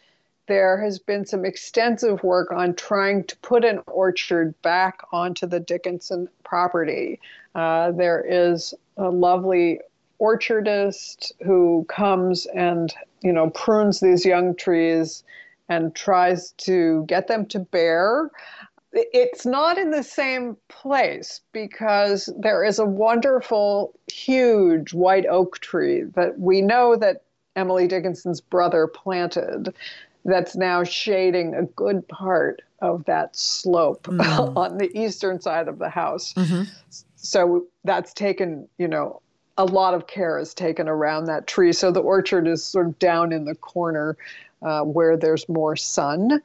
there 0.46 0.78
has 0.82 0.98
been 0.98 1.24
some 1.24 1.46
extensive 1.46 2.22
work 2.22 2.52
on 2.52 2.74
trying 2.74 3.24
to 3.24 3.36
put 3.38 3.64
an 3.64 3.80
orchard 3.86 4.60
back 4.60 5.00
onto 5.10 5.46
the 5.46 5.58
Dickinson 5.58 6.28
property. 6.44 7.18
Uh, 7.54 7.92
there 7.92 8.22
is 8.28 8.74
a 8.98 9.08
lovely 9.08 9.80
orchardist 10.20 11.32
who 11.44 11.84
comes 11.88 12.46
and 12.46 12.94
you 13.22 13.32
know 13.32 13.50
prunes 13.50 13.98
these 13.98 14.24
young 14.24 14.54
trees 14.54 15.24
and 15.68 15.94
tries 15.94 16.52
to 16.52 17.04
get 17.06 17.26
them 17.26 17.46
to 17.46 17.58
bear 17.58 18.30
it's 18.93 19.47
not 19.47 19.78
in 19.78 19.90
the 19.90 20.03
same 20.03 20.57
place 20.68 21.40
because 21.53 22.28
there 22.38 22.64
is 22.64 22.78
a 22.78 22.84
wonderful, 22.84 23.95
huge 24.12 24.93
white 24.93 25.26
oak 25.26 25.59
tree 25.61 26.03
that 26.14 26.38
we 26.38 26.61
know 26.61 26.97
that 26.97 27.22
Emily 27.57 27.86
Dickinson's 27.86 28.40
brother 28.40 28.86
planted 28.86 29.74
that's 30.24 30.55
now 30.55 30.84
shading 30.84 31.55
a 31.55 31.64
good 31.64 32.07
part 32.09 32.62
of 32.80 33.05
that 33.07 33.34
slope 33.34 34.05
mm. 34.05 34.57
on 34.57 34.78
the 34.78 34.90
eastern 34.99 35.40
side 35.40 35.68
of 35.68 35.78
the 35.78 35.88
house. 35.88 36.32
Mm-hmm. 36.34 36.64
So 37.16 37.66
that's 37.84 38.12
taken, 38.12 38.68
you 38.78 38.88
know, 38.88 39.20
a 39.59 39.64
lot 39.64 39.95
of 39.95 40.07
care 40.07 40.38
is 40.38 40.55
taken 40.55 40.88
around 40.88 41.26
that 41.26 41.47
tree. 41.47 41.72
So 41.72 41.90
the 41.90 42.01
orchard 42.01 42.47
is 42.47 42.64
sort 42.64 42.86
of 42.86 42.99
down 42.99 43.32
in 43.32 43.45
the 43.45 43.55
corner 43.55 44.16
uh, 44.62 44.82
where 44.82 45.16
there's 45.16 45.49
more 45.49 45.76
sun. 45.76 46.40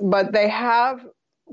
But 0.00 0.32
they 0.32 0.48
have 0.48 1.04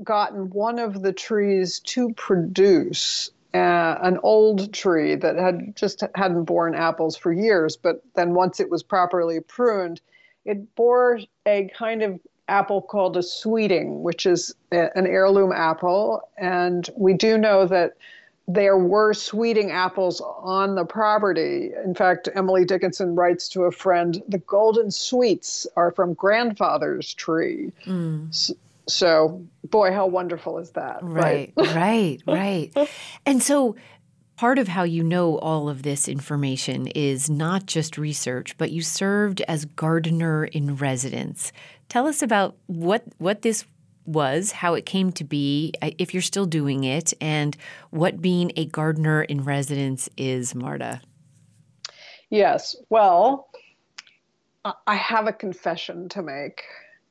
gotten 0.04 0.50
one 0.50 0.78
of 0.78 1.02
the 1.02 1.12
trees 1.12 1.80
to 1.80 2.12
produce 2.14 3.30
uh, 3.54 3.98
an 4.02 4.18
old 4.22 4.72
tree 4.72 5.14
that 5.14 5.36
had 5.36 5.74
just 5.74 6.02
hadn't 6.14 6.44
borne 6.44 6.74
apples 6.74 7.16
for 7.16 7.32
years, 7.32 7.76
but 7.76 8.02
then 8.14 8.34
once 8.34 8.60
it 8.60 8.70
was 8.70 8.82
properly 8.82 9.40
pruned, 9.40 10.00
it 10.44 10.74
bore 10.74 11.20
a 11.46 11.70
kind 11.76 12.02
of 12.02 12.20
apple 12.48 12.82
called 12.82 13.16
a 13.16 13.22
sweeting, 13.22 14.02
which 14.02 14.26
is 14.26 14.54
a, 14.72 14.96
an 14.96 15.06
heirloom 15.06 15.52
apple. 15.52 16.22
And 16.36 16.88
we 16.96 17.14
do 17.14 17.38
know 17.38 17.66
that 17.66 17.94
there 18.46 18.78
were 18.78 19.12
sweeting 19.12 19.70
apples 19.70 20.22
on 20.22 20.74
the 20.74 20.84
property. 20.84 21.70
In 21.84 21.94
fact, 21.94 22.30
Emily 22.34 22.64
Dickinson 22.64 23.14
writes 23.14 23.48
to 23.50 23.64
a 23.64 23.70
friend 23.70 24.22
the 24.26 24.38
golden 24.38 24.90
sweets 24.90 25.66
are 25.76 25.90
from 25.90 26.14
grandfather's 26.14 27.12
tree. 27.12 27.72
Mm. 27.84 28.54
So, 28.88 29.46
boy, 29.64 29.92
how 29.92 30.06
wonderful 30.06 30.58
is 30.58 30.70
that? 30.70 30.98
Right, 31.02 31.52
right, 31.56 32.22
right. 32.26 32.72
right. 32.74 32.88
And 33.26 33.42
so, 33.42 33.76
part 34.36 34.58
of 34.58 34.68
how 34.68 34.84
you 34.84 35.04
know 35.04 35.38
all 35.38 35.68
of 35.68 35.82
this 35.82 36.08
information 36.08 36.86
is 36.88 37.28
not 37.28 37.66
just 37.66 37.98
research, 37.98 38.56
but 38.56 38.70
you 38.70 38.82
served 38.82 39.42
as 39.42 39.64
gardener 39.64 40.44
in 40.44 40.76
residence. 40.76 41.52
Tell 41.88 42.06
us 42.06 42.22
about 42.22 42.56
what 42.66 43.04
what 43.18 43.42
this 43.42 43.66
was, 44.06 44.52
how 44.52 44.72
it 44.74 44.86
came 44.86 45.12
to 45.12 45.24
be, 45.24 45.72
uh, 45.82 45.90
if 45.98 46.14
you're 46.14 46.22
still 46.22 46.46
doing 46.46 46.84
it, 46.84 47.12
and 47.20 47.56
what 47.90 48.22
being 48.22 48.52
a 48.56 48.64
gardener 48.64 49.22
in 49.22 49.44
residence 49.44 50.08
is, 50.16 50.54
Marta. 50.54 51.02
Yes. 52.30 52.74
Well, 52.88 53.48
I 54.86 54.94
have 54.96 55.26
a 55.26 55.32
confession 55.32 56.08
to 56.10 56.22
make, 56.22 56.62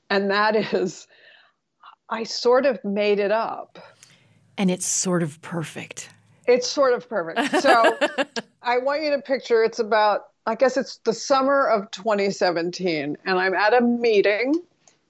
and 0.10 0.32
that 0.32 0.56
is 0.74 1.08
I 2.10 2.24
sort 2.24 2.66
of 2.66 2.84
made 2.84 3.20
it 3.20 3.32
up. 3.32 3.80
And 4.58 4.72
it's 4.72 4.86
sort 4.86 5.24
of 5.24 5.42
perfect. 5.42 6.10
It's 6.48 6.68
sort 6.68 6.94
of 6.94 7.08
perfect. 7.10 7.62
So 7.62 7.98
I 8.62 8.78
want 8.78 9.04
you 9.04 9.12
to 9.12 9.22
picture 9.22 9.64
it's 9.64 9.80
about, 9.80 10.30
I 10.46 10.56
guess 10.56 10.78
it's 10.78 10.98
the 10.98 11.14
summer 11.14 11.68
of 11.68 11.92
2017, 11.92 13.18
and 13.26 13.40
I'm 13.40 13.54
at 13.54 13.74
a 13.74 13.82
meeting. 13.82 14.62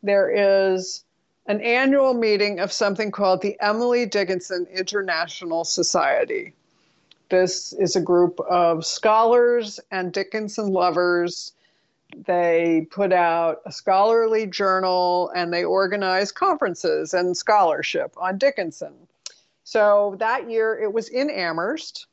There 0.01 0.29
is 0.75 1.03
an 1.45 1.61
annual 1.61 2.13
meeting 2.13 2.59
of 2.59 2.71
something 2.71 3.11
called 3.11 3.41
the 3.41 3.55
Emily 3.61 4.05
Dickinson 4.05 4.67
International 4.73 5.63
Society. 5.63 6.53
This 7.29 7.73
is 7.73 7.95
a 7.95 8.01
group 8.01 8.39
of 8.49 8.85
scholars 8.85 9.79
and 9.91 10.11
Dickinson 10.11 10.71
lovers 10.71 11.53
they 12.15 12.87
put 12.91 13.11
out 13.11 13.61
a 13.65 13.71
scholarly 13.71 14.47
journal 14.47 15.31
and 15.35 15.53
they 15.53 15.63
organize 15.63 16.31
conferences 16.31 17.13
and 17.13 17.35
scholarship 17.35 18.13
on 18.17 18.37
Dickinson. 18.37 18.93
So 19.63 20.15
that 20.19 20.49
year 20.49 20.79
it 20.79 20.93
was 20.93 21.09
in 21.09 21.29
Amherst, 21.29 22.07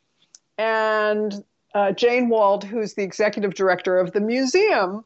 and 0.59 1.45
uh, 1.75 1.93
Jane 1.93 2.29
Wald, 2.29 2.65
who's 2.65 2.95
the 2.95 3.03
executive 3.03 3.55
director 3.55 3.99
of 3.99 4.13
the 4.13 4.21
museum, 4.21 5.05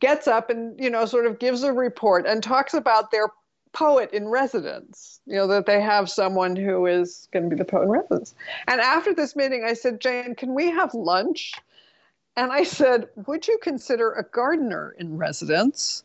gets 0.00 0.26
up 0.26 0.50
and 0.50 0.78
you 0.80 0.90
know 0.90 1.06
sort 1.06 1.26
of 1.26 1.38
gives 1.38 1.62
a 1.62 1.72
report 1.72 2.26
and 2.26 2.42
talks 2.42 2.74
about 2.74 3.10
their 3.10 3.28
poet 3.72 4.10
in 4.12 4.28
residence. 4.28 5.20
You 5.26 5.36
know 5.36 5.46
that 5.48 5.66
they 5.66 5.80
have 5.80 6.10
someone 6.10 6.56
who 6.56 6.86
is 6.86 7.28
going 7.32 7.48
to 7.48 7.54
be 7.54 7.58
the 7.58 7.64
poet 7.64 7.84
in 7.84 7.90
residence. 7.90 8.34
And 8.66 8.80
after 8.80 9.14
this 9.14 9.36
meeting, 9.36 9.64
I 9.64 9.74
said, 9.74 10.00
Jane, 10.00 10.34
can 10.34 10.54
we 10.54 10.70
have 10.70 10.92
lunch? 10.94 11.52
And 12.36 12.52
I 12.52 12.64
said, 12.64 13.08
Would 13.26 13.48
you 13.48 13.58
consider 13.62 14.12
a 14.12 14.22
gardener 14.22 14.94
in 14.98 15.16
residence? 15.16 16.02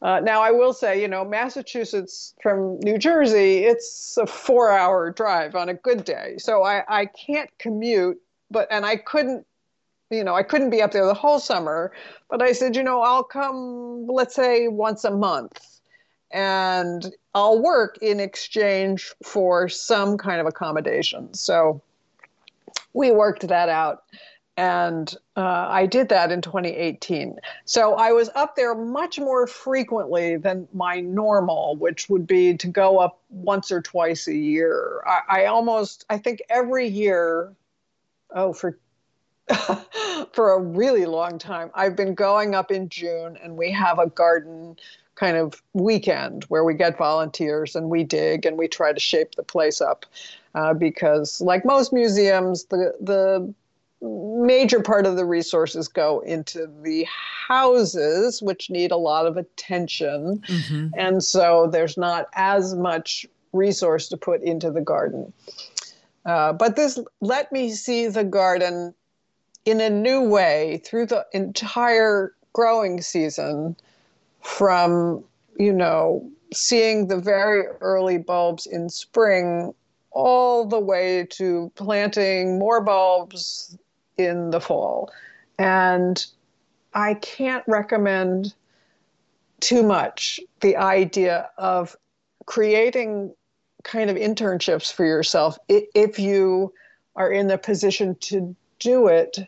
Uh, 0.00 0.18
now, 0.18 0.42
I 0.42 0.50
will 0.50 0.72
say, 0.72 1.00
you 1.00 1.06
know, 1.06 1.24
Massachusetts 1.24 2.34
from 2.42 2.80
New 2.80 2.98
Jersey, 2.98 3.58
it's 3.58 4.16
a 4.16 4.26
four 4.26 4.72
hour 4.72 5.10
drive 5.10 5.54
on 5.54 5.68
a 5.68 5.74
good 5.74 6.04
day. 6.04 6.34
So 6.38 6.64
I, 6.64 6.82
I 6.88 7.06
can't 7.06 7.48
commute, 7.58 8.20
but, 8.50 8.66
and 8.72 8.84
I 8.84 8.96
couldn't, 8.96 9.46
you 10.10 10.24
know, 10.24 10.34
I 10.34 10.42
couldn't 10.42 10.70
be 10.70 10.82
up 10.82 10.90
there 10.90 11.06
the 11.06 11.14
whole 11.14 11.38
summer. 11.38 11.92
But 12.28 12.42
I 12.42 12.52
said, 12.52 12.74
you 12.74 12.82
know, 12.82 13.00
I'll 13.00 13.22
come, 13.22 14.08
let's 14.08 14.34
say, 14.34 14.66
once 14.66 15.04
a 15.04 15.10
month 15.12 15.80
and 16.32 17.14
I'll 17.34 17.62
work 17.62 17.98
in 18.02 18.18
exchange 18.18 19.12
for 19.22 19.68
some 19.68 20.18
kind 20.18 20.40
of 20.40 20.46
accommodation. 20.46 21.32
So 21.34 21.80
we 22.92 23.10
worked 23.10 23.46
that 23.48 23.68
out 23.68 24.02
and 24.56 25.14
uh, 25.36 25.66
I 25.68 25.86
did 25.86 26.08
that 26.10 26.30
in 26.30 26.42
2018. 26.42 27.38
So 27.64 27.94
I 27.94 28.12
was 28.12 28.28
up 28.34 28.54
there 28.54 28.74
much 28.74 29.18
more 29.18 29.46
frequently 29.46 30.36
than 30.36 30.68
my 30.74 31.00
normal, 31.00 31.76
which 31.76 32.10
would 32.10 32.26
be 32.26 32.56
to 32.58 32.66
go 32.66 32.98
up 32.98 33.18
once 33.30 33.72
or 33.72 33.80
twice 33.80 34.28
a 34.28 34.34
year. 34.34 35.02
I, 35.06 35.42
I 35.42 35.44
almost, 35.46 36.04
I 36.10 36.18
think 36.18 36.42
every 36.50 36.86
year, 36.86 37.52
oh, 38.30 38.52
for 38.52 38.78
for 40.32 40.52
a 40.52 40.60
really 40.60 41.06
long 41.06 41.38
time, 41.38 41.70
I've 41.74 41.96
been 41.96 42.14
going 42.14 42.54
up 42.54 42.70
in 42.70 42.88
June, 42.88 43.36
and 43.42 43.56
we 43.56 43.72
have 43.72 43.98
a 43.98 44.08
garden 44.08 44.76
kind 45.14 45.36
of 45.36 45.60
weekend 45.72 46.44
where 46.44 46.64
we 46.64 46.74
get 46.74 46.96
volunteers 46.96 47.76
and 47.76 47.90
we 47.90 48.02
dig 48.02 48.46
and 48.46 48.56
we 48.56 48.66
try 48.66 48.92
to 48.92 49.00
shape 49.00 49.34
the 49.34 49.42
place 49.42 49.80
up. 49.80 50.06
Uh, 50.54 50.74
because, 50.74 51.40
like 51.40 51.64
most 51.64 51.92
museums, 51.92 52.64
the 52.66 52.94
the 53.00 53.52
major 54.02 54.80
part 54.80 55.06
of 55.06 55.16
the 55.16 55.24
resources 55.24 55.88
go 55.88 56.20
into 56.20 56.68
the 56.82 57.06
houses, 57.48 58.42
which 58.42 58.68
need 58.68 58.90
a 58.90 58.96
lot 58.96 59.26
of 59.26 59.36
attention. 59.36 60.42
Mm-hmm. 60.46 60.88
And 60.98 61.22
so 61.22 61.68
there's 61.70 61.96
not 61.96 62.28
as 62.34 62.74
much 62.74 63.26
resource 63.52 64.08
to 64.08 64.16
put 64.16 64.42
into 64.42 64.70
the 64.70 64.80
garden. 64.80 65.32
Uh, 66.24 66.52
but 66.52 66.76
this 66.76 66.98
let 67.20 67.50
me 67.52 67.70
see 67.70 68.06
the 68.08 68.24
garden 68.24 68.94
in 69.64 69.80
a 69.80 69.90
new 69.90 70.22
way 70.22 70.80
through 70.84 71.06
the 71.06 71.24
entire 71.32 72.34
growing 72.52 73.00
season 73.00 73.76
from, 74.40 75.22
you 75.58 75.72
know, 75.72 76.28
seeing 76.52 77.08
the 77.08 77.16
very 77.16 77.66
early 77.80 78.18
bulbs 78.18 78.66
in 78.66 78.88
spring 78.88 79.72
all 80.10 80.66
the 80.66 80.78
way 80.78 81.26
to 81.30 81.72
planting 81.74 82.58
more 82.58 82.80
bulbs 82.80 83.76
in 84.18 84.50
the 84.50 84.60
fall. 84.60 85.12
And 85.58 86.24
I 86.94 87.14
can't 87.14 87.64
recommend 87.66 88.54
too 89.60 89.82
much 89.82 90.40
the 90.60 90.76
idea 90.76 91.48
of 91.56 91.96
creating 92.46 93.34
kind 93.84 94.10
of 94.10 94.16
internships 94.16 94.92
for 94.92 95.04
yourself 95.04 95.58
if 95.68 96.18
you 96.18 96.72
are 97.16 97.30
in 97.30 97.46
the 97.48 97.58
position 97.58 98.14
to 98.16 98.54
do 98.78 99.06
it 99.06 99.38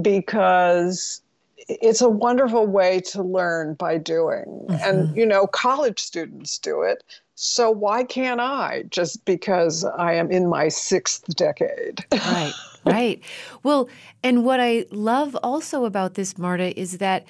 because 0.00 1.20
it's 1.68 2.00
a 2.00 2.08
wonderful 2.08 2.66
way 2.66 3.00
to 3.00 3.22
learn 3.22 3.74
by 3.74 3.98
doing 3.98 4.66
mm-hmm. 4.68 4.74
and 4.82 5.16
you 5.16 5.24
know 5.24 5.46
college 5.46 6.00
students 6.00 6.58
do 6.58 6.82
it 6.82 7.04
so 7.34 7.70
why 7.70 8.02
can't 8.02 8.40
i 8.40 8.82
just 8.90 9.24
because 9.24 9.84
i 9.84 10.12
am 10.12 10.30
in 10.30 10.48
my 10.48 10.68
sixth 10.68 11.24
decade 11.36 12.04
right 12.12 12.52
right. 12.84 13.22
Well, 13.62 13.88
and 14.22 14.44
what 14.44 14.60
I 14.60 14.86
love 14.90 15.36
also 15.42 15.84
about 15.84 16.14
this, 16.14 16.38
Marta, 16.38 16.78
is 16.78 16.98
that 16.98 17.26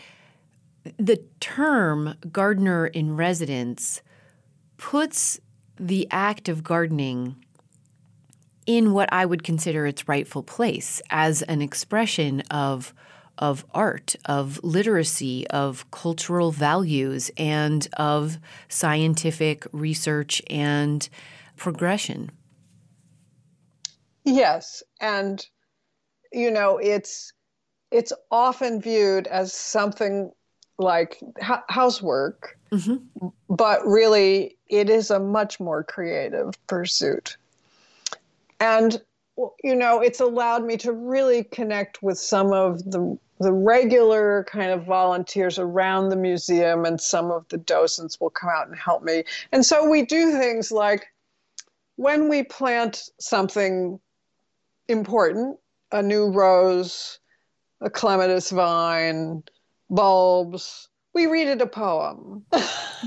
the 0.99 1.23
term 1.41 2.17
gardener 2.31 2.87
in 2.87 3.17
residence 3.17 4.03
puts 4.77 5.41
the 5.79 6.09
act 6.11 6.49
of 6.49 6.65
gardening 6.65 7.37
in 8.67 8.93
what 8.93 9.13
I 9.13 9.27
would 9.27 9.43
consider 9.43 9.87
its 9.87 10.09
rightful 10.09 10.43
place 10.43 11.03
as 11.11 11.43
an 11.43 11.63
expression 11.63 12.41
of 12.51 12.95
of 13.39 13.65
art, 13.73 14.15
of 14.27 14.63
literacy, 14.63 15.47
of 15.49 15.91
cultural 15.91 16.53
values, 16.53 17.31
and 17.37 17.89
of 17.95 18.39
scientific 18.69 19.67
research 19.73 20.43
and 20.49 21.09
progression. 21.57 22.31
Yes, 24.25 24.83
and 25.01 25.45
you 26.33 26.51
know 26.51 26.79
it's 26.79 27.33
it's 27.91 28.13
often 28.31 28.81
viewed 28.81 29.27
as 29.27 29.53
something 29.53 30.33
like 30.79 31.21
housework, 31.41 32.59
mm-hmm. 32.71 33.29
but 33.49 33.87
really 33.87 34.57
it 34.69 34.89
is 34.89 35.11
a 35.11 35.21
much 35.21 35.61
more 35.61 35.85
creative 35.85 36.55
pursuit. 36.67 37.37
And 38.61 39.01
you 39.65 39.75
know, 39.75 40.01
it's 40.01 40.21
allowed 40.21 40.65
me 40.65 40.77
to 40.79 40.93
really 40.93 41.45
connect 41.45 42.03
with 42.03 42.19
some 42.19 42.53
of 42.53 42.91
the 42.91 43.19
the 43.41 43.53
regular 43.53 44.47
kind 44.49 44.71
of 44.71 44.85
volunteers 44.85 45.59
around 45.59 46.11
the 46.11 46.17
museum 46.17 46.85
and 46.85 47.01
some 47.01 47.33
of 47.33 47.47
the 47.49 47.59
docents 47.59 48.21
will 48.21 48.31
come 48.31 48.49
out 48.49 48.69
and 48.69 48.77
help 48.79 49.03
me. 49.03 49.25
And 49.51 49.67
so 49.67 49.89
we 49.89 50.03
do 50.03 50.31
things 50.39 50.71
like 50.71 51.07
when 51.97 52.29
we 52.29 52.45
plant 52.45 53.09
something 53.19 53.99
important 54.89 55.59
a 55.93 56.03
new 56.03 56.31
rose, 56.31 57.21
a 57.81 57.91
clematis 57.91 58.51
vine, 58.51 59.43
bulbs. 59.91 60.89
We 61.15 61.27
read 61.27 61.49
it 61.49 61.61
a 61.61 61.67
poem. 61.67 62.45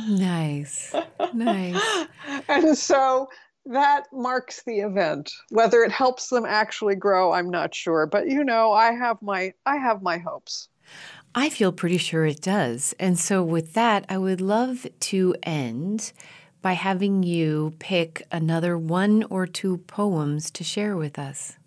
nice. 0.08 0.94
Nice. 1.34 2.08
and 2.48 2.78
so 2.78 3.28
that 3.66 4.04
marks 4.14 4.62
the 4.64 4.80
event. 4.80 5.32
Whether 5.50 5.82
it 5.84 5.92
helps 5.92 6.30
them 6.30 6.46
actually 6.46 6.96
grow, 6.96 7.32
I'm 7.32 7.50
not 7.50 7.74
sure. 7.74 8.06
But 8.06 8.28
you 8.28 8.44
know, 8.44 8.72
I 8.72 8.92
have 8.92 9.22
my 9.22 9.54
I 9.66 9.78
have 9.78 10.04
my 10.04 10.20
hopes. 10.20 10.70
I 11.34 11.50
feel 11.50 11.72
pretty 11.72 11.98
sure 11.98 12.26
it 12.26 12.42
does. 12.42 12.94
And 13.00 13.18
so 13.18 13.44
with 13.44 13.74
that, 13.74 14.06
I 14.08 14.20
would 14.20 14.40
love 14.40 14.86
to 15.02 15.36
end 15.42 16.14
by 16.62 16.74
having 16.74 17.24
you 17.24 17.74
pick 17.80 18.22
another 18.32 18.78
one 18.78 19.24
or 19.32 19.48
two 19.48 19.80
poems 19.80 20.52
to 20.52 20.64
share 20.64 20.96
with 20.96 21.18
us. 21.18 21.58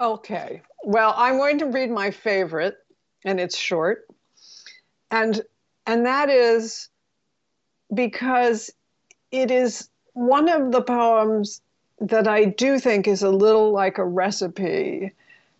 Okay. 0.00 0.62
Well, 0.84 1.12
I'm 1.16 1.38
going 1.38 1.58
to 1.58 1.66
read 1.66 1.90
my 1.90 2.10
favorite, 2.10 2.76
and 3.24 3.40
it's 3.40 3.56
short. 3.56 4.06
And 5.10 5.42
and 5.86 6.06
that 6.06 6.28
is 6.28 6.88
because 7.92 8.70
it 9.32 9.50
is 9.50 9.88
one 10.12 10.48
of 10.48 10.72
the 10.72 10.82
poems 10.82 11.62
that 12.00 12.28
I 12.28 12.44
do 12.44 12.78
think 12.78 13.08
is 13.08 13.22
a 13.22 13.30
little 13.30 13.72
like 13.72 13.98
a 13.98 14.04
recipe, 14.04 15.12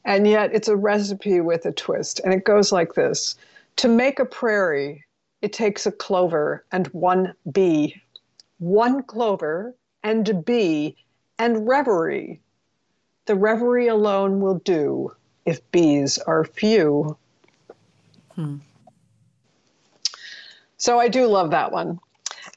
and 0.05 0.27
yet 0.27 0.55
it's 0.55 0.69
a 0.69 0.77
recipe 0.77 1.41
with 1.41 1.67
a 1.67 1.73
twist. 1.73 2.21
And 2.25 2.33
it 2.33 2.45
goes 2.45 2.71
like 2.71 2.95
this 2.95 3.35
To 3.77 3.89
make 3.89 4.21
a 4.21 4.25
prairie, 4.25 5.05
it 5.43 5.53
takes 5.53 5.87
a 5.87 5.93
clover 5.93 6.65
and 6.71 6.87
one 6.89 7.35
bee, 7.51 8.01
one 8.59 9.03
clover 9.03 9.75
and 10.05 10.29
a 10.29 10.35
bee, 10.35 10.97
and 11.39 11.67
reverie. 11.67 12.41
The 13.29 13.35
reverie 13.35 13.89
alone 13.89 14.41
will 14.41 14.55
do 14.55 15.15
if 15.45 15.71
bees 15.71 16.17
are 16.17 16.47
few. 16.47 17.19
Hmm. 18.35 18.57
So 20.79 20.99
I 20.99 21.09
do 21.09 21.27
love 21.27 21.51
that 21.51 21.71
one. 21.71 22.01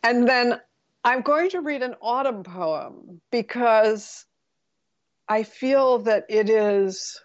And 0.01 0.25
then 0.25 0.61
I'm 1.03 1.23
going 1.23 1.49
to 1.49 1.59
read 1.59 1.81
an 1.81 1.95
autumn 1.99 2.43
poem 2.43 3.19
because 3.31 4.25
I 5.27 5.43
feel 5.43 5.99
that 6.03 6.27
it 6.29 6.49
is, 6.49 7.19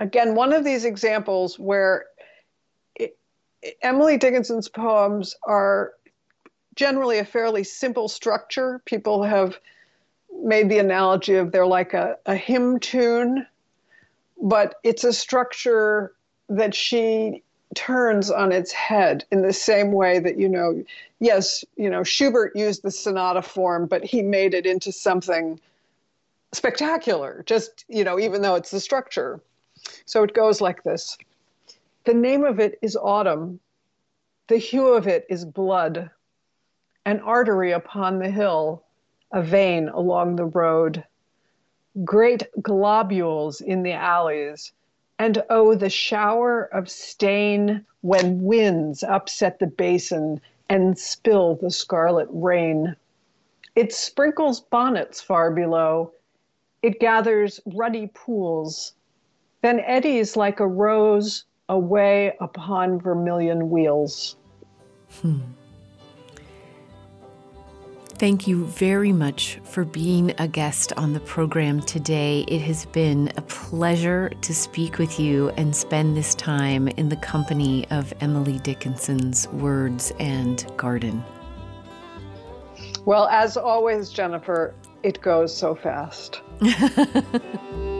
again, 0.00 0.34
one 0.34 0.52
of 0.52 0.64
these 0.64 0.84
examples 0.84 1.60
where 1.60 2.06
it, 2.96 3.16
Emily 3.82 4.16
Dickinson's 4.16 4.68
poems 4.68 5.36
are 5.44 5.92
generally 6.74 7.20
a 7.20 7.24
fairly 7.24 7.62
simple 7.62 8.08
structure. 8.08 8.82
People 8.84 9.22
have 9.22 9.60
made 10.42 10.68
the 10.68 10.78
analogy 10.78 11.34
of 11.34 11.52
they're 11.52 11.66
like 11.66 11.94
a, 11.94 12.16
a 12.26 12.34
hymn 12.34 12.78
tune, 12.80 13.46
but 14.42 14.76
it's 14.84 15.04
a 15.04 15.12
structure 15.12 16.12
that 16.48 16.74
she 16.74 17.42
turns 17.74 18.30
on 18.30 18.52
its 18.52 18.72
head 18.72 19.24
in 19.30 19.42
the 19.42 19.52
same 19.52 19.92
way 19.92 20.18
that 20.18 20.38
you 20.38 20.48
know 20.48 20.82
yes 21.18 21.64
you 21.76 21.90
know 21.90 22.02
schubert 22.02 22.54
used 22.54 22.82
the 22.82 22.90
sonata 22.90 23.42
form 23.42 23.86
but 23.86 24.02
he 24.02 24.22
made 24.22 24.54
it 24.54 24.64
into 24.64 24.90
something 24.90 25.60
spectacular 26.52 27.42
just 27.44 27.84
you 27.88 28.02
know 28.02 28.18
even 28.18 28.40
though 28.40 28.54
it's 28.54 28.70
the 28.70 28.80
structure. 28.80 29.40
So 30.04 30.22
it 30.22 30.34
goes 30.34 30.60
like 30.60 30.82
this. 30.82 31.16
The 32.04 32.14
name 32.14 32.44
of 32.44 32.60
it 32.60 32.78
is 32.82 32.96
autumn. 32.96 33.60
The 34.48 34.56
hue 34.56 34.88
of 34.88 35.06
it 35.06 35.26
is 35.28 35.44
blood. 35.44 36.10
An 37.04 37.20
artery 37.20 37.72
upon 37.72 38.18
the 38.18 38.30
hill 38.30 38.84
a 39.32 39.42
vein 39.42 39.88
along 39.88 40.36
the 40.36 40.46
road 40.46 41.04
great 42.04 42.42
globules 42.62 43.60
in 43.60 43.82
the 43.82 43.92
alleys 43.92 44.72
and 45.18 45.42
oh, 45.48 45.74
the 45.74 45.88
shower 45.88 46.64
of 46.74 46.90
stain 46.90 47.84
when 48.02 48.42
winds 48.42 49.02
upset 49.02 49.58
the 49.58 49.66
basin 49.66 50.40
and 50.68 50.98
spill 50.98 51.54
the 51.54 51.70
scarlet 51.70 52.28
rain. 52.30 52.94
It 53.74 53.94
sprinkles 53.94 54.60
bonnets 54.60 55.20
far 55.20 55.50
below. 55.50 56.12
It 56.82 57.00
gathers 57.00 57.60
ruddy 57.74 58.10
pools, 58.12 58.92
then 59.62 59.80
eddies 59.80 60.36
like 60.36 60.60
a 60.60 60.66
rose 60.66 61.44
away 61.68 62.36
upon 62.40 63.00
vermilion 63.00 63.70
wheels. 63.70 64.36
Hmm. 65.22 65.40
Thank 68.18 68.48
you 68.48 68.64
very 68.64 69.12
much 69.12 69.58
for 69.62 69.84
being 69.84 70.32
a 70.38 70.48
guest 70.48 70.90
on 70.96 71.12
the 71.12 71.20
program 71.20 71.82
today. 71.82 72.46
It 72.48 72.62
has 72.62 72.86
been 72.86 73.30
a 73.36 73.42
pleasure 73.42 74.30
to 74.40 74.54
speak 74.54 74.96
with 74.96 75.20
you 75.20 75.50
and 75.58 75.76
spend 75.76 76.16
this 76.16 76.34
time 76.34 76.88
in 76.88 77.10
the 77.10 77.16
company 77.16 77.86
of 77.90 78.14
Emily 78.22 78.58
Dickinson's 78.60 79.48
words 79.48 80.14
and 80.18 80.66
garden. 80.78 81.22
Well, 83.04 83.28
as 83.28 83.58
always, 83.58 84.08
Jennifer, 84.08 84.74
it 85.02 85.20
goes 85.20 85.54
so 85.54 85.74
fast. 85.74 86.40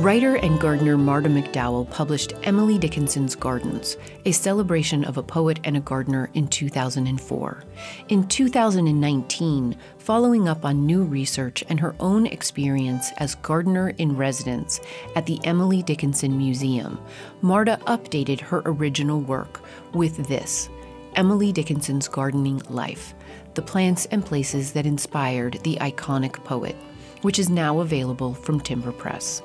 Writer 0.00 0.36
and 0.36 0.58
gardener 0.58 0.96
Marta 0.96 1.28
McDowell 1.28 1.90
published 1.90 2.32
Emily 2.44 2.78
Dickinson's 2.78 3.36
Gardens, 3.36 3.98
a 4.24 4.32
celebration 4.32 5.04
of 5.04 5.18
a 5.18 5.22
poet 5.22 5.60
and 5.64 5.76
a 5.76 5.80
gardener 5.80 6.30
in 6.32 6.48
2004. 6.48 7.64
In 8.08 8.26
2019, 8.26 9.76
following 9.98 10.48
up 10.48 10.64
on 10.64 10.86
new 10.86 11.02
research 11.02 11.62
and 11.68 11.78
her 11.78 11.94
own 12.00 12.24
experience 12.24 13.10
as 13.18 13.34
gardener 13.34 13.90
in 13.98 14.16
residence 14.16 14.80
at 15.16 15.26
the 15.26 15.38
Emily 15.44 15.82
Dickinson 15.82 16.38
Museum, 16.38 16.98
Marta 17.42 17.78
updated 17.86 18.40
her 18.40 18.62
original 18.64 19.20
work 19.20 19.60
with 19.92 20.26
this 20.28 20.70
Emily 21.14 21.52
Dickinson's 21.52 22.08
Gardening 22.08 22.62
Life 22.70 23.12
The 23.52 23.60
Plants 23.60 24.06
and 24.06 24.24
Places 24.24 24.72
That 24.72 24.86
Inspired 24.86 25.58
the 25.62 25.76
Iconic 25.76 26.42
Poet, 26.42 26.76
which 27.20 27.38
is 27.38 27.50
now 27.50 27.80
available 27.80 28.32
from 28.32 28.60
Timber 28.60 28.92
Press. 28.92 29.42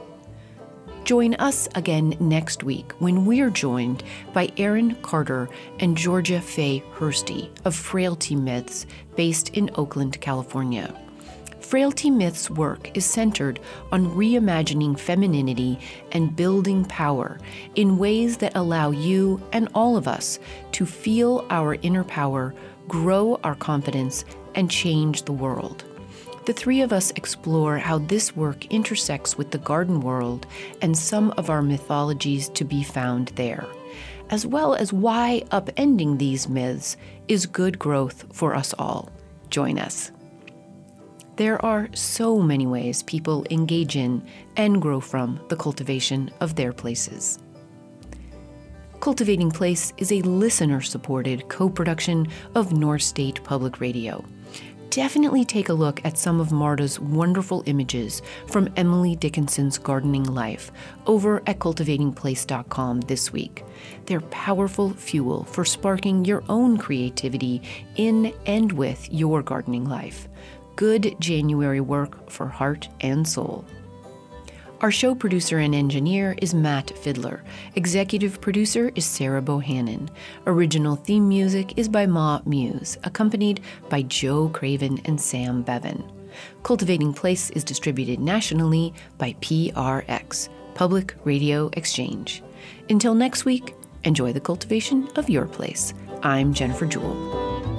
Join 1.05 1.35
us 1.35 1.69
again 1.75 2.17
next 2.19 2.63
week 2.63 2.91
when 2.93 3.27
we're 3.27 3.51
joined 3.51 4.01
by 4.33 4.51
Erin 4.57 4.95
Carter 5.03 5.47
and 5.79 5.95
Georgia 5.95 6.41
Faye 6.41 6.83
Hursty 6.95 7.51
of 7.63 7.75
Frailty 7.75 8.35
Myths, 8.35 8.87
based 9.15 9.49
in 9.49 9.69
Oakland, 9.75 10.19
California. 10.19 10.99
Frailty 11.59 12.09
Myths 12.09 12.49
work 12.49 12.97
is 12.97 13.05
centered 13.05 13.59
on 13.91 14.15
reimagining 14.15 14.97
femininity 14.97 15.77
and 16.11 16.35
building 16.35 16.83
power 16.85 17.39
in 17.75 17.99
ways 17.99 18.37
that 18.37 18.55
allow 18.55 18.89
you 18.89 19.39
and 19.51 19.69
all 19.75 19.97
of 19.97 20.07
us 20.07 20.39
to 20.71 20.87
feel 20.87 21.45
our 21.51 21.75
inner 21.83 22.03
power, 22.03 22.55
grow 22.87 23.39
our 23.43 23.55
confidence, 23.55 24.25
and 24.55 24.71
change 24.71 25.21
the 25.25 25.33
world 25.33 25.85
the 26.45 26.53
three 26.53 26.81
of 26.81 26.93
us 26.93 27.11
explore 27.11 27.77
how 27.77 27.97
this 27.97 28.35
work 28.35 28.65
intersects 28.67 29.37
with 29.37 29.49
the 29.49 29.57
garden 29.57 29.99
world 29.99 30.45
and 30.81 30.95
some 30.95 31.31
of 31.37 31.49
our 31.49 31.61
mythologies 31.61 32.49
to 32.49 32.63
be 32.63 32.83
found 32.83 33.29
there, 33.29 33.65
as 34.29 34.45
well 34.45 34.75
as 34.75 34.93
why 34.93 35.43
upending 35.51 36.19
these 36.19 36.47
myths 36.47 36.97
is 37.27 37.47
good 37.47 37.79
growth 37.79 38.25
for 38.31 38.55
us 38.55 38.73
all. 38.77 39.11
Join 39.49 39.79
us. 39.79 40.11
There 41.35 41.63
are 41.65 41.89
so 41.93 42.39
many 42.39 42.67
ways 42.67 43.03
people 43.03 43.45
engage 43.49 43.95
in 43.95 44.25
and 44.55 44.81
grow 44.81 44.99
from 44.99 45.39
the 45.49 45.57
cultivation 45.57 46.31
of 46.39 46.55
their 46.55 46.71
places. 46.71 47.39
Cultivating 48.99 49.51
Place 49.51 49.93
is 49.97 50.11
a 50.11 50.21
listener 50.21 50.81
supported 50.81 51.49
co 51.49 51.69
production 51.69 52.27
of 52.55 52.71
North 52.71 53.01
State 53.01 53.43
Public 53.43 53.81
Radio 53.81 54.23
definitely 54.95 55.43
take 55.43 55.67
a 55.67 55.73
look 55.73 55.99
at 56.05 56.17
some 56.17 56.39
of 56.39 56.53
Marta's 56.53 57.01
wonderful 57.01 57.61
images 57.65 58.21
from 58.47 58.69
Emily 58.77 59.13
Dickinson's 59.17 59.77
gardening 59.77 60.23
life 60.23 60.71
over 61.05 61.43
at 61.47 61.59
cultivatingplace.com 61.59 63.01
this 63.01 63.33
week. 63.33 63.65
They're 64.05 64.21
powerful 64.21 64.91
fuel 64.91 65.43
for 65.43 65.65
sparking 65.65 66.23
your 66.23 66.45
own 66.47 66.77
creativity 66.77 67.61
in 67.97 68.33
and 68.45 68.71
with 68.71 69.11
your 69.11 69.43
gardening 69.43 69.83
life. 69.83 70.29
Good 70.77 71.17
January 71.19 71.81
work 71.81 72.29
for 72.29 72.47
heart 72.47 72.87
and 73.01 73.27
soul. 73.27 73.65
Our 74.81 74.91
show 74.91 75.15
producer 75.15 75.59
and 75.59 75.73
engineer 75.73 76.35
is 76.41 76.53
Matt 76.53 76.91
Fiddler. 76.97 77.43
Executive 77.75 78.41
producer 78.41 78.91
is 78.95 79.05
Sarah 79.05 79.41
Bohannon. 79.41 80.09
Original 80.47 80.97
theme 80.97 81.29
music 81.29 81.77
is 81.77 81.87
by 81.87 82.05
Ma 82.05 82.41
Muse, 82.45 82.97
accompanied 83.05 83.61
by 83.89 84.01
Joe 84.01 84.49
Craven 84.49 84.99
and 85.05 85.19
Sam 85.19 85.61
Bevan. 85.61 86.03
Cultivating 86.63 87.13
Place 87.13 87.49
is 87.51 87.63
distributed 87.63 88.19
nationally 88.19 88.93
by 89.17 89.33
PRX, 89.39 90.49
Public 90.73 91.15
Radio 91.23 91.69
Exchange. 91.73 92.43
Until 92.89 93.15
next 93.15 93.45
week, 93.45 93.73
enjoy 94.03 94.33
the 94.33 94.41
cultivation 94.41 95.07
of 95.15 95.29
your 95.29 95.45
place. 95.45 95.93
I'm 96.21 96.53
Jennifer 96.53 96.85
Jewell. 96.85 97.74